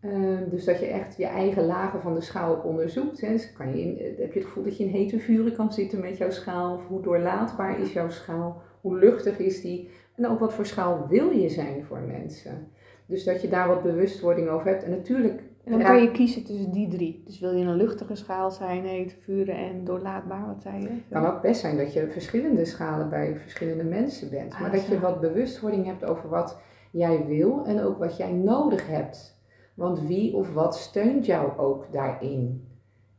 Ehm, 0.04 0.50
dus 0.50 0.66
dat 0.66 0.80
je 0.80 0.86
echt 0.86 1.18
je 1.18 1.26
eigen 1.26 1.66
lagen 1.66 2.02
van 2.02 2.14
de 2.14 2.22
schaal 2.22 2.56
onderzoekt. 2.56 3.22
Hè. 3.22 3.30
Dus 3.30 3.54
kan 3.54 3.70
je 3.70 3.82
in, 3.82 4.00
eh, 4.00 4.06
heb 4.06 4.34
je 4.34 4.40
het 4.40 4.48
gevoel 4.48 4.64
dat 4.64 4.78
je 4.78 4.84
in 4.84 4.90
hete 4.90 5.20
vuren 5.20 5.56
kan 5.56 5.74
zitten 5.74 6.00
met 6.00 6.18
jouw 6.18 6.30
schaal? 6.30 6.76
Of 6.76 6.88
hoe 6.88 7.02
doorlaatbaar 7.02 7.80
is 7.80 7.94
jouw 7.94 8.10
schaal? 8.10 8.62
Hoe 8.82 9.00
luchtig 9.00 9.38
is 9.38 9.62
die? 9.62 9.90
En 10.16 10.28
ook 10.28 10.40
wat 10.40 10.54
voor 10.54 10.66
schaal 10.66 11.08
wil 11.10 11.30
je 11.30 11.50
zijn 11.50 11.84
voor 11.84 12.00
mensen? 12.00 12.68
Dus 13.06 13.24
dat 13.24 13.42
je 13.42 13.50
daar 13.50 13.68
wat 13.68 13.84
bewustwording 13.84 14.50
over 14.50 14.68
hebt. 14.68 14.84
En 14.84 14.90
natuurlijk. 14.90 15.42
En 15.64 15.72
dan 15.72 15.84
kan 15.84 16.02
je 16.02 16.12
kiezen 16.12 16.44
tussen 16.44 16.72
die 16.72 16.88
drie. 16.88 17.24
Dus 17.26 17.40
wil 17.40 17.52
je 17.52 17.66
een 17.66 17.76
luchtige 17.76 18.16
schaal 18.16 18.52
zijn, 18.52 18.86
heet, 18.86 19.16
vuren 19.24 19.56
en 19.56 19.84
doorlaatbaar, 19.84 20.46
wat 20.46 20.62
zei 20.62 20.82
je? 20.82 20.88
Het 20.88 21.04
kan 21.10 21.26
ook 21.26 21.42
best 21.42 21.62
zijn 21.62 21.78
dat 21.78 21.94
je 21.94 22.08
verschillende 22.08 22.66
schalen 22.66 23.10
bij 23.10 23.38
verschillende 23.38 23.84
mensen 23.84 24.30
bent. 24.30 24.52
maar 24.52 24.70
ah, 24.70 24.72
dat 24.72 24.86
je 24.86 25.00
wat 25.00 25.22
bewustwording 25.22 25.86
hebt 25.86 26.06
over 26.06 26.30
wat 26.30 26.58
jij 26.92 27.26
wil 27.26 27.66
en 27.66 27.82
ook 27.82 27.98
wat 27.98 28.18
jij 28.18 28.32
nodig 28.32 28.88
hebt. 28.88 29.42
Want 29.74 30.08
wie 30.08 30.36
of 30.36 30.54
wat 30.54 30.78
steunt 30.78 31.26
jou 31.26 31.58
ook 31.58 31.88
daarin? 31.92 32.68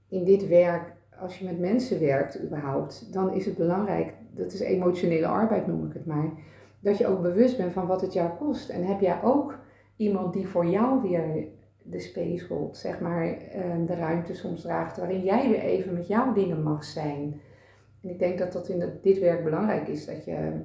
In 0.09 0.25
dit 0.25 0.49
werk, 0.49 0.93
als 1.21 1.39
je 1.39 1.45
met 1.45 1.59
mensen 1.59 2.01
werkt 2.01 2.43
überhaupt, 2.43 3.13
dan 3.13 3.33
is 3.33 3.45
het 3.45 3.57
belangrijk, 3.57 4.15
dat 4.31 4.53
is 4.53 4.61
emotionele 4.61 5.27
arbeid 5.27 5.67
noem 5.67 5.87
ik 5.87 5.93
het 5.93 6.07
maar, 6.07 6.31
dat 6.81 6.99
je 6.99 7.07
ook 7.07 7.23
bewust 7.23 7.57
bent 7.57 7.73
van 7.73 7.87
wat 7.87 8.01
het 8.01 8.13
jou 8.13 8.31
kost. 8.39 8.69
En 8.69 8.85
heb 8.85 9.01
jij 9.01 9.23
ook 9.23 9.59
iemand 9.97 10.33
die 10.33 10.49
voor 10.49 10.67
jou 10.67 11.03
weer 11.03 11.47
de 11.87 12.01
space 12.01 12.69
zeg 12.73 13.01
maar, 13.01 13.27
ehm, 13.27 13.85
de 13.85 13.95
ruimte 13.95 14.35
soms 14.35 14.61
draagt, 14.61 14.97
waarin 14.97 15.23
jij 15.23 15.49
weer 15.49 15.61
even 15.61 15.95
met 15.95 16.07
jouw 16.07 16.33
dingen 16.33 16.63
mag 16.63 16.85
zijn. 16.85 17.41
En 18.01 18.11
ik 18.11 18.19
denk 18.19 18.39
dat 18.39 18.53
dat 18.53 18.69
in 18.69 18.99
dit 19.03 19.19
werk 19.19 19.45
belangrijk 19.45 19.89
is, 19.89 20.07
dat 20.07 20.25
je, 20.25 20.61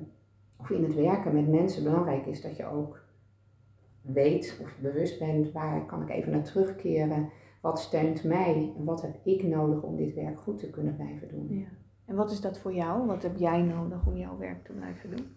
of 0.57 0.69
in 0.69 0.83
het 0.83 0.95
werken 0.95 1.33
met 1.33 1.47
mensen 1.47 1.83
belangrijk 1.83 2.25
is, 2.25 2.41
dat 2.41 2.57
je 2.57 2.65
ook 2.65 3.03
weet 4.01 4.59
of 4.61 4.77
bewust 4.81 5.19
bent 5.19 5.51
waar 5.51 5.85
kan 5.85 6.01
ik 6.01 6.09
even 6.09 6.31
naar 6.31 6.43
terugkeren, 6.43 7.29
wat 7.61 7.79
steunt 7.79 8.23
mij 8.23 8.73
en 8.77 8.83
wat 8.83 9.01
heb 9.01 9.15
ik 9.23 9.43
nodig 9.43 9.83
om 9.83 9.95
dit 9.95 10.13
werk 10.13 10.39
goed 10.39 10.57
te 10.57 10.69
kunnen 10.69 10.95
blijven 10.95 11.27
doen. 11.27 11.47
Ja. 11.49 11.67
En 12.05 12.15
wat 12.15 12.31
is 12.31 12.41
dat 12.41 12.59
voor 12.59 12.73
jou? 12.73 13.05
Wat 13.05 13.23
heb 13.23 13.37
jij 13.37 13.61
nodig 13.61 14.07
om 14.07 14.17
jouw 14.17 14.37
werk 14.37 14.63
te 14.63 14.73
blijven 14.73 15.09
doen? 15.09 15.27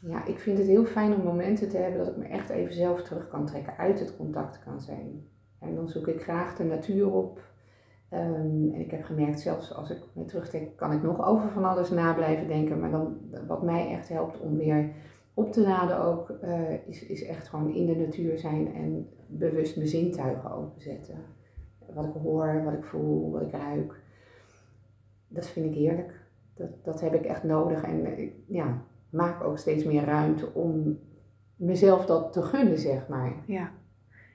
Ja, 0.00 0.24
ik 0.24 0.38
vind 0.38 0.58
het 0.58 0.66
heel 0.66 0.84
fijn 0.84 1.14
om 1.14 1.22
momenten 1.22 1.68
te 1.68 1.76
hebben 1.76 1.98
dat 1.98 2.08
ik 2.08 2.16
me 2.16 2.24
echt 2.24 2.48
even 2.48 2.74
zelf 2.74 3.02
terug 3.02 3.28
kan 3.28 3.46
trekken, 3.46 3.76
uit 3.76 4.00
het 4.00 4.16
contact 4.16 4.58
kan 4.58 4.80
zijn. 4.80 5.26
En 5.58 5.74
dan 5.74 5.88
zoek 5.88 6.06
ik 6.06 6.22
graag 6.22 6.56
de 6.56 6.64
natuur 6.64 7.12
op. 7.12 7.40
Ehm, 8.08 8.72
en 8.72 8.80
ik 8.80 8.90
heb 8.90 9.04
gemerkt, 9.04 9.40
zelfs 9.40 9.74
als 9.74 9.90
ik 9.90 10.02
me 10.12 10.24
terugtrek, 10.24 10.76
kan 10.76 10.92
ik 10.92 11.02
nog 11.02 11.26
over 11.26 11.50
van 11.50 11.64
alles 11.64 11.90
na 11.90 12.14
blijven 12.14 12.48
denken. 12.48 12.80
Maar 12.80 12.90
dan, 12.90 13.18
wat 13.46 13.62
mij 13.62 13.90
echt 13.90 14.08
helpt 14.08 14.40
om 14.40 14.56
weer 14.56 14.90
op 15.34 15.52
te 15.52 15.60
laden 15.60 16.04
ook, 16.04 16.38
uh, 16.44 16.86
is, 16.86 17.06
is 17.06 17.24
echt 17.24 17.48
gewoon 17.48 17.74
in 17.74 17.86
de 17.86 17.96
natuur 17.96 18.38
zijn 18.38 18.74
en 18.74 19.08
bewust 19.26 19.76
mijn 19.76 19.88
zintuigen 19.88 20.50
openzetten. 20.50 21.18
Wat 21.94 22.04
ik 22.04 22.12
hoor, 22.22 22.62
wat 22.64 22.72
ik 22.72 22.84
voel, 22.84 23.30
wat 23.30 23.42
ik 23.42 23.50
ruik. 23.50 24.02
Dat 25.28 25.46
vind 25.46 25.66
ik 25.66 25.74
heerlijk. 25.74 26.20
Dat, 26.54 26.84
dat 26.84 27.00
heb 27.00 27.14
ik 27.14 27.24
echt 27.24 27.42
nodig. 27.42 27.82
En 27.82 28.32
ja, 28.46 28.82
maak 29.10 29.44
ook 29.44 29.58
steeds 29.58 29.84
meer 29.84 30.04
ruimte 30.04 30.54
om 30.54 30.98
mezelf 31.56 32.06
dat 32.06 32.32
te 32.32 32.42
gunnen, 32.42 32.78
zeg 32.78 33.08
maar. 33.08 33.32
Ja, 33.46 33.70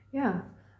ja. 0.08 0.32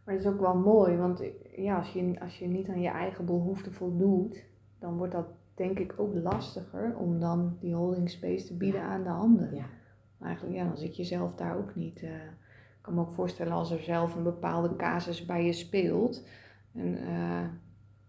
maar 0.05 0.15
dat 0.15 0.25
is 0.25 0.31
ook 0.31 0.41
wel 0.41 0.57
mooi, 0.57 0.97
want 0.97 1.23
ja, 1.57 1.77
als, 1.77 1.93
je, 1.93 2.21
als 2.21 2.39
je 2.39 2.47
niet 2.47 2.69
aan 2.69 2.81
je 2.81 2.89
eigen 2.89 3.25
behoeften 3.25 3.73
voldoet, 3.73 4.45
dan 4.79 4.97
wordt 4.97 5.13
dat 5.13 5.27
denk 5.55 5.79
ik 5.79 5.95
ook 5.97 6.15
lastiger 6.15 6.97
om 6.97 7.21
dan 7.21 7.57
die 7.61 7.75
holding 7.75 8.11
space 8.11 8.47
te 8.47 8.57
bieden 8.57 8.83
aan 8.83 9.03
de 9.03 9.11
ander. 9.11 9.55
Ja. 9.55 9.65
Eigenlijk, 10.21 10.57
ja, 10.57 10.65
dan 10.65 10.77
zit 10.77 10.97
je 10.97 11.05
zelf 11.05 11.35
daar 11.35 11.57
ook 11.57 11.75
niet. 11.75 12.03
Uh, 12.03 12.11
ik 12.11 12.81
kan 12.81 12.95
me 12.95 13.01
ook 13.01 13.13
voorstellen 13.13 13.53
als 13.53 13.71
er 13.71 13.81
zelf 13.81 14.15
een 14.15 14.23
bepaalde 14.23 14.77
casus 14.77 15.27
bij 15.27 15.45
je 15.45 15.53
speelt. 15.53 16.27
En 16.75 16.99
uh, 17.09 17.45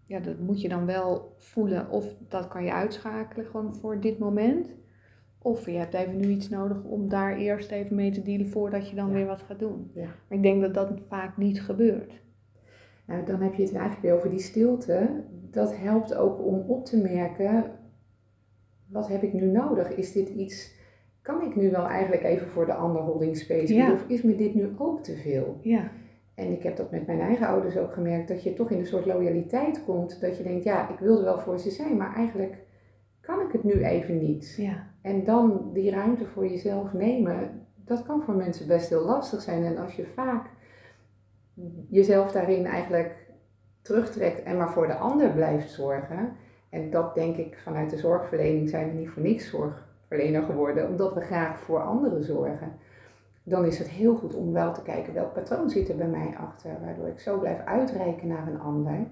ja, 0.04 0.20
dat 0.20 0.38
moet 0.38 0.60
je 0.60 0.68
dan 0.68 0.86
wel 0.86 1.34
voelen 1.38 1.90
of 1.90 2.14
dat 2.28 2.48
kan 2.48 2.64
je 2.64 2.72
uitschakelen 2.72 3.46
gewoon 3.46 3.74
voor 3.74 4.00
dit 4.00 4.18
moment. 4.18 4.68
Of 5.46 5.66
je 5.66 5.76
hebt 5.76 5.94
even 5.94 6.16
nu 6.16 6.28
iets 6.28 6.48
nodig 6.48 6.84
om 6.84 7.08
daar 7.08 7.36
eerst 7.36 7.70
even 7.70 7.96
mee 7.96 8.10
te 8.10 8.22
dealen 8.22 8.48
voordat 8.48 8.90
je 8.90 8.96
dan 8.96 9.12
weer 9.12 9.26
wat 9.26 9.42
gaat 9.42 9.58
doen. 9.58 9.90
Ja. 9.94 10.04
Maar 10.04 10.38
ik 10.38 10.42
denk 10.42 10.60
dat 10.60 10.74
dat 10.74 10.92
vaak 11.08 11.36
niet 11.36 11.62
gebeurt. 11.62 12.22
Nou, 13.06 13.24
dan 13.24 13.40
heb 13.40 13.54
je 13.54 13.62
het 13.62 13.72
eigenlijk 13.72 14.02
weer 14.02 14.14
over 14.14 14.30
die 14.30 14.38
stilte. 14.38 15.24
Dat 15.50 15.76
helpt 15.76 16.14
ook 16.14 16.46
om 16.46 16.64
op 16.66 16.84
te 16.84 16.96
merken, 16.96 17.64
wat 18.86 19.08
heb 19.08 19.22
ik 19.22 19.32
nu 19.32 19.44
nodig? 19.46 19.96
Is 19.96 20.12
dit 20.12 20.28
iets, 20.28 20.74
kan 21.22 21.42
ik 21.42 21.56
nu 21.56 21.70
wel 21.70 21.86
eigenlijk 21.86 22.22
even 22.22 22.48
voor 22.48 22.66
de 22.66 22.74
ander 22.74 23.02
holding 23.02 23.36
space 23.36 23.74
ja. 23.74 23.92
Of 23.92 24.04
is 24.08 24.22
me 24.22 24.36
dit 24.36 24.54
nu 24.54 24.68
ook 24.78 25.02
te 25.02 25.16
veel? 25.16 25.58
Ja. 25.60 25.90
En 26.34 26.52
ik 26.52 26.62
heb 26.62 26.76
dat 26.76 26.90
met 26.90 27.06
mijn 27.06 27.20
eigen 27.20 27.46
ouders 27.46 27.76
ook 27.76 27.92
gemerkt, 27.92 28.28
dat 28.28 28.42
je 28.42 28.54
toch 28.54 28.70
in 28.70 28.78
een 28.78 28.86
soort 28.86 29.06
loyaliteit 29.06 29.84
komt. 29.84 30.20
Dat 30.20 30.36
je 30.36 30.42
denkt, 30.42 30.64
ja, 30.64 30.90
ik 30.90 30.98
wilde 30.98 31.22
wel 31.22 31.38
voor 31.38 31.58
ze 31.58 31.70
zijn, 31.70 31.96
maar 31.96 32.14
eigenlijk 32.14 32.65
kan 33.26 33.40
ik 33.40 33.52
het 33.52 33.64
nu 33.64 33.84
even 33.84 34.18
niet. 34.18 34.54
Ja. 34.56 34.86
En 35.00 35.24
dan 35.24 35.70
die 35.72 35.90
ruimte 35.90 36.26
voor 36.26 36.46
jezelf 36.48 36.92
nemen, 36.92 37.66
dat 37.74 38.02
kan 38.02 38.22
voor 38.22 38.34
mensen 38.34 38.66
best 38.66 38.88
heel 38.88 39.04
lastig 39.04 39.40
zijn. 39.40 39.64
En 39.64 39.76
als 39.76 39.96
je 39.96 40.06
vaak 40.06 40.46
jezelf 41.88 42.32
daarin 42.32 42.66
eigenlijk 42.66 43.26
terugtrekt 43.82 44.42
en 44.42 44.56
maar 44.56 44.70
voor 44.70 44.86
de 44.86 44.94
ander 44.94 45.30
blijft 45.30 45.70
zorgen. 45.70 46.32
En 46.68 46.90
dat 46.90 47.14
denk 47.14 47.36
ik 47.36 47.58
vanuit 47.62 47.90
de 47.90 47.96
zorgverlening 47.96 48.68
zijn 48.68 48.88
we 48.88 48.94
niet 48.94 49.08
voor 49.08 49.22
niks 49.22 49.50
zorgverlener 49.50 50.42
geworden, 50.42 50.88
omdat 50.88 51.14
we 51.14 51.20
graag 51.20 51.60
voor 51.60 51.82
anderen 51.82 52.24
zorgen. 52.24 52.72
Dan 53.42 53.64
is 53.64 53.78
het 53.78 53.88
heel 53.88 54.16
goed 54.16 54.34
om 54.34 54.52
wel 54.52 54.72
te 54.72 54.82
kijken 54.82 55.14
welk 55.14 55.32
patroon 55.32 55.70
zit 55.70 55.88
er 55.88 55.96
bij 55.96 56.08
mij 56.08 56.34
achter, 56.40 56.70
waardoor 56.80 57.08
ik 57.08 57.20
zo 57.20 57.38
blijf 57.38 57.64
uitreiken 57.64 58.28
naar 58.28 58.46
een 58.48 58.60
ander. 58.60 59.06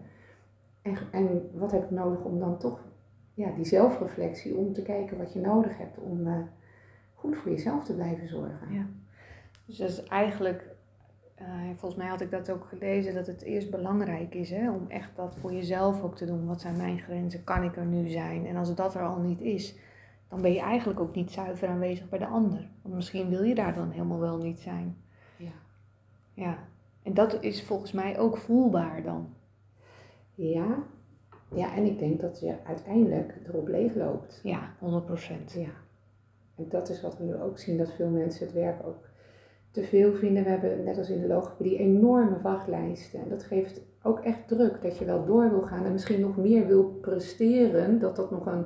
En, 0.83 0.97
en 1.11 1.51
wat 1.53 1.73
heb 1.73 1.85
ik 1.85 1.91
nodig 1.91 2.25
om 2.25 2.39
dan 2.39 2.59
toch 2.59 2.81
ja, 3.35 3.51
die 3.51 3.65
zelfreflectie 3.65 4.57
om 4.57 4.73
te 4.73 4.83
kijken 4.83 5.19
wat 5.19 5.33
je 5.33 5.41
nodig 5.41 5.79
hebt 5.79 5.99
om 5.99 6.27
uh, 6.27 6.37
goed 7.15 7.37
voor 7.37 7.51
jezelf 7.51 7.85
te 7.85 7.95
blijven 7.95 8.29
zorgen. 8.29 8.73
Ja. 8.73 8.87
Dus 9.67 9.77
dat 9.77 9.89
is 9.89 10.03
eigenlijk, 10.03 10.69
uh, 11.41 11.47
volgens 11.77 12.01
mij 12.01 12.09
had 12.09 12.21
ik 12.21 12.31
dat 12.31 12.51
ook 12.51 12.65
gelezen, 12.65 13.15
dat 13.15 13.27
het 13.27 13.43
eerst 13.43 13.71
belangrijk 13.71 14.35
is 14.35 14.51
hè, 14.51 14.71
om 14.71 14.85
echt 14.89 15.17
dat 15.17 15.37
voor 15.41 15.53
jezelf 15.53 16.03
ook 16.03 16.17
te 16.17 16.27
doen. 16.27 16.47
Wat 16.47 16.61
zijn 16.61 16.77
mijn 16.77 16.99
grenzen? 16.99 17.45
Kan 17.45 17.63
ik 17.63 17.77
er 17.77 17.87
nu 17.87 18.09
zijn? 18.09 18.47
En 18.47 18.57
als 18.57 18.75
dat 18.75 18.95
er 18.95 19.03
al 19.03 19.19
niet 19.19 19.41
is, 19.41 19.79
dan 20.29 20.43
ben 20.43 20.53
je 20.53 20.61
eigenlijk 20.61 21.01
ook 21.01 21.15
niet 21.15 21.31
zuiver 21.31 21.69
aanwezig 21.69 22.09
bij 22.09 22.19
de 22.19 22.27
ander. 22.27 22.69
Want 22.83 22.95
misschien 22.95 23.29
wil 23.29 23.43
je 23.43 23.55
daar 23.55 23.75
dan 23.75 23.91
helemaal 23.91 24.21
wel 24.21 24.39
niet 24.39 24.61
zijn. 24.61 24.97
Ja. 25.37 25.53
Ja. 26.33 26.59
En 27.03 27.15
dat 27.15 27.43
is 27.43 27.65
volgens 27.65 27.93
mij 27.93 28.19
ook 28.19 28.37
voelbaar 28.37 29.03
dan. 29.03 29.29
Ja, 30.35 30.83
ja, 31.49 31.75
en 31.75 31.85
ik 31.85 31.99
denk 31.99 32.21
dat 32.21 32.41
je 32.41 32.55
uiteindelijk 32.67 33.35
erop 33.47 33.69
leegloopt. 33.69 34.41
Ja, 34.43 34.75
100% 34.81 35.55
Ja. 35.55 35.83
En 36.57 36.67
dat 36.69 36.89
is 36.89 37.03
wat 37.03 37.19
we 37.19 37.25
nu 37.25 37.35
ook 37.35 37.59
zien, 37.59 37.79
dat 37.79 37.93
veel 37.93 38.09
mensen 38.09 38.47
het 38.47 38.55
werk 38.55 38.87
ook 38.87 39.09
te 39.71 39.83
veel 39.83 40.13
vinden. 40.13 40.45
We 40.45 40.51
hebben, 40.51 40.85
net 40.85 40.99
als 40.99 41.11
in 41.11 41.21
de 41.21 41.27
logopedie, 41.27 41.79
enorme 41.79 42.41
wachtlijsten. 42.43 43.21
En 43.21 43.29
dat 43.29 43.43
geeft 43.43 43.81
ook 44.03 44.21
echt 44.21 44.49
druk 44.49 44.83
dat 44.83 44.99
je 44.99 45.05
wel 45.05 45.25
door 45.25 45.51
wil 45.51 45.63
gaan 45.63 45.85
en 45.85 45.93
misschien 45.93 46.21
nog 46.21 46.37
meer 46.37 46.67
wil 46.67 46.85
presteren. 46.85 47.99
Dat 47.99 48.17
dat 48.17 48.31
nog 48.31 48.47
een, 48.47 48.65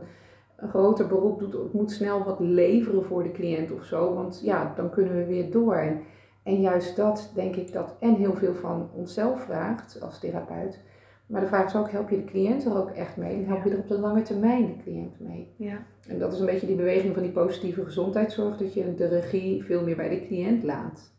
een 0.57 0.69
groter 0.69 1.07
beroep 1.07 1.39
doet. 1.39 1.55
Ik 1.55 1.73
moet 1.73 1.91
snel 1.91 2.25
wat 2.25 2.41
leveren 2.41 3.05
voor 3.05 3.23
de 3.23 3.33
cliënt 3.33 3.73
of 3.73 3.85
zo, 3.85 4.15
want 4.15 4.41
ja, 4.45 4.73
dan 4.77 4.91
kunnen 4.91 5.17
we 5.17 5.25
weer 5.25 5.51
door. 5.51 6.03
En 6.43 6.61
juist 6.61 6.97
dat 6.97 7.33
denk 7.35 7.57
ik 7.57 7.73
dat 7.73 7.97
en 8.01 8.15
heel 8.15 8.35
veel 8.35 8.55
van 8.55 8.91
onszelf 8.95 9.41
vraagt 9.43 10.01
als 10.01 10.19
therapeut 10.19 10.81
maar 11.29 11.41
de 11.41 11.47
vraag 11.47 11.65
is 11.65 11.77
ook, 11.77 11.91
help 11.91 12.11
je 12.11 12.17
de 12.17 12.25
cliënt 12.25 12.65
er 12.65 12.77
ook 12.77 12.91
echt 12.91 13.17
mee? 13.17 13.35
En 13.35 13.47
help 13.47 13.65
je 13.65 13.71
er 13.71 13.79
op 13.79 13.89
de 13.89 13.99
lange 13.99 14.23
termijn 14.23 14.67
de 14.67 14.83
cliënt 14.83 15.21
mee? 15.21 15.53
Ja. 15.57 15.87
En 16.09 16.19
dat 16.19 16.33
is 16.33 16.41
een 16.41 16.47
beetje 16.47 16.67
die 16.67 16.77
beweging 16.77 17.15
van 17.15 17.23
die 17.23 17.33
positieve 17.33 17.85
gezondheidszorg, 17.85 18.57
dat 18.57 18.75
je 18.75 18.95
de 18.95 19.07
regie 19.07 19.65
veel 19.65 19.83
meer 19.83 19.97
bij 19.97 20.09
de 20.09 20.27
cliënt 20.27 20.63
laat. 20.63 21.13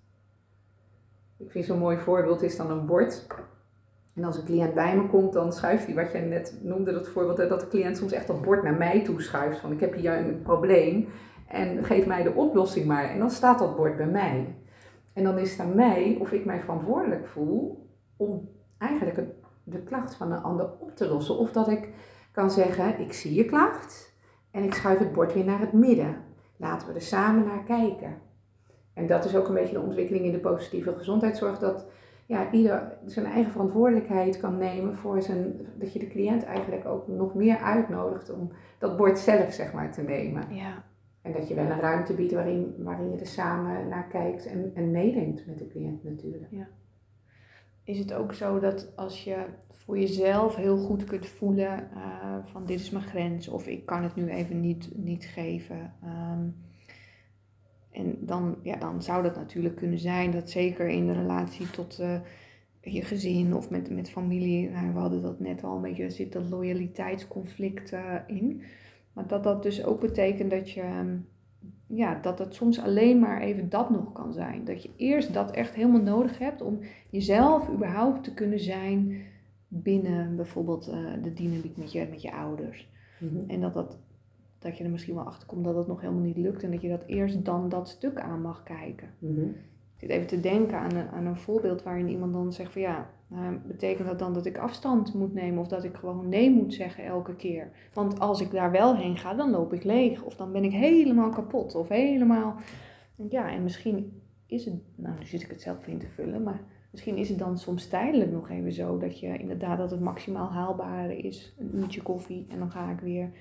Ik 1.37 1.51
vind 1.51 1.65
zo'n 1.65 1.79
mooi 1.79 1.97
voorbeeld 1.97 2.41
is 2.41 2.57
dan 2.57 2.71
een 2.71 2.85
bord. 2.85 3.27
En 4.15 4.23
als 4.23 4.37
een 4.37 4.45
cliënt 4.45 4.73
bij 4.73 4.97
me 4.97 5.07
komt, 5.07 5.33
dan 5.33 5.53
schuift 5.53 5.85
hij, 5.85 5.95
wat 5.95 6.11
jij 6.11 6.21
net 6.21 6.59
noemde, 6.61 6.91
dat 6.91 7.07
voorbeeld, 7.07 7.49
dat 7.49 7.59
de 7.59 7.67
cliënt 7.67 7.97
soms 7.97 8.11
echt 8.11 8.27
dat 8.27 8.41
bord 8.41 8.63
naar 8.63 8.77
mij 8.77 9.03
toe 9.03 9.21
schuift. 9.21 9.59
Van 9.59 9.71
ik 9.71 9.79
heb 9.79 9.93
hier 9.93 10.17
een 10.17 10.41
probleem 10.41 11.07
en 11.47 11.83
geef 11.83 12.05
mij 12.05 12.23
de 12.23 12.33
oplossing 12.33 12.85
maar. 12.85 13.09
En 13.09 13.19
dan 13.19 13.29
staat 13.29 13.59
dat 13.59 13.75
bord 13.75 13.97
bij 13.97 14.07
mij. 14.07 14.55
En 15.13 15.23
dan 15.23 15.37
is 15.37 15.51
het 15.51 15.59
aan 15.59 15.75
mij 15.75 16.17
of 16.19 16.31
ik 16.31 16.45
mij 16.45 16.59
verantwoordelijk 16.59 17.27
voel 17.27 17.87
om 18.17 18.49
eigenlijk 18.77 19.17
het 19.17 19.38
de 19.69 19.83
klacht 19.83 20.15
van 20.15 20.31
een 20.31 20.43
ander 20.43 20.69
op 20.79 20.95
te 20.95 21.07
lossen. 21.07 21.37
Of 21.37 21.51
dat 21.51 21.67
ik 21.67 21.89
kan 22.31 22.51
zeggen, 22.51 22.99
ik 22.99 23.13
zie 23.13 23.33
je 23.33 23.45
klacht 23.45 24.13
en 24.51 24.63
ik 24.63 24.73
schuif 24.73 24.99
het 24.99 25.13
bord 25.13 25.33
weer 25.33 25.45
naar 25.45 25.59
het 25.59 25.73
midden. 25.73 26.15
Laten 26.57 26.87
we 26.87 26.93
er 26.93 27.01
samen 27.01 27.45
naar 27.45 27.63
kijken. 27.63 28.17
En 28.93 29.07
dat 29.07 29.25
is 29.25 29.35
ook 29.35 29.47
een 29.47 29.53
beetje 29.53 29.73
de 29.73 29.81
ontwikkeling 29.81 30.25
in 30.25 30.31
de 30.31 30.39
positieve 30.39 30.93
gezondheidszorg. 30.93 31.59
Dat 31.59 31.85
ja, 32.25 32.51
ieder 32.51 32.97
zijn 33.05 33.25
eigen 33.25 33.51
verantwoordelijkheid 33.51 34.39
kan 34.39 34.57
nemen 34.57 34.95
voor 34.95 35.21
zijn, 35.21 35.67
dat 35.75 35.93
je 35.93 35.99
de 35.99 36.07
cliënt 36.07 36.43
eigenlijk 36.43 36.85
ook 36.85 37.07
nog 37.07 37.33
meer 37.33 37.57
uitnodigt 37.57 38.33
om 38.33 38.51
dat 38.77 38.97
bord 38.97 39.19
zelf 39.19 39.53
zeg 39.53 39.73
maar 39.73 39.91
te 39.91 40.01
nemen. 40.01 40.55
Ja. 40.55 40.83
En 41.21 41.31
dat 41.31 41.47
je 41.47 41.55
wel 41.55 41.65
een 41.65 41.79
ruimte 41.79 42.13
biedt 42.13 42.33
waarin, 42.33 42.75
waarin 42.77 43.11
je 43.11 43.17
er 43.17 43.27
samen 43.27 43.87
naar 43.87 44.07
kijkt 44.07 44.45
en, 44.45 44.71
en 44.75 44.91
meedenkt 44.91 45.45
met 45.45 45.57
de 45.57 45.67
cliënt 45.67 46.03
natuurlijk. 46.03 46.47
Ja 46.49 46.67
is 47.89 47.99
het 47.99 48.13
ook 48.13 48.33
zo 48.33 48.59
dat 48.59 48.91
als 48.95 49.23
je 49.23 49.45
voor 49.69 49.99
jezelf 49.99 50.55
heel 50.55 50.77
goed 50.77 51.03
kunt 51.03 51.27
voelen 51.27 51.89
uh, 51.93 52.37
van 52.45 52.65
dit 52.65 52.79
is 52.79 52.89
mijn 52.89 53.03
grens 53.03 53.47
of 53.47 53.67
ik 53.67 53.85
kan 53.85 54.03
het 54.03 54.15
nu 54.15 54.29
even 54.29 54.59
niet, 54.59 54.89
niet 54.95 55.25
geven. 55.25 55.93
Ehm, 56.03 56.47
en 57.91 58.17
dan, 58.19 58.55
ja, 58.63 58.75
dan 58.75 59.03
zou 59.03 59.23
dat 59.23 59.35
natuurlijk 59.35 59.75
kunnen 59.75 59.99
zijn 59.99 60.31
dat 60.31 60.49
zeker 60.49 60.87
in 60.87 61.05
de 61.07 61.13
relatie 61.13 61.69
tot 61.69 61.99
uh, 62.01 62.19
je 62.81 63.01
gezin 63.01 63.55
of 63.55 63.69
met, 63.69 63.89
met 63.89 64.09
familie, 64.09 64.69
nou, 64.69 64.93
we 64.93 64.99
hadden 64.99 65.21
dat 65.21 65.39
net 65.39 65.63
al 65.63 65.75
een 65.75 65.81
beetje, 65.81 66.09
zit 66.09 66.33
dat 66.33 66.49
loyaliteitsconflict 66.49 67.93
in. 68.27 68.61
Maar 69.13 69.27
dat 69.27 69.43
dat 69.43 69.63
dus 69.63 69.83
ook 69.83 69.99
betekent 69.99 70.51
dat 70.51 70.71
je, 70.71 71.17
ja, 71.91 72.19
dat 72.21 72.39
het 72.39 72.53
soms 72.53 72.79
alleen 72.79 73.19
maar 73.19 73.41
even 73.41 73.69
dat 73.69 73.89
nog 73.89 74.11
kan 74.11 74.33
zijn. 74.33 74.65
Dat 74.65 74.83
je 74.83 74.89
eerst 74.95 75.33
dat 75.33 75.51
echt 75.51 75.73
helemaal 75.73 76.01
nodig 76.01 76.37
hebt 76.39 76.61
om 76.61 76.79
jezelf 77.09 77.69
überhaupt 77.69 78.23
te 78.23 78.33
kunnen 78.33 78.59
zijn 78.59 79.21
binnen 79.67 80.35
bijvoorbeeld 80.35 80.89
uh, 80.89 81.23
de 81.23 81.33
dynamiek 81.33 81.77
met 81.77 81.91
je, 81.91 82.07
met 82.09 82.21
je 82.21 82.33
ouders. 82.33 82.89
Mhm. 83.19 83.49
En 83.49 83.61
dat, 83.61 83.73
dat, 83.73 83.97
dat 84.59 84.77
je 84.77 84.83
er 84.83 84.89
misschien 84.89 85.15
wel 85.15 85.23
achter 85.23 85.47
komt 85.47 85.63
dat 85.63 85.75
het 85.75 85.87
nog 85.87 86.01
helemaal 86.01 86.23
niet 86.23 86.37
lukt 86.37 86.63
en 86.63 86.71
dat 86.71 86.81
je 86.81 86.89
dat 86.89 87.03
eerst 87.05 87.45
dan 87.45 87.69
dat 87.69 87.89
stuk 87.89 88.19
aan 88.19 88.41
mag 88.41 88.63
kijken. 88.63 89.09
Mhm. 89.19 89.41
Ik 89.41 89.99
zit 89.99 90.09
even 90.09 90.27
te 90.27 90.39
denken 90.39 90.79
aan 90.79 90.95
een, 90.95 91.07
aan 91.07 91.25
een 91.25 91.37
voorbeeld 91.37 91.83
waarin 91.83 92.09
iemand 92.09 92.33
dan 92.33 92.53
zegt 92.53 92.71
van 92.71 92.81
ja, 92.81 93.09
nou, 93.29 93.57
betekent 93.65 94.07
dat 94.07 94.19
dan 94.19 94.33
dat 94.33 94.45
ik 94.45 94.57
afstand 94.57 95.13
moet 95.13 95.33
nemen 95.33 95.59
of 95.59 95.67
dat 95.67 95.83
ik 95.83 95.95
gewoon 95.95 96.29
nee 96.29 96.51
moet 96.51 96.73
zeggen 96.73 97.05
elke 97.05 97.35
keer? 97.35 97.71
Want 97.93 98.19
als 98.19 98.41
ik 98.41 98.51
daar 98.51 98.71
wel 98.71 98.95
heen 98.95 99.17
ga, 99.17 99.33
dan 99.33 99.49
loop 99.49 99.73
ik 99.73 99.83
leeg 99.83 100.23
of 100.23 100.35
dan 100.35 100.51
ben 100.51 100.63
ik 100.63 100.71
helemaal 100.71 101.29
kapot 101.29 101.75
of 101.75 101.87
helemaal. 101.87 102.55
Ja, 103.29 103.51
en 103.51 103.63
misschien 103.63 104.21
is 104.45 104.65
het, 104.65 104.73
nou 104.95 105.17
nu 105.19 105.25
zit 105.25 105.41
ik 105.41 105.49
het 105.49 105.61
zelf 105.61 105.87
in 105.87 105.99
te 105.99 106.07
vullen, 106.07 106.43
maar 106.43 106.61
misschien 106.91 107.17
is 107.17 107.29
het 107.29 107.39
dan 107.39 107.57
soms 107.57 107.87
tijdelijk 107.87 108.31
nog 108.31 108.49
even 108.49 108.73
zo 108.73 108.97
dat 108.97 109.19
je 109.19 109.37
inderdaad 109.37 109.77
dat 109.77 109.91
het 109.91 109.99
maximaal 109.99 110.51
haalbare 110.51 111.17
is, 111.17 111.55
een 111.57 111.75
uurtje 111.75 112.01
koffie 112.01 112.45
en 112.49 112.59
dan 112.59 112.71
ga 112.71 112.91
ik 112.91 112.99
weer. 112.99 113.31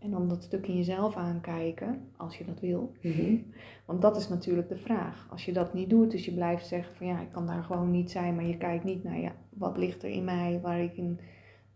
En 0.00 0.10
dan 0.10 0.28
dat 0.28 0.42
stuk 0.42 0.66
in 0.66 0.76
jezelf 0.76 1.16
aankijken, 1.16 2.08
als 2.16 2.38
je 2.38 2.44
dat 2.44 2.60
wil. 2.60 2.92
Mhm. 3.02 3.36
Want 3.84 4.02
dat 4.02 4.16
is 4.16 4.28
natuurlijk 4.28 4.68
de 4.68 4.76
vraag. 4.76 5.26
Als 5.30 5.44
je 5.44 5.52
dat 5.52 5.74
niet 5.74 5.90
doet, 5.90 6.10
dus 6.10 6.24
je 6.24 6.34
blijft 6.34 6.66
zeggen 6.66 6.94
van 6.94 7.06
ja, 7.06 7.20
ik 7.20 7.30
kan 7.30 7.46
daar 7.46 7.62
gewoon 7.62 7.90
niet 7.90 8.10
zijn, 8.10 8.34
maar 8.34 8.44
je 8.44 8.56
kijkt 8.56 8.84
niet 8.84 9.04
naar 9.04 9.20
ja, 9.20 9.32
wat 9.48 9.76
ligt 9.76 10.02
er 10.02 10.10
in 10.10 10.24
mij 10.24 10.60
waar 10.62 10.80
ik 10.80 10.96
in 10.96 11.18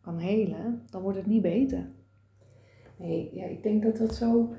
kan 0.00 0.18
helen, 0.18 0.82
dan 0.90 1.02
wordt 1.02 1.18
het 1.18 1.26
niet 1.26 1.42
beter. 1.42 1.88
Nee, 2.96 3.30
ja, 3.32 3.44
ik 3.44 3.62
denk 3.62 3.82
dat 3.82 3.96
dat 3.96 4.14
zo 4.14 4.54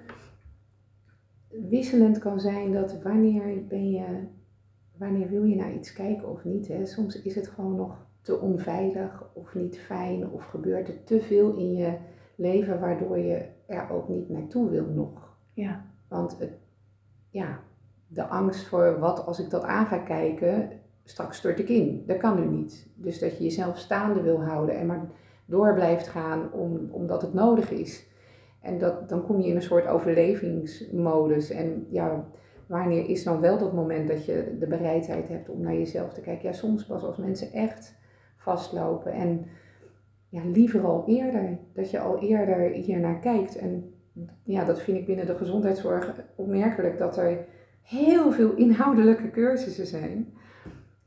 wisselend 1.69 2.19
kan 2.19 2.39
zijn 2.39 2.73
dat 2.73 3.01
wanneer 3.01 3.65
ben 3.67 3.89
je, 3.89 4.05
wanneer 4.97 5.29
wil 5.29 5.43
je 5.43 5.55
naar 5.55 5.73
iets 5.73 5.93
kijken 5.93 6.29
of 6.29 6.43
niet. 6.43 6.67
Hè? 6.67 6.85
Soms 6.85 7.21
is 7.21 7.35
het 7.35 7.47
gewoon 7.47 7.75
nog 7.75 8.05
te 8.21 8.39
onveilig 8.39 9.29
of 9.33 9.55
niet 9.55 9.79
fijn 9.79 10.29
of 10.29 10.45
gebeurt 10.45 10.87
er 10.87 11.03
te 11.03 11.21
veel 11.21 11.55
in 11.55 11.73
je 11.73 11.97
leven 12.35 12.79
waardoor 12.79 13.17
je 13.17 13.45
er 13.67 13.89
ook 13.91 14.09
niet 14.09 14.29
naartoe 14.29 14.69
wil 14.69 14.85
nog. 14.85 15.37
Ja, 15.53 15.85
Want 16.07 16.39
het, 16.39 16.51
ja, 17.29 17.59
de 18.07 18.25
angst 18.25 18.67
voor 18.67 18.99
wat 18.99 19.25
als 19.25 19.39
ik 19.39 19.49
dat 19.49 19.63
aan 19.63 19.85
ga 19.85 19.97
kijken, 19.97 20.69
straks 21.03 21.37
stort 21.37 21.59
ik 21.59 21.69
in. 21.69 22.03
Dat 22.07 22.17
kan 22.17 22.39
nu 22.39 22.45
niet. 22.57 22.87
Dus 22.95 23.19
dat 23.19 23.37
je 23.37 23.43
jezelf 23.43 23.77
staande 23.77 24.21
wil 24.21 24.43
houden 24.43 24.75
en 24.75 24.85
maar 24.85 25.05
door 25.45 25.73
blijft 25.73 26.07
gaan 26.07 26.51
om, 26.51 26.89
omdat 26.91 27.21
het 27.21 27.33
nodig 27.33 27.71
is. 27.71 28.07
En 28.61 28.77
dat, 28.77 29.09
dan 29.09 29.25
kom 29.25 29.41
je 29.41 29.47
in 29.47 29.55
een 29.55 29.61
soort 29.61 29.87
overlevingsmodus. 29.87 31.49
En 31.49 31.87
ja, 31.89 32.25
wanneer 32.67 33.09
is 33.09 33.23
dan 33.23 33.39
wel 33.39 33.57
dat 33.57 33.73
moment 33.73 34.07
dat 34.07 34.25
je 34.25 34.55
de 34.59 34.67
bereidheid 34.67 35.27
hebt 35.27 35.49
om 35.49 35.61
naar 35.61 35.73
jezelf 35.73 36.13
te 36.13 36.21
kijken? 36.21 36.47
Ja, 36.47 36.53
soms 36.53 36.85
pas 36.85 37.03
als 37.03 37.17
mensen 37.17 37.51
echt 37.51 37.95
vastlopen. 38.37 39.11
En 39.11 39.45
ja, 40.35 40.41
liever 40.53 40.85
al 40.85 41.03
eerder. 41.07 41.57
Dat 41.73 41.91
je 41.91 41.99
al 41.99 42.19
eerder 42.19 42.71
hier 42.71 42.99
naar 42.99 43.19
kijkt. 43.19 43.57
En 43.57 43.93
ja, 44.43 44.65
dat 44.65 44.81
vind 44.81 44.97
ik 44.97 45.05
binnen 45.05 45.25
de 45.25 45.35
gezondheidszorg 45.35 46.13
opmerkelijk 46.35 46.97
dat 46.97 47.17
er 47.17 47.45
heel 47.81 48.31
veel 48.31 48.55
inhoudelijke 48.55 49.29
cursussen 49.29 49.87
zijn. 49.87 50.33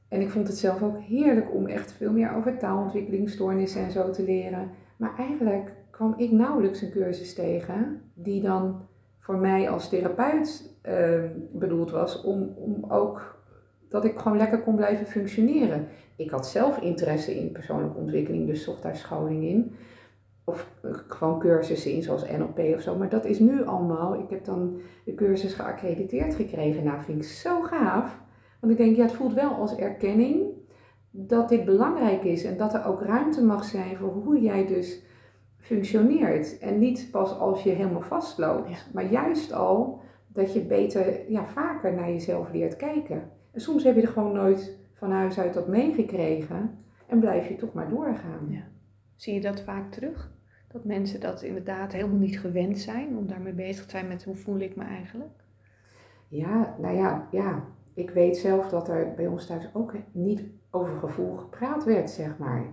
En 0.08 0.20
ik 0.20 0.30
vond 0.30 0.46
het 0.46 0.56
zelf 0.56 0.82
ook 0.82 0.98
heerlijk 0.98 1.54
om 1.54 1.66
echt 1.66 1.92
veel 1.92 2.12
meer 2.12 2.34
over 2.34 2.58
taalontwikkelingsstoornissen 2.58 3.82
en 3.82 3.90
zo 3.90 4.10
te 4.10 4.22
leren. 4.22 4.70
Maar 4.96 5.16
eigenlijk 5.16 5.72
kwam 5.90 6.14
ik 6.16 6.30
nauwelijks 6.30 6.82
een 6.82 6.90
cursus 6.90 7.34
tegen 7.34 8.02
die 8.14 8.42
dan 8.42 8.86
voor 9.18 9.36
mij 9.36 9.70
als 9.70 9.88
therapeut 9.88 10.78
uh, 10.88 11.24
bedoeld 11.52 11.90
was 11.90 12.22
om, 12.22 12.42
om 12.56 12.84
ook 12.90 13.42
dat 13.88 14.04
ik 14.04 14.18
gewoon 14.18 14.38
lekker 14.38 14.62
kon 14.62 14.76
blijven 14.76 15.06
functioneren. 15.06 15.88
Ik 16.18 16.30
had 16.30 16.46
zelf 16.46 16.80
interesse 16.80 17.36
in 17.36 17.52
persoonlijke 17.52 17.98
ontwikkeling, 17.98 18.46
dus 18.46 18.64
zocht 18.64 18.82
daar 18.82 18.96
scholing 18.96 19.44
in. 19.44 19.74
Of 20.44 20.70
gewoon 21.08 21.38
cursussen 21.38 21.92
in, 21.92 22.02
zoals 22.02 22.30
NLP 22.30 22.58
of 22.58 22.80
zo. 22.80 22.96
Maar 22.96 23.08
dat 23.08 23.24
is 23.24 23.38
nu 23.38 23.64
allemaal. 23.64 24.14
Ik 24.14 24.30
heb 24.30 24.44
dan 24.44 24.80
de 25.04 25.14
cursus 25.14 25.54
geaccrediteerd 25.54 26.34
gekregen. 26.34 26.84
Nou, 26.84 27.02
vind 27.02 27.22
ik 27.22 27.28
zo 27.28 27.62
gaaf. 27.62 28.20
Want 28.60 28.72
ik 28.72 28.78
denk, 28.78 28.96
ja, 28.96 29.02
het 29.02 29.12
voelt 29.12 29.34
wel 29.34 29.50
als 29.50 29.76
erkenning 29.76 30.46
dat 31.10 31.48
dit 31.48 31.64
belangrijk 31.64 32.24
is. 32.24 32.44
En 32.44 32.56
dat 32.56 32.74
er 32.74 32.84
ook 32.84 33.02
ruimte 33.02 33.44
mag 33.44 33.64
zijn 33.64 33.96
voor 33.96 34.12
hoe 34.12 34.40
jij 34.40 34.66
dus 34.66 35.02
functioneert. 35.56 36.58
En 36.58 36.78
niet 36.78 37.08
pas 37.10 37.38
als 37.38 37.62
je 37.62 37.70
helemaal 37.70 38.02
vastloopt. 38.02 38.68
Ja. 38.68 38.76
Maar 38.92 39.10
juist 39.10 39.52
al 39.52 40.00
dat 40.26 40.52
je 40.52 40.60
beter, 40.60 41.30
ja, 41.30 41.46
vaker 41.46 41.94
naar 41.94 42.10
jezelf 42.10 42.52
leert 42.52 42.76
kijken. 42.76 43.30
En 43.50 43.60
soms 43.60 43.84
heb 43.84 43.94
je 43.94 44.02
er 44.02 44.08
gewoon 44.08 44.32
nooit 44.32 44.78
van 44.98 45.10
huis 45.10 45.38
uit 45.38 45.54
dat 45.54 45.68
meegekregen. 45.68 46.70
En 47.06 47.20
blijf 47.20 47.48
je 47.48 47.56
toch 47.56 47.72
maar 47.72 47.88
doorgaan. 47.88 48.46
Ja. 48.48 48.62
Zie 49.16 49.34
je 49.34 49.40
dat 49.40 49.60
vaak 49.60 49.90
terug? 49.92 50.30
Dat 50.72 50.84
mensen 50.84 51.20
dat 51.20 51.42
inderdaad 51.42 51.92
helemaal 51.92 52.18
niet 52.18 52.40
gewend 52.40 52.78
zijn 52.78 53.16
om 53.16 53.26
daarmee 53.26 53.52
bezig 53.52 53.84
te 53.84 53.90
zijn 53.90 54.08
met 54.08 54.24
hoe 54.24 54.34
voel 54.34 54.58
ik 54.58 54.76
me 54.76 54.84
eigenlijk? 54.84 55.44
Ja, 56.28 56.74
nou 56.80 56.96
ja, 56.96 57.28
ja. 57.30 57.64
Ik 57.94 58.10
weet 58.10 58.36
zelf 58.36 58.68
dat 58.68 58.88
er 58.88 59.12
bij 59.16 59.26
ons 59.26 59.46
thuis 59.46 59.68
ook 59.72 59.94
niet 60.12 60.42
over 60.70 60.96
gevoel 60.96 61.36
gepraat 61.36 61.84
werd, 61.84 62.10
zeg 62.10 62.38
maar. 62.38 62.64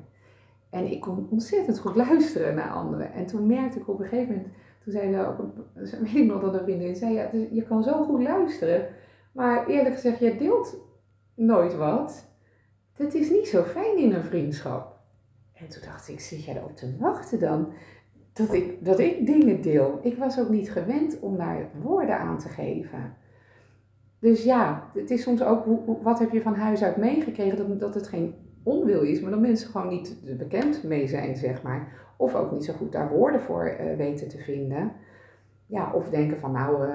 En 0.69 0.91
ik 0.91 1.01
kon 1.01 1.27
ontzettend 1.31 1.79
goed 1.79 1.95
luisteren 1.95 2.55
naar 2.55 2.69
anderen. 2.69 3.13
En 3.13 3.25
toen 3.25 3.47
merkte 3.47 3.79
ik 3.79 3.87
op 3.87 3.99
een 3.99 4.05
gegeven 4.07 4.35
moment, 4.35 4.53
toen 4.83 4.93
zei 4.93 5.13
er 5.13 5.27
ook, 5.27 5.39
een- 5.39 6.27
dat 6.41 6.53
een 6.53 6.63
vriendin 6.63 6.95
zei, 6.95 7.13
ja, 7.13 7.29
is- 7.29 7.47
je 7.51 7.63
kan 7.63 7.83
zo 7.83 8.03
goed 8.03 8.21
luisteren. 8.21 8.87
Maar 9.31 9.67
eerlijk 9.67 9.95
gezegd, 9.95 10.19
jij 10.19 10.37
deelt 10.37 10.77
nooit 11.35 11.75
wat. 11.75 12.27
Dat 12.97 13.13
is 13.13 13.29
niet 13.29 13.47
zo 13.47 13.63
fijn 13.63 13.97
in 13.97 14.13
een 14.13 14.23
vriendschap. 14.23 14.99
En 15.53 15.67
toen 15.67 15.81
dacht 15.85 16.09
ik, 16.09 16.19
zit 16.19 16.43
jij 16.43 16.55
erop 16.55 16.75
te 16.75 16.97
wachten 16.99 17.39
dan? 17.39 17.73
Dat 18.33 18.53
ik, 18.53 18.85
dat 18.85 18.99
ik 18.99 19.25
dingen 19.25 19.61
deel. 19.61 19.99
Ik 20.01 20.17
was 20.17 20.39
ook 20.39 20.49
niet 20.49 20.71
gewend 20.71 21.19
om 21.19 21.37
daar 21.37 21.69
woorden 21.81 22.17
aan 22.17 22.37
te 22.37 22.49
geven. 22.49 23.13
Dus 24.19 24.43
ja, 24.43 24.89
het 24.93 25.11
is 25.11 25.21
soms 25.21 25.43
ook, 25.43 25.65
wat 26.03 26.19
heb 26.19 26.31
je 26.31 26.41
van 26.41 26.55
huis 26.55 26.83
uit 26.83 26.97
meegekregen? 26.97 27.57
Dat, 27.57 27.79
dat 27.79 27.93
het 27.93 28.07
geen 28.07 28.35
onwil 28.63 29.01
is, 29.01 29.21
maar 29.21 29.31
dat 29.31 29.39
mensen 29.39 29.69
gewoon 29.69 29.87
niet 29.87 30.37
bekend 30.37 30.83
mee 30.83 31.07
zijn, 31.07 31.35
zeg 31.35 31.61
maar. 31.61 31.91
Of 32.17 32.35
ook 32.35 32.51
niet 32.51 32.65
zo 32.65 32.73
goed 32.73 32.91
daar 32.91 33.09
woorden 33.09 33.41
voor 33.41 33.65
eh, 33.65 33.97
weten 33.97 34.29
te 34.29 34.37
vinden. 34.37 34.91
Ja, 35.65 35.93
of 35.93 36.09
denken 36.09 36.39
van 36.39 36.51
nou, 36.51 36.87
eh, 36.87 36.93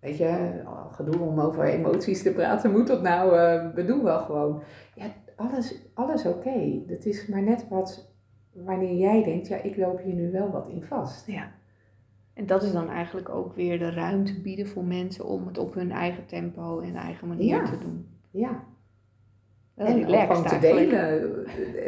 weet 0.00 0.16
je, 0.16 0.50
gedoe 0.90 1.18
om 1.20 1.40
over 1.40 1.64
emoties 1.64 2.22
te 2.22 2.32
praten, 2.32 2.70
moet 2.72 2.86
dat 2.86 3.02
nou, 3.02 3.36
eh 3.38 3.74
bedoel 3.74 4.02
wel 4.02 4.18
gewoon. 4.20 4.62
Ja, 4.94 5.04
alles, 5.36 5.82
alles 5.94 6.24
oké. 6.26 6.80
Het 6.86 7.06
is 7.06 7.26
maar 7.26 7.42
net 7.42 7.66
wat, 7.68 8.12
wanneer 8.52 8.94
jij 8.94 9.24
denkt, 9.24 9.48
ja, 9.48 9.56
ik 9.62 9.76
loop 9.76 10.00
hier 10.02 10.14
nu 10.14 10.30
wel 10.30 10.50
wat 10.50 10.68
in 10.68 10.82
vast. 10.84 11.26
Ja. 11.26 11.50
En 12.34 12.46
dat 12.46 12.62
is 12.62 12.72
dan 12.72 12.88
eigenlijk 12.90 13.28
ook 13.28 13.52
weer 13.54 13.78
de 13.78 13.90
ruimte 13.90 14.40
bieden 14.40 14.66
voor 14.68 14.84
mensen 14.84 15.24
om 15.24 15.46
het 15.46 15.58
op 15.58 15.74
hun 15.74 15.90
eigen 15.92 16.26
tempo 16.26 16.80
en 16.80 16.94
eigen 16.94 17.28
manier 17.28 17.56
Ja. 17.56 17.64
te 17.64 17.78
doen. 17.78 18.06
Ja. 18.30 18.62
Wel 19.74 19.86
en 19.86 20.04
relaxed 20.04 20.26
gewoon 20.36 20.44
te 20.44 20.58
delen. 20.58 21.44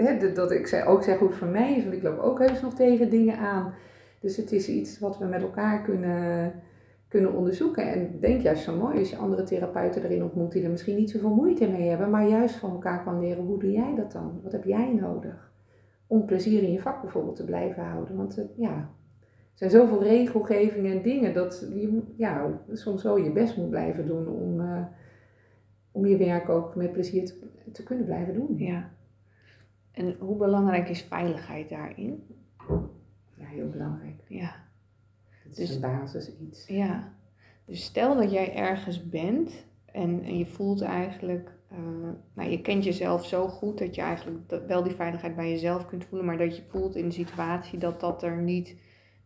Hè, 0.07 0.19
dat- 0.19 0.35
dat 0.37 0.51
ik 0.51 0.67
zei, 0.67 0.85
ook 0.89 1.03
zeg 1.03 1.19
hoe 1.19 1.29
het 1.29 1.37
voor 1.37 1.47
mij 1.49 1.75
is, 1.77 1.83
want 1.83 1.95
ik 1.97 2.03
loop 2.03 2.19
ook 2.19 2.39
heus 2.39 2.61
nog 2.63 2.75
tegen 2.75 3.11
dingen 3.11 3.39
aan. 3.39 3.75
Dus 4.21 4.37
het 4.37 4.53
is 4.53 4.69
iets 4.69 4.99
wat 4.99 5.19
we 5.19 5.25
met 5.25 5.43
elkaar 5.43 5.83
kunnen, 5.83 6.53
kunnen 7.11 7.33
onderzoeken. 7.35 7.93
En 7.93 8.01
ik 8.01 8.21
denk 8.21 8.41
juist 8.41 8.63
zo 8.63 8.77
mooi 8.77 8.99
als 8.99 9.11
je 9.11 9.17
andere 9.17 9.43
therapeuten 9.43 10.03
erin 10.03 10.23
ontmoet 10.23 10.53
die 10.53 10.63
er 10.63 10.71
misschien 10.71 10.97
niet 10.97 11.11
zoveel 11.11 11.35
moeite 11.35 11.69
mee 11.69 11.89
hebben, 11.89 12.11
maar 12.11 12.29
juist 12.29 12.55
van 12.55 12.71
elkaar 12.71 13.05
kan 13.05 13.21
leren, 13.21 13.45
hoe 13.45 13.59
doe 13.59 13.73
jij 13.73 13.95
dat 13.95 14.13
dan? 14.13 14.41
Wat 14.43 14.53
heb 14.53 14.65
jij 14.65 14.95
nodig? 14.95 15.53
Om 16.07 16.25
plezier 16.25 16.63
in 16.63 16.73
je 16.73 16.81
vak 16.81 17.03
bijvoorbeeld 17.03 17.37
te 17.37 17.45
blijven 17.45 17.85
houden. 17.85 18.17
Want 18.17 18.37
het, 18.37 18.51
ja, 18.57 18.75
er 19.21 19.55
zijn 19.55 19.71
zoveel 19.71 20.03
regelgevingen 20.03 20.93
en 20.93 21.03
dingen 21.03 21.35
dat 21.35 21.67
je 21.75 22.03
ja, 22.17 22.61
soms 22.73 23.03
wel 23.03 23.17
je 23.17 23.33
best 23.33 23.57
moet 23.57 23.71
blijven 23.71 24.07
doen 24.07 24.29
om, 24.29 24.61
eh, 24.61 24.85
om 25.91 26.07
je 26.07 26.17
werk 26.17 26.49
ook 26.49 26.75
met 26.75 26.93
plezier 26.93 27.25
te, 27.25 27.35
te 27.73 27.83
kunnen 27.83 28.05
blijven 28.05 28.35
doen. 28.35 28.59
Ja. 28.59 28.91
En 29.93 30.17
hoe 30.19 30.37
belangrijk 30.37 30.89
is 30.89 31.03
veiligheid 31.03 31.69
daarin? 31.69 32.27
Ja, 33.35 33.47
heel 33.47 33.69
belangrijk. 33.69 34.21
Ja. 34.29 34.69
Het 35.51 35.59
is 35.59 35.67
Dus- 35.67 35.75
een 35.75 35.81
basis 35.81 36.31
iets. 36.41 36.67
Ja. 36.67 37.13
Dus 37.65 37.85
stel 37.85 38.17
dat 38.17 38.31
jij 38.31 38.55
ergens 38.55 39.09
bent 39.09 39.65
en, 39.85 40.23
en 40.23 40.39
je 40.39 40.47
voelt 40.47 40.81
eigenlijk, 40.83 41.53
eh, 41.69 41.79
nou 42.35 42.51
je 42.51 42.61
kent 42.61 42.85
jezelf 42.85 43.27
zo 43.27 43.49
goed 43.49 43.79
dat 43.79 43.95
je 43.95 44.01
eigenlijk 44.01 44.49
dat- 44.49 44.67
wel 44.67 44.83
die 44.83 44.95
veiligheid 44.95 45.37
bij 45.37 45.51
jezelf 45.51 45.87
kunt 45.87 46.05
voelen, 46.05 46.27
maar 46.27 46.39
dat 46.39 46.57
je 46.57 46.63
voelt 46.69 46.97
in 46.97 47.05
de 47.09 47.15
situatie 47.15 47.79
dat 47.79 48.01
dat 48.01 48.23
er 48.23 48.37
niet, 48.43 48.77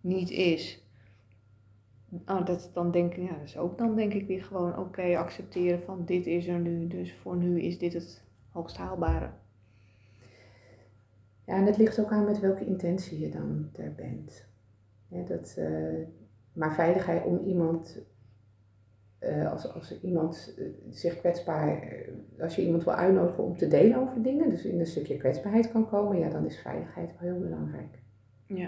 niet 0.01 0.31
is. 0.31 0.83
Oh, 2.27 2.47
dat 2.47 2.70
dan 2.75 2.91
denk 2.91 3.14
ik, 3.14 3.22
ja, 3.29 3.35
dat 3.37 3.45
is 3.45 3.57
ook 3.57 3.79
dan 3.79 3.97
denk 3.97 4.12
ik 4.14 4.27
weer 4.27 4.45
gewoon 4.45 4.79
oké 4.79 5.16
accepteren 5.18 5.81
van 5.83 6.05
dit 6.05 6.27
is 6.27 6.47
er 6.47 6.59
nu, 6.59 6.87
dus 6.87 7.14
voor 7.22 7.37
nu 7.37 7.61
is 7.61 7.79
dit 7.79 7.93
het 7.93 8.22
hoogst 8.51 8.77
haalbare. 8.77 9.31
Ja, 11.47 11.57
en 11.57 11.66
het 11.66 11.77
ligt 11.77 12.01
ook 12.01 12.11
aan 12.12 12.25
met 12.25 12.41
welke 12.41 12.66
intentie 12.66 13.18
je 13.18 13.29
dan 13.29 13.68
er 13.77 13.95
bent. 13.95 14.45
Ja, 15.14 15.22
dat, 15.22 15.54
eh, 15.58 16.06
maar 16.52 16.74
veiligheid 16.74 17.24
om 17.24 17.38
iemand 17.38 18.02
eh, 19.18 19.52
als, 19.52 19.72
als 19.72 20.00
iemand 20.00 20.54
eh, 20.58 20.64
zich 20.90 21.18
kwetsbaar, 21.18 21.94
als 22.40 22.56
je 22.56 22.64
iemand 22.64 22.84
wil 22.84 22.94
uitnodigen 22.94 23.44
om 23.44 23.56
te 23.56 23.68
delen 23.68 23.98
over 23.98 24.22
dingen, 24.22 24.50
dus 24.50 24.64
in 24.64 24.80
een 24.80 24.86
stukje 24.86 25.16
kwetsbaarheid 25.16 25.72
kan 25.72 25.88
komen, 25.88 26.18
ja, 26.18 26.28
dan 26.28 26.46
is 26.46 26.58
veiligheid 26.58 27.10
wel 27.20 27.32
heel 27.32 27.40
belangrijk. 27.40 27.98
Ja, 28.46 28.66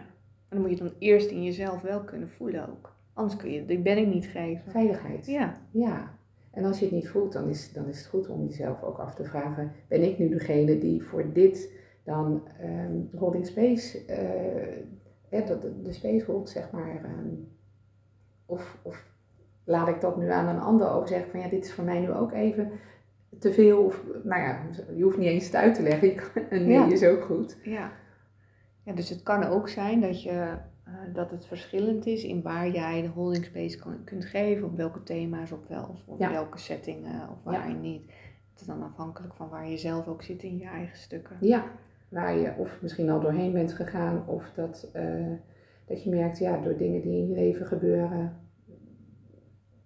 en 0.48 0.48
dan 0.48 0.60
moet 0.60 0.70
je 0.70 0.76
dan 0.76 0.92
eerst 0.98 1.30
in 1.30 1.44
jezelf 1.44 1.82
wel 1.82 2.04
kunnen 2.04 2.28
voelen 2.28 2.68
ook. 2.68 2.94
Anders 3.12 3.36
kun 3.36 3.50
je 3.50 3.64
die 3.64 3.78
ben 3.78 3.98
ik 3.98 4.06
niet 4.06 4.26
geven. 4.26 4.70
Veiligheid. 4.70 5.26
Ja, 5.26 5.56
Ja. 5.70 6.14
En 6.50 6.64
als 6.64 6.78
je 6.78 6.84
het 6.84 6.94
niet 6.94 7.08
voelt, 7.08 7.32
dan 7.32 7.48
is, 7.48 7.72
dan 7.72 7.88
is 7.88 7.98
het 7.98 8.06
goed 8.06 8.28
om 8.28 8.46
jezelf 8.46 8.82
ook 8.82 8.98
af 8.98 9.14
te 9.14 9.24
vragen, 9.24 9.72
ben 9.88 10.02
ik 10.02 10.18
nu 10.18 10.28
degene 10.28 10.78
die 10.78 11.02
voor 11.02 11.32
dit 11.32 11.72
dan 12.04 12.48
ehm 12.60 13.18
holding 13.18 13.46
space, 13.46 14.04
dat 15.30 15.62
de, 15.62 15.82
de 15.82 15.92
space 15.92 16.24
hold, 16.30 16.48
zeg 16.50 16.70
maar, 16.70 17.04
ehm, 17.04 17.28
of, 18.46 18.78
of 18.82 19.06
laat 19.64 19.88
ik 19.88 20.00
dat 20.00 20.16
nu 20.16 20.30
aan 20.30 20.48
een 20.48 20.60
ander 20.60 20.90
over 20.90 21.08
zeggen 21.08 21.30
van 21.30 21.40
ja, 21.40 21.48
dit 21.48 21.64
is 21.64 21.72
voor 21.72 21.84
mij 21.84 22.00
nu 22.00 22.12
ook 22.12 22.32
even 22.32 22.70
te 23.38 23.52
veel. 23.52 23.82
Of, 23.84 24.02
nou 24.24 24.42
ja, 24.42 24.60
je 24.96 25.02
hoeft 25.02 25.18
niet 25.18 25.28
eens 25.28 25.44
het 25.44 25.54
uit 25.54 25.74
te 25.74 25.82
leggen. 25.82 26.08
Je 26.08 26.14
kan, 26.14 26.42
nee 26.50 26.68
Ja. 26.68 26.86
is 26.90 27.04
ook 27.04 27.22
goed. 27.24 27.56
ja. 27.62 27.92
Ja, 28.82 28.92
dus 28.92 29.08
het 29.08 29.22
kan 29.22 29.44
ook 29.44 29.68
zijn 29.68 30.00
dat, 30.00 30.22
je, 30.22 30.30
eh, 30.84 30.92
dat 31.12 31.30
het 31.30 31.46
verschillend 31.46 32.06
is 32.06 32.24
in 32.24 32.42
waar 32.42 32.68
jij 32.70 33.02
de 33.02 33.08
holding 33.08 33.44
space 33.44 33.78
kan, 33.78 34.04
kunt 34.04 34.24
geven, 34.24 34.64
op 34.66 34.76
welke 34.76 35.02
thema's, 35.02 35.52
op, 35.52 35.68
wel, 35.68 35.82
of 35.88 36.02
op 36.06 36.18
Ja. 36.20 36.30
welke 36.30 36.58
settingen 36.58 37.30
of 37.30 37.42
waar 37.42 37.68
je 37.68 37.74
niet. 37.74 38.02
Het 38.50 38.60
is 38.60 38.66
dan 38.66 38.82
afhankelijk 38.82 39.34
van 39.34 39.48
waar 39.48 39.68
je 39.68 39.78
zelf 39.78 40.06
ook 40.08 40.22
zit 40.22 40.42
in 40.42 40.58
je 40.58 40.66
eigen 40.66 40.96
stukken. 40.96 41.36
Ja, 41.40 41.64
waar 42.08 42.36
je 42.38 42.52
of 42.58 42.78
misschien 42.82 43.10
al 43.10 43.20
doorheen 43.20 43.52
bent 43.52 43.72
gegaan, 43.72 44.26
of 44.26 44.52
dat, 44.54 44.90
eh, 44.92 45.32
dat 45.86 46.02
je 46.04 46.10
merkt, 46.10 46.38
ja, 46.38 46.56
door 46.60 46.76
dingen 46.76 47.00
die 47.00 47.12
in 47.20 47.28
je 47.28 47.34
leven 47.34 47.66
gebeuren, 47.66 48.36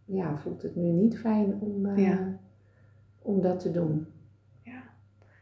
ja, 0.04 0.36
voelt 0.38 0.62
het 0.62 0.76
nu 0.76 0.86
niet 0.88 1.18
fijn 1.18 1.58
om, 1.60 1.86
eh, 1.86 2.06
Ja. 2.06 2.38
om 3.22 3.40
dat 3.40 3.60
te 3.60 3.70
doen. 3.70 4.06
Ja, 4.62 4.82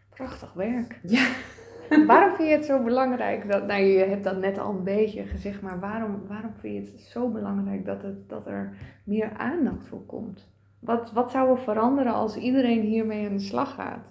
prachtig 0.09 0.53
werk. 0.53 1.01
Ja. 1.09 1.27
Waarom 2.07 2.37
vind 2.37 2.49
je 2.49 2.55
het 2.55 2.65
zo 2.65 2.83
belangrijk 2.83 3.51
dat, 3.51 3.67
nou 3.67 3.83
je 3.83 4.05
hebt 4.05 4.25
dat 4.25 4.39
net 4.41 4.59
al 4.59 4.71
een 4.75 4.85
beetje 4.85 5.23
gezegd, 5.25 5.63
maar 5.63 5.81
waarom, 5.81 6.27
waarom 6.27 6.53
vind 6.55 6.75
je 6.87 6.93
het 6.93 7.01
zo 7.01 7.29
belangrijk 7.31 7.85
dat, 7.85 8.03
het, 8.03 8.29
dat 8.29 8.47
er 8.47 8.77
meer 9.05 9.33
aandacht 9.33 9.87
voor 9.87 10.07
komt? 10.07 10.49
Wat, 10.79 11.13
wat 11.13 11.31
zou 11.31 11.51
er 11.51 11.59
veranderen 11.59 12.13
als 12.15 12.37
iedereen 12.37 12.81
hiermee 12.81 13.27
aan 13.29 13.37
de 13.37 13.39
slag 13.43 13.75
gaat? 13.75 14.07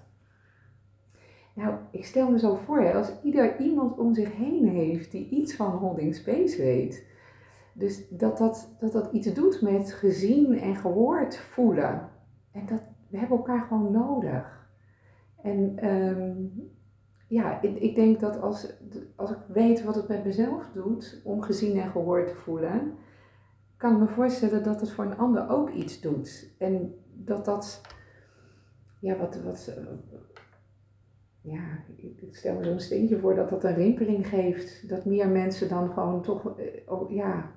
Nou, 1.58 1.76
ik 1.92 2.06
stel 2.06 2.32
me 2.32 2.40
zo 2.40 2.56
voor, 2.56 2.82
hè, 2.82 2.94
als 2.94 3.12
ieder 3.24 3.60
iemand 3.60 3.98
om 3.98 4.14
zich 4.14 4.36
heen 4.36 4.68
heeft 4.68 5.12
die 5.12 5.30
iets 5.30 5.56
van 5.56 5.72
holding 5.72 6.16
space 6.16 6.58
weet. 6.58 7.06
Dus 7.74 8.10
dat 8.10 8.38
dat, 8.38 8.76
dat 8.80 8.92
dat 8.92 9.12
iets 9.12 9.34
doet 9.34 9.62
met 9.62 9.94
gezien 9.94 10.60
en 10.60 10.76
gehoord 10.76 11.38
voelen. 11.38 12.10
En 12.52 12.66
dat, 12.66 12.82
we 13.10 13.18
hebben 13.18 13.38
elkaar 13.38 13.62
gewoon 13.62 13.92
nodig. 13.92 14.70
En 15.42 15.78
ehm, 15.78 16.34
ja, 17.28 17.62
ik, 17.62 17.76
ik 17.80 17.96
denk 17.96 18.20
dat 18.20 18.42
als, 18.42 18.74
als 19.16 19.32
ik 19.32 19.40
weet 19.48 19.84
wat 19.84 19.96
het 19.96 20.08
met 20.08 20.24
mezelf 20.24 20.70
doet 20.74 21.22
om 21.24 21.42
gezien 21.42 21.80
en 21.80 21.92
gehoord 21.92 22.28
te 22.28 22.36
voelen, 22.36 22.94
kan 23.78 23.94
ik 23.94 24.00
me 24.00 24.08
voorstellen 24.08 24.64
dat 24.64 24.80
het 24.80 24.92
voor 24.92 25.06
een 25.06 25.18
ander 25.18 25.50
ook 25.50 25.70
iets 25.70 26.02
doet. 26.02 26.56
En 26.58 26.96
dat 27.14 27.46
dat, 27.46 27.82
ja, 29.00 29.18
wat, 29.18 29.42
wat, 29.44 29.72
ja, 31.52 31.84
ik 31.96 32.36
stel 32.36 32.56
me 32.56 32.64
zo'n 32.64 32.80
steentje 32.80 33.20
voor 33.20 33.36
dat 33.36 33.50
dat 33.50 33.64
een 33.64 33.76
rimpeling 33.76 34.28
geeft. 34.28 34.90
Dat 34.90 35.06
meer 35.06 35.30
mensen 35.30 35.70
dan 35.70 35.90
gewoon 35.90 36.22
toch, 36.22 36.58
eh, 36.60 36.92
oh, 36.92 37.12
ja, 37.12 37.52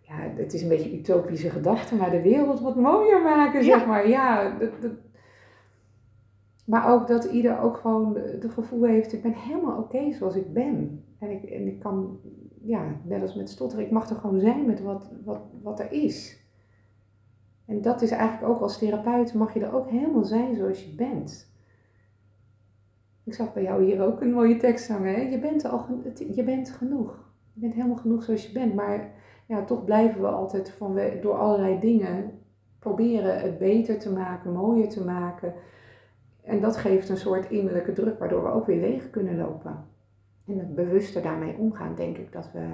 ja, 0.00 0.16
het 0.18 0.52
is 0.54 0.62
een 0.62 0.68
beetje 0.68 0.98
utopische 0.98 1.50
gedachte, 1.50 1.94
maar 1.94 2.10
de 2.10 2.22
wereld 2.22 2.60
wat 2.60 2.76
mooier 2.76 3.22
maken, 3.22 3.64
Ja. 3.64 3.78
zeg 3.78 3.86
maar. 3.86 4.08
Ja, 4.08 4.58
dat, 4.58 4.82
dat- 4.82 4.92
maar 6.66 6.92
ook 6.92 7.08
dat 7.08 7.24
ieder 7.24 7.60
ook 7.60 7.76
gewoon 7.76 8.16
het 8.16 8.46
gevoel 8.52 8.84
heeft, 8.84 9.12
ik 9.12 9.22
ben 9.22 9.32
helemaal 9.32 9.78
oké 9.78 10.12
zoals 10.12 10.34
ik 10.36 10.52
ben. 10.52 11.04
En 11.18 11.30
ik, 11.30 11.42
en 11.42 11.66
ik 11.66 11.78
kan, 11.80 12.20
ja, 12.62 12.96
net 13.04 13.22
als 13.22 13.34
met 13.34 13.48
stotteren, 13.50 13.84
ik 13.84 13.90
mag 13.90 14.10
er 14.10 14.16
gewoon 14.16 14.40
zijn 14.40 14.66
met 14.66 14.82
wat, 14.82 15.10
wat, 15.24 15.40
wat 15.62 15.80
er 15.80 15.92
is. 15.92 16.40
En 17.66 17.80
dat 17.82 18.02
is 18.02 18.10
eigenlijk 18.10 18.52
ook 18.52 18.60
als 18.60 18.78
therapeut, 18.78 19.34
mag 19.34 19.54
je 19.54 19.60
er 19.60 19.74
ook 19.74 19.88
helemaal 19.88 20.24
zijn 20.24 20.54
zoals 20.56 20.84
je 20.84 20.94
bent. 20.94 21.51
Ik 23.24 23.34
zag 23.34 23.52
bij 23.52 23.62
jou 23.62 23.84
hier 23.84 24.02
ook 24.02 24.20
een 24.20 24.32
mooie 24.32 24.56
tekst 24.56 24.88
hangen. 24.88 25.14
Hè? 25.14 25.20
Je, 25.20 25.38
bent 25.38 25.64
al, 25.64 25.86
je 26.34 26.44
bent 26.44 26.70
genoeg. 26.70 27.30
Je 27.52 27.60
bent 27.60 27.74
helemaal 27.74 27.96
genoeg 27.96 28.22
zoals 28.22 28.46
je 28.46 28.52
bent. 28.52 28.74
Maar 28.74 29.10
ja, 29.46 29.64
toch 29.64 29.84
blijven 29.84 30.20
we 30.20 30.26
altijd 30.26 30.70
van 30.70 30.94
we, 30.94 31.18
door 31.22 31.34
allerlei 31.34 31.80
dingen 31.80 32.30
proberen 32.78 33.40
het 33.40 33.58
beter 33.58 33.98
te 33.98 34.12
maken, 34.12 34.52
mooier 34.52 34.88
te 34.88 35.04
maken. 35.04 35.54
En 36.44 36.60
dat 36.60 36.76
geeft 36.76 37.08
een 37.08 37.16
soort 37.16 37.50
innerlijke 37.50 37.92
druk, 37.92 38.18
waardoor 38.18 38.42
we 38.42 38.50
ook 38.50 38.66
weer 38.66 38.80
leeg 38.80 39.10
kunnen 39.10 39.36
lopen. 39.36 39.84
En 40.46 40.58
het 40.58 40.74
bewuster 40.74 41.22
daarmee 41.22 41.56
omgaan, 41.56 41.94
denk 41.94 42.16
ik 42.16 42.32
dat 42.32 42.50
we 42.52 42.66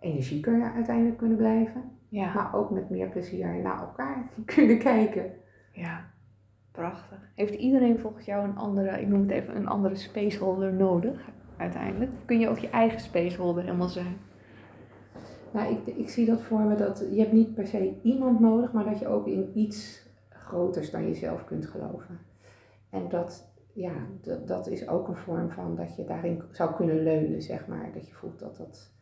energieker 0.00 0.72
uiteindelijk 0.74 1.16
kunnen 1.16 1.36
blijven. 1.36 1.82
Ja, 2.08 2.34
Maar 2.34 2.54
ook 2.54 2.70
met 2.70 2.90
meer 2.90 3.08
plezier 3.08 3.54
naar 3.62 3.80
elkaar 3.80 4.28
kunnen 4.54 4.78
kijken. 4.78 5.32
ja, 5.72 6.04
prachtig. 6.70 7.18
Heeft 7.34 7.54
iedereen 7.54 7.98
volgens 7.98 8.24
jou 8.24 8.44
een 8.44 8.56
andere, 8.56 9.00
ik 9.00 9.08
noem 9.08 9.20
het 9.20 9.30
even, 9.30 9.56
een 9.56 9.68
andere 9.68 9.94
spaceholder 9.94 10.72
nodig 10.72 11.30
uiteindelijk? 11.56 12.12
Of 12.12 12.24
kun 12.24 12.38
je 12.38 12.48
ook 12.48 12.58
je 12.58 12.70
eigen 12.70 13.00
spaceholder 13.00 13.62
helemaal 13.62 13.88
zijn? 13.88 14.16
Nou, 15.52 15.74
ik, 15.74 15.96
ik 15.96 16.08
zie 16.08 16.26
dat 16.26 16.42
voor 16.42 16.60
me 16.60 16.74
dat 16.74 17.06
je 17.12 17.20
hebt 17.20 17.32
niet 17.32 17.54
per 17.54 17.66
se 17.66 17.94
iemand 18.02 18.40
nodig, 18.40 18.72
maar 18.72 18.84
dat 18.84 18.98
je 18.98 19.08
ook 19.08 19.26
in 19.26 19.50
iets 19.54 20.08
groters 20.28 20.90
dan 20.90 21.06
jezelf 21.06 21.44
kunt 21.44 21.66
geloven. 21.66 22.18
En 22.90 23.08
dat, 23.08 23.52
ja, 23.72 23.92
dat, 24.20 24.48
dat 24.48 24.66
is 24.66 24.88
ook 24.88 25.08
een 25.08 25.16
vorm 25.16 25.50
van 25.50 25.76
dat 25.76 25.96
je 25.96 26.04
daarin 26.04 26.42
zou 26.50 26.74
kunnen 26.74 27.02
leunen, 27.02 27.42
zeg 27.42 27.66
maar. 27.66 27.92
Dat 27.92 28.08
je 28.08 28.14
voelt 28.14 28.38
dat 28.38 28.56
dat 28.56 28.92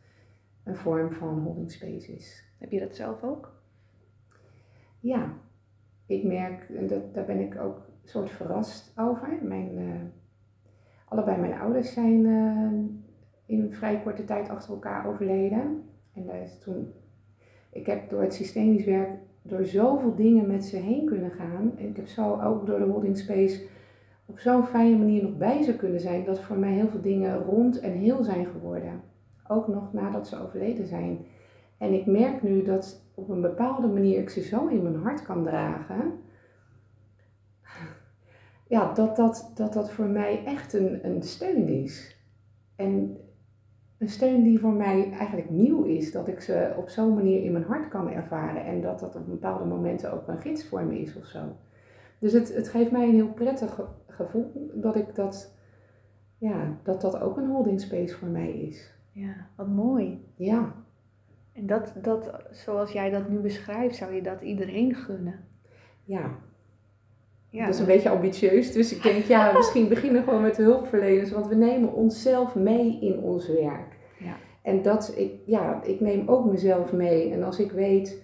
een 0.63 0.75
vorm 0.75 1.11
van 1.11 1.39
holding 1.39 1.71
space 1.71 2.11
is. 2.15 2.43
Heb 2.57 2.71
je 2.71 2.79
dat 2.79 2.95
zelf 2.95 3.23
ook? 3.23 3.57
Ja, 4.99 5.33
ik 6.09 6.23
merk, 6.23 6.69
en 6.77 6.87
dat, 6.87 7.13
daar 7.13 7.25
ben 7.25 7.39
ik 7.39 7.61
ook 7.61 7.75
een 7.77 8.09
soort 8.09 8.29
verrast 8.29 8.93
over. 8.95 9.39
Mijn, 9.41 9.77
eh, 9.77 9.85
allebei 11.05 11.39
mijn 11.39 11.59
ouders 11.59 11.93
zijn 11.93 12.25
eh, 12.25 13.55
in 13.55 13.73
vrij 13.73 14.01
korte 14.01 14.23
tijd 14.23 14.49
achter 14.49 14.73
elkaar 14.73 15.07
overleden. 15.07 15.83
En 16.13 16.41
is 16.43 16.59
toen, 16.59 16.93
ik 17.69 17.85
heb 17.85 18.09
door 18.09 18.21
het 18.21 18.33
systemisch 18.33 18.85
werk, 18.85 19.09
door 19.41 19.65
zoveel 19.65 20.15
dingen 20.15 20.47
met 20.47 20.65
ze 20.65 20.77
heen 20.77 21.05
kunnen 21.05 21.31
gaan. 21.31 21.71
En 21.77 21.89
ik 21.89 21.95
heb 21.95 22.07
zo 22.07 22.41
ook 22.41 22.65
door 22.65 22.79
de 22.79 22.85
holding 22.85 23.17
space 23.17 23.67
op 24.25 24.39
zo'n 24.39 24.65
fijne 24.65 24.97
manier 24.97 25.23
nog 25.23 25.37
bij 25.37 25.63
ze 25.63 25.75
kunnen 25.75 25.99
zijn. 25.99 26.25
Dat 26.25 26.39
voor 26.39 26.57
mij 26.57 26.71
heel 26.71 26.87
veel 26.87 27.01
dingen 27.01 27.43
rond 27.43 27.79
en 27.79 27.91
heel 27.91 28.23
zijn 28.23 28.45
geworden. 28.45 29.01
Ook 29.47 29.67
nog 29.67 29.93
nadat 29.93 30.27
ze 30.27 30.41
overleden 30.41 30.87
zijn. 30.87 31.17
En 31.79 31.93
ik 31.93 32.05
merk 32.05 32.41
nu 32.43 32.63
dat 32.63 33.01
op 33.13 33.29
een 33.29 33.41
bepaalde 33.41 33.87
manier 33.87 34.19
ik 34.19 34.29
ze 34.29 34.41
zo 34.41 34.67
in 34.67 34.83
mijn 34.83 34.95
hart 34.95 35.21
kan 35.21 35.43
dragen. 35.43 36.11
Ja, 38.67 38.93
dat 38.93 39.15
dat, 39.15 39.51
dat, 39.55 39.73
dat 39.73 39.91
voor 39.91 40.05
mij 40.05 40.45
echt 40.45 40.73
een, 40.73 41.05
een 41.07 41.21
steun 41.23 41.67
is. 41.67 42.17
En 42.75 43.17
een 43.97 44.09
steun 44.09 44.43
die 44.43 44.59
voor 44.59 44.73
mij 44.73 45.11
eigenlijk 45.11 45.49
nieuw 45.49 45.83
is. 45.83 46.11
Dat 46.11 46.27
ik 46.27 46.41
ze 46.41 46.73
op 46.77 46.89
zo'n 46.89 47.13
manier 47.13 47.43
in 47.43 47.51
mijn 47.51 47.63
hart 47.63 47.87
kan 47.87 48.09
ervaren. 48.11 48.65
En 48.65 48.81
dat 48.81 48.99
dat 48.99 49.15
op 49.15 49.25
bepaalde 49.27 49.65
momenten 49.65 50.13
ook 50.13 50.27
een 50.27 50.37
gids 50.41 50.67
voor 50.67 50.83
me 50.83 50.99
is 50.99 51.15
of 51.15 51.25
zo. 51.25 51.39
Dus 52.19 52.33
het, 52.33 52.55
het 52.55 52.67
geeft 52.69 52.91
mij 52.91 53.07
een 53.07 53.13
heel 53.13 53.33
prettig 53.33 53.73
ge- 53.73 53.85
gevoel 54.07 54.71
dat 54.73 54.95
ik 54.95 55.15
dat, 55.15 55.55
ja, 56.37 56.77
dat 56.83 57.01
dat 57.01 57.19
ook 57.21 57.37
een 57.37 57.49
holding 57.49 57.81
space 57.81 58.15
voor 58.17 58.27
mij 58.27 58.51
is. 58.51 58.93
Ja, 59.11 59.47
wat 59.55 59.67
mooi. 59.67 60.25
Ja, 60.35 60.75
En 61.59 61.67
dat, 61.67 61.93
dat, 62.01 62.31
zoals 62.51 62.91
jij 62.91 63.09
dat 63.09 63.29
nu 63.29 63.37
beschrijft, 63.37 63.95
zou 63.95 64.13
je 64.13 64.21
dat 64.21 64.41
iedereen 64.41 64.95
gunnen. 64.95 65.39
ja. 66.03 66.47
Ja, 67.51 67.65
dat 67.65 67.73
is 67.73 67.79
een 67.79 67.85
beetje 67.85 68.09
ambitieus. 68.09 68.71
Dus 68.71 68.95
ik 68.95 69.03
denk, 69.03 69.23
ja, 69.23 69.51
misschien 69.57 69.87
beginnen 69.87 70.21
we 70.21 70.27
gewoon 70.27 70.41
met 70.41 70.55
de 70.55 70.63
hulpverleners. 70.63 71.31
Want 71.31 71.47
we 71.47 71.55
nemen 71.55 71.93
onszelf 71.93 72.55
mee 72.55 72.97
in 73.01 73.19
ons 73.19 73.47
werk. 73.47 73.97
Ja. 74.19 74.35
En 74.61 74.81
dat, 74.81 75.13
ik, 75.15 75.31
ja, 75.45 75.83
ik 75.83 75.99
neem 75.99 76.27
ook 76.27 76.45
mezelf 76.45 76.93
mee. 76.93 77.31
En 77.31 77.43
als 77.43 77.59
ik 77.59 77.71
weet 77.71 78.21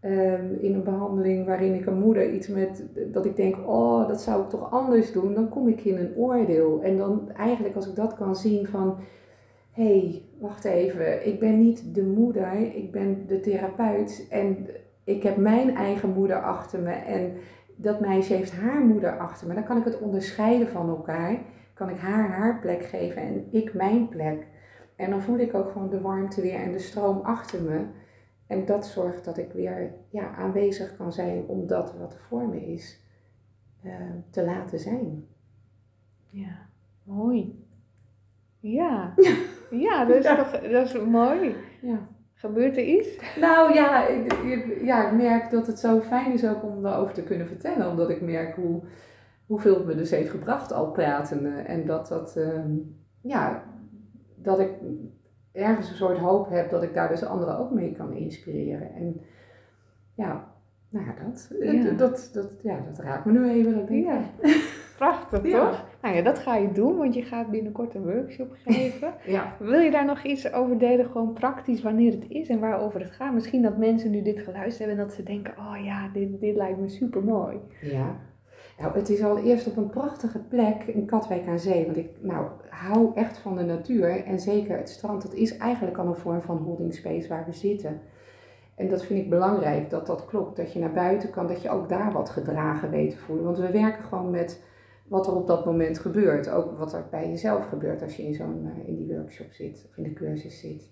ehm, 0.00 0.54
in 0.60 0.74
een 0.74 0.82
behandeling 0.82 1.46
waarin 1.46 1.74
ik 1.74 1.86
een 1.86 1.98
moeder 1.98 2.32
iets 2.32 2.48
met, 2.48 2.84
dat 3.12 3.26
ik 3.26 3.36
denk, 3.36 3.56
oh, 3.66 4.08
dat 4.08 4.20
zou 4.20 4.42
ik 4.42 4.48
toch 4.48 4.70
anders 4.70 5.12
doen. 5.12 5.34
Dan 5.34 5.48
kom 5.48 5.68
ik 5.68 5.84
in 5.84 5.96
een 5.96 6.16
oordeel. 6.16 6.82
En 6.82 6.96
dan 6.96 7.30
eigenlijk 7.36 7.76
als 7.76 7.88
ik 7.88 7.96
dat 7.96 8.14
kan 8.14 8.36
zien 8.36 8.66
van, 8.66 8.98
hé, 9.72 9.98
hey, 9.98 10.22
wacht 10.38 10.64
even. 10.64 11.26
Ik 11.26 11.40
ben 11.40 11.58
niet 11.58 11.94
de 11.94 12.02
moeder, 12.02 12.74
ik 12.74 12.92
ben 12.92 13.26
de 13.26 13.40
therapeut. 13.40 14.26
En 14.30 14.66
ik 15.04 15.22
heb 15.22 15.36
mijn 15.36 15.76
eigen 15.76 16.12
moeder 16.12 16.42
achter 16.42 16.80
me. 16.80 16.92
En 16.92 17.36
dat 17.76 18.00
meisje 18.00 18.34
heeft 18.34 18.52
haar 18.52 18.80
moeder 18.80 19.18
achter 19.18 19.46
me. 19.46 19.54
Dan 19.54 19.64
kan 19.64 19.76
ik 19.76 19.84
het 19.84 19.98
onderscheiden 19.98 20.68
van 20.68 20.88
elkaar. 20.88 21.38
Kan 21.74 21.88
ik 21.88 21.96
haar 21.96 22.28
haar 22.28 22.60
plek 22.60 22.84
geven 22.84 23.22
en 23.22 23.46
ik 23.50 23.74
mijn 23.74 24.08
plek. 24.08 24.46
En 24.96 25.10
dan 25.10 25.22
voel 25.22 25.38
ik 25.38 25.54
ook 25.54 25.70
gewoon 25.70 25.90
de 25.90 26.00
warmte 26.00 26.40
weer 26.40 26.60
en 26.60 26.72
de 26.72 26.78
stroom 26.78 27.20
achter 27.20 27.62
me. 27.62 27.84
En 28.46 28.66
dat 28.66 28.86
zorgt 28.86 29.24
dat 29.24 29.38
ik 29.38 29.52
weer 29.52 29.94
ja, 30.08 30.34
aanwezig 30.34 30.96
kan 30.96 31.12
zijn 31.12 31.46
om 31.46 31.66
dat 31.66 31.94
wat 31.98 32.12
er 32.12 32.20
voor 32.20 32.48
me 32.48 32.72
is 32.72 33.00
eh, 33.82 33.92
te 34.30 34.44
laten 34.44 34.78
zijn. 34.78 35.26
Ja, 36.30 36.68
mooi. 37.02 37.66
Ja, 38.60 39.14
ja 39.80 40.04
dat, 40.04 40.16
is 40.16 40.26
toch, 40.26 40.50
dat 40.60 40.86
is 40.86 41.00
mooi. 41.00 41.54
Ja. 41.80 41.98
Gebeurt 42.34 42.76
er 42.76 42.84
iets? 42.84 43.08
Nou 43.40 43.74
ja 43.74 44.06
ik, 44.06 44.78
ja, 44.82 45.06
ik 45.06 45.16
merk 45.16 45.50
dat 45.50 45.66
het 45.66 45.78
zo 45.78 46.00
fijn 46.00 46.32
is 46.32 46.46
ook 46.46 46.62
om 46.62 46.82
daarover 46.82 47.14
te 47.14 47.22
kunnen 47.22 47.46
vertellen. 47.46 47.90
Omdat 47.90 48.10
ik 48.10 48.20
merk 48.20 48.56
hoe, 48.56 48.82
hoeveel 49.46 49.74
het 49.74 49.86
me 49.86 49.94
dus 49.94 50.10
heeft 50.10 50.30
gebracht 50.30 50.72
al 50.72 50.90
praten. 50.90 51.66
En 51.66 51.86
dat 51.86 52.08
dat, 52.08 52.36
ehm, 52.36 52.70
ja, 53.20 53.64
dat 54.34 54.58
ik 54.58 54.70
ergens 55.52 55.90
een 55.90 55.96
soort 55.96 56.18
hoop 56.18 56.48
heb 56.50 56.70
dat 56.70 56.82
ik 56.82 56.94
daar 56.94 57.08
dus 57.08 57.24
anderen 57.24 57.58
ook 57.58 57.70
mee 57.70 57.92
kan 57.96 58.12
inspireren. 58.12 58.94
En 58.94 59.20
ja, 60.14 60.51
nou 60.92 61.06
ja, 61.06 61.14
dat, 61.24 61.98
Dat, 61.98 62.30
dat, 62.32 62.50
ja, 62.62 62.78
dat 62.86 62.98
raakt 62.98 63.24
me 63.24 63.32
nu 63.32 63.50
even. 63.50 63.74
Dat 63.74 63.88
denk 63.88 64.04
ja. 64.06 64.20
Prachtig, 64.96 65.40
toch? 65.40 65.84
Nou 66.02 66.16
ja, 66.16 66.22
dat 66.22 66.38
ga 66.38 66.56
je 66.56 66.72
doen, 66.72 66.96
want 66.96 67.14
je 67.14 67.22
gaat 67.22 67.50
binnenkort 67.50 67.94
een 67.94 68.02
workshop 68.02 68.52
geven. 68.64 69.14
ja. 69.26 69.56
Wil 69.58 69.80
je 69.80 69.90
daar 69.90 70.04
nog 70.04 70.22
iets 70.22 70.52
over 70.52 70.78
delen, 70.78 71.06
gewoon 71.06 71.32
praktisch, 71.32 71.82
wanneer 71.82 72.12
het 72.12 72.24
is 72.28 72.48
en 72.48 72.60
waarover 72.60 73.00
het 73.00 73.10
gaat? 73.10 73.32
Misschien 73.32 73.62
dat 73.62 73.76
mensen 73.76 74.10
nu 74.10 74.22
dit 74.22 74.40
geluisterd 74.40 74.78
hebben 74.78 74.98
en 74.98 75.04
dat 75.06 75.14
ze 75.14 75.22
denken, 75.22 75.54
oh 75.58 75.84
ja, 75.84 76.08
dit, 76.12 76.40
dit 76.40 76.56
lijkt 76.56 76.78
me 76.78 76.88
super 76.88 77.24
mooi. 77.24 77.56
Ja. 77.80 78.16
Nou, 78.78 78.94
het 78.94 79.08
is 79.08 79.22
allereerst 79.22 79.66
op 79.66 79.76
een 79.76 79.90
prachtige 79.90 80.38
plek 80.38 80.82
in 80.82 81.06
Katwijk 81.06 81.46
aan 81.46 81.58
Zee. 81.58 81.84
Want 81.84 81.96
ik 81.96 82.10
nou, 82.20 82.46
hou 82.68 83.10
echt 83.14 83.38
van 83.38 83.56
de 83.56 83.62
natuur. 83.62 84.24
En 84.24 84.38
zeker 84.40 84.76
het 84.76 84.88
strand, 84.88 85.22
dat 85.22 85.34
is 85.34 85.56
eigenlijk 85.56 85.98
al 85.98 86.06
een 86.06 86.14
vorm 86.14 86.42
van 86.42 86.56
holding 86.56 86.94
space 86.94 87.28
waar 87.28 87.44
we 87.46 87.52
zitten. 87.52 88.00
En 88.82 88.88
dat 88.88 89.04
vind 89.04 89.20
ik 89.20 89.30
belangrijk, 89.30 89.90
dat 89.90 90.06
dat 90.06 90.24
klopt. 90.24 90.56
Dat 90.56 90.72
je 90.72 90.78
naar 90.78 90.92
buiten 90.92 91.30
kan, 91.30 91.46
dat 91.46 91.62
je 91.62 91.70
ook 91.70 91.88
daar 91.88 92.12
wat 92.12 92.30
gedragen 92.30 92.90
weet 92.90 93.10
te 93.10 93.18
voelen. 93.18 93.44
Want 93.44 93.58
we 93.58 93.70
werken 93.70 94.04
gewoon 94.04 94.30
met 94.30 94.62
wat 95.08 95.26
er 95.26 95.34
op 95.34 95.46
dat 95.46 95.64
moment 95.64 95.98
gebeurt. 95.98 96.50
Ook 96.50 96.78
wat 96.78 96.92
er 96.92 97.06
bij 97.10 97.28
jezelf 97.28 97.68
gebeurt 97.68 98.02
als 98.02 98.16
je 98.16 98.22
in, 98.22 98.34
zo'n, 98.34 98.70
eh, 98.74 98.88
in 98.88 98.96
die 98.96 99.16
workshop 99.16 99.52
zit 99.52 99.86
of 99.88 99.96
in 99.96 100.02
de 100.02 100.12
cursus 100.12 100.60
zit. 100.60 100.90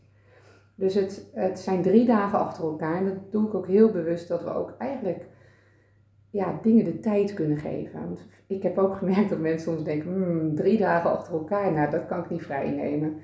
Dus 0.75 0.95
het, 0.95 1.31
het 1.35 1.59
zijn 1.59 1.83
drie 1.83 2.07
dagen 2.07 2.39
achter 2.39 2.65
elkaar. 2.65 2.97
En 2.97 3.05
dat 3.05 3.33
doe 3.33 3.47
ik 3.47 3.55
ook 3.55 3.67
heel 3.67 3.91
bewust 3.91 4.29
dat 4.29 4.43
we 4.43 4.55
ook 4.55 4.75
eigenlijk 4.79 5.27
ja, 6.31 6.59
dingen 6.63 6.85
de 6.85 7.01
tijd 7.01 7.35
kunnen 7.35 7.59
geven. 7.59 8.01
Want 8.01 8.27
ik 8.47 8.63
heb 8.63 8.79
ook 8.79 8.97
gemerkt 8.97 9.31
dat 9.31 9.39
mensen 9.39 9.73
soms 9.73 9.85
denken, 9.85 10.13
hmm, 10.13 10.55
drie 10.55 10.79
dagen 10.79 11.11
achter 11.11 11.33
elkaar, 11.33 11.73
nou 11.73 11.91
dat 11.91 12.07
kan 12.07 12.19
ik 12.19 12.31
niet 12.31 12.43
vrij 12.43 12.71
nemen. 12.71 13.17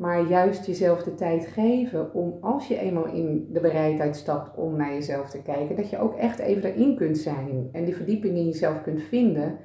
Maar 0.00 0.28
juist 0.28 0.66
jezelf 0.66 1.02
de 1.02 1.14
tijd 1.14 1.46
geven 1.46 2.14
om 2.14 2.38
als 2.40 2.68
je 2.68 2.78
eenmaal 2.78 3.06
in 3.06 3.48
de 3.52 3.60
bereidheid 3.60 4.16
stapt 4.16 4.56
om 4.56 4.76
naar 4.76 4.92
jezelf 4.92 5.30
te 5.30 5.42
kijken, 5.42 5.76
dat 5.76 5.90
je 5.90 5.98
ook 5.98 6.16
echt 6.16 6.38
even 6.38 6.64
erin 6.64 6.96
kunt 6.96 7.18
zijn 7.18 7.68
en 7.72 7.84
die 7.84 7.96
verdieping 7.96 8.36
in 8.36 8.44
jezelf 8.44 8.82
kunt 8.82 9.02
vinden. 9.02 9.58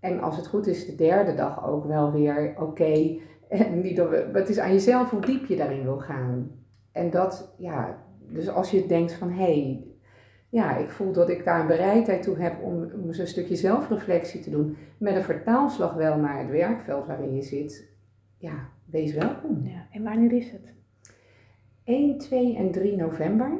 En 0.00 0.20
als 0.20 0.36
het 0.36 0.46
goed 0.46 0.66
is, 0.66 0.86
de 0.86 0.94
derde 0.94 1.34
dag 1.34 1.66
ook 1.66 1.84
wel 1.84 2.12
weer 2.12 2.54
oké. 2.60 3.18
Niet 3.82 4.02
het 4.32 4.48
is 4.48 4.58
aan 4.58 4.72
jezelf 4.72 5.10
hoe 5.10 5.20
diep 5.20 5.46
je 5.46 5.56
daarin 5.56 5.82
wil 5.82 5.98
gaan. 5.98 6.50
En 6.92 7.10
dat, 7.10 7.54
ja, 7.58 7.98
dus 8.28 8.48
als 8.48 8.70
je 8.70 8.86
denkt 8.86 9.12
van 9.12 9.30
hé, 9.30 9.62
hey, 9.62 9.84
ja, 10.48 10.76
ik 10.76 10.90
voel 10.90 11.12
dat 11.12 11.28
ik 11.28 11.44
daar 11.44 11.60
een 11.60 11.66
bereidheid 11.66 12.22
toe 12.22 12.38
heb 12.38 12.62
om, 12.62 12.72
om 12.72 13.08
een 13.08 13.26
stukje 13.26 13.56
zelfreflectie 13.56 14.40
te 14.40 14.50
doen. 14.50 14.76
Met 14.98 15.16
een 15.16 15.22
vertaalslag 15.22 15.94
wel 15.94 16.16
naar 16.16 16.38
het 16.38 16.50
werkveld 16.50 17.06
waarin 17.06 17.34
je 17.34 17.42
zit. 17.42 17.91
Ja, 18.42 18.68
wees 18.84 19.14
welkom. 19.14 19.66
Ja, 19.66 19.86
en 19.90 20.02
wanneer 20.02 20.32
is 20.32 20.50
het? 20.50 20.72
1, 21.84 22.18
2 22.18 22.56
en 22.56 22.70
3 22.70 22.96
november. 22.96 23.50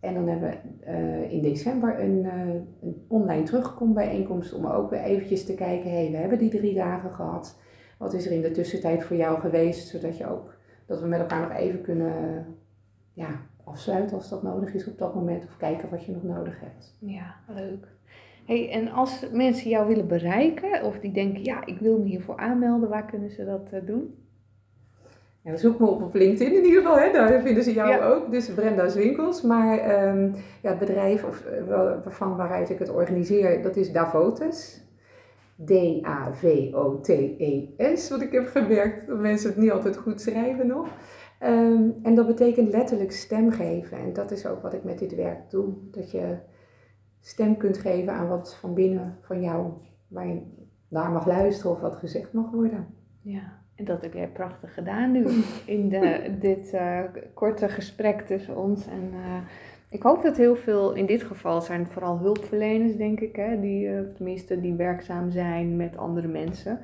En 0.00 0.14
dan 0.14 0.28
hebben 0.28 0.50
we 0.50 0.90
uh, 0.90 1.32
in 1.32 1.42
december 1.42 2.00
een, 2.00 2.24
uh, 2.24 2.54
een 2.82 3.04
online 3.08 3.42
terugkombijeenkomst 3.42 4.52
om 4.52 4.66
ook 4.66 4.90
weer 4.90 5.00
eventjes 5.00 5.44
te 5.44 5.54
kijken. 5.54 5.90
Hé, 5.90 5.96
hey, 5.96 6.10
we 6.10 6.16
hebben 6.16 6.38
die 6.38 6.50
drie 6.50 6.74
dagen 6.74 7.10
gehad. 7.10 7.58
Wat 7.98 8.12
is 8.12 8.26
er 8.26 8.32
in 8.32 8.40
de 8.40 8.50
tussentijd 8.50 9.04
voor 9.04 9.16
jou 9.16 9.40
geweest? 9.40 9.88
Zodat 9.88 10.16
je 10.16 10.26
ook, 10.26 10.56
dat 10.86 11.00
we 11.00 11.06
met 11.06 11.20
elkaar 11.20 11.48
nog 11.48 11.56
even 11.56 11.82
kunnen 11.82 12.46
ja, 13.12 13.40
afsluiten 13.64 14.16
als 14.16 14.28
dat 14.28 14.42
nodig 14.42 14.74
is 14.74 14.88
op 14.88 14.98
dat 14.98 15.14
moment. 15.14 15.44
Of 15.44 15.56
kijken 15.56 15.90
wat 15.90 16.04
je 16.04 16.12
nog 16.12 16.22
nodig 16.22 16.60
hebt. 16.60 16.96
Ja, 16.98 17.34
leuk. 17.48 17.88
Hey, 18.44 18.70
en 18.70 18.88
als 18.88 19.26
mensen 19.32 19.70
jou 19.70 19.88
willen 19.88 20.06
bereiken 20.06 20.82
of 20.82 20.98
die 20.98 21.12
denken, 21.12 21.44
ja, 21.44 21.66
ik 21.66 21.78
wil 21.78 21.98
me 21.98 22.04
hiervoor 22.04 22.36
aanmelden, 22.36 22.88
waar 22.88 23.06
kunnen 23.06 23.30
ze 23.30 23.44
dat 23.44 23.70
uh, 23.74 23.80
doen? 23.86 24.14
Ja, 25.44 25.56
zoek 25.56 25.78
me 25.78 25.86
op 25.86 26.02
op 26.02 26.14
LinkedIn 26.14 26.56
in 26.56 26.64
ieder 26.64 26.82
geval, 26.82 26.98
hè? 26.98 27.12
daar 27.12 27.40
vinden 27.40 27.62
ze 27.62 27.72
jou 27.72 28.02
ook. 28.02 28.30
Dus 28.30 28.54
Brenda's 28.54 28.94
Winkels. 28.94 29.42
Maar 29.42 30.06
um, 30.08 30.34
ja, 30.62 30.70
het 30.70 30.78
bedrijf 30.78 31.24
of, 31.24 31.44
uh, 31.68 31.74
waarvan 32.04 32.36
waaruit 32.36 32.70
ik 32.70 32.78
het 32.78 32.90
organiseer, 32.90 33.62
dat 33.62 33.76
is 33.76 33.92
Davotes. 33.92 34.80
D-A-V-O-T-E-S. 35.64 36.80
Wat 38.10 38.20
ik 38.20 38.32
heb 38.32 38.46
gemerkt 38.46 39.06
dat 39.06 39.18
mensen 39.18 39.48
het 39.48 39.58
niet 39.58 39.70
altijd 39.70 39.96
goed 39.96 40.20
schrijven 40.20 40.66
nog. 40.66 40.88
Um, 41.42 41.94
en 42.02 42.14
dat 42.14 42.26
betekent 42.26 42.72
letterlijk 42.72 43.12
stem 43.12 43.50
geven. 43.50 43.98
En 43.98 44.12
dat 44.12 44.30
is 44.30 44.46
ook 44.46 44.62
wat 44.62 44.74
ik 44.74 44.84
met 44.84 44.98
dit 44.98 45.14
werk 45.14 45.50
doe. 45.50 45.72
Dat 45.90 46.10
je 46.10 46.36
stem 47.22 47.56
kunt 47.56 47.78
geven 47.78 48.12
aan 48.12 48.28
wat 48.28 48.56
van 48.60 48.74
binnen 48.74 49.16
van 49.20 49.40
jou, 49.40 49.72
waar 50.08 50.26
je 50.26 50.40
naar 50.88 51.10
mag 51.10 51.26
luisteren 51.26 51.72
of 51.72 51.80
wat 51.80 51.96
gezegd 51.96 52.32
mag 52.32 52.50
worden. 52.50 52.86
Ja, 53.20 53.60
en 53.74 53.84
dat 53.84 54.02
heb 54.02 54.12
jij 54.12 54.28
prachtig 54.28 54.74
gedaan 54.74 55.12
nu 55.12 55.26
in 55.76 55.88
de, 55.88 56.34
dit 56.40 56.72
uh, 56.74 57.00
korte 57.34 57.68
gesprek 57.68 58.20
tussen 58.20 58.56
ons. 58.56 58.86
En 58.86 59.10
uh, 59.12 59.36
ik 59.88 60.02
hoop 60.02 60.22
dat 60.22 60.36
heel 60.36 60.56
veel, 60.56 60.92
in 60.92 61.06
dit 61.06 61.22
geval 61.22 61.60
zijn 61.60 61.80
het 61.80 61.92
vooral 61.92 62.18
hulpverleners, 62.18 62.96
denk 62.96 63.20
ik, 63.20 63.36
hè, 63.36 63.60
die, 63.60 63.86
uh, 63.86 64.00
tenminste 64.14 64.60
die 64.60 64.74
werkzaam 64.74 65.30
zijn 65.30 65.76
met 65.76 65.96
andere 65.96 66.28
mensen. 66.28 66.80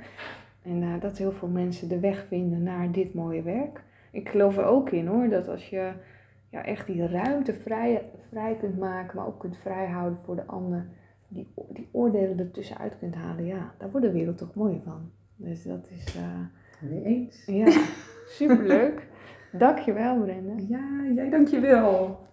En 0.63 1.01
dat 1.01 1.19
heel 1.19 1.33
veel 1.33 1.49
mensen 1.49 1.89
de 1.89 2.01
weg 2.01 2.25
vinden 2.27 2.63
naar 2.63 2.93
dit 2.93 3.15
mooie 3.15 3.43
werk. 3.43 3.81
Ik 4.13 4.29
geloof 4.29 4.57
er 4.57 4.65
ook 4.65 4.91
in 4.91 5.07
hoor, 5.07 5.29
dat 5.29 5.49
als 5.49 5.69
je 5.69 5.93
ja, 6.51 6.65
echt 6.65 6.87
die 6.87 7.07
ruimte 7.07 7.55
vrij, 7.55 8.11
vrij 8.29 8.57
kunt 8.57 8.79
maken, 8.79 9.17
maar 9.17 9.27
ook 9.27 9.41
kunt 9.41 9.57
vrijhouden 9.57 10.19
voor 10.19 10.37
de 10.37 10.47
ander, 10.47 10.89
die, 11.29 11.53
die 11.69 11.89
oordelen 11.93 12.39
er 12.39 12.51
tussenuit 12.51 12.99
kunt 12.99 13.15
halen, 13.15 13.45
ja, 13.45 13.75
daar 13.79 13.91
wordt 13.91 14.07
de 14.07 14.13
wereld 14.13 14.39
toch 14.39 14.55
mooier 14.55 14.81
van. 14.85 15.11
Dus 15.37 15.63
dat 15.63 15.89
is... 15.91 16.17
Uh, 16.17 17.05
eens. 17.05 17.45
Ja, 17.47 17.83
superleuk. 18.27 19.07
dankjewel 19.53 20.21
Brenda. 20.21 20.55
Ja, 20.69 21.13
jij 21.15 21.31
dankjewel. 21.31 22.28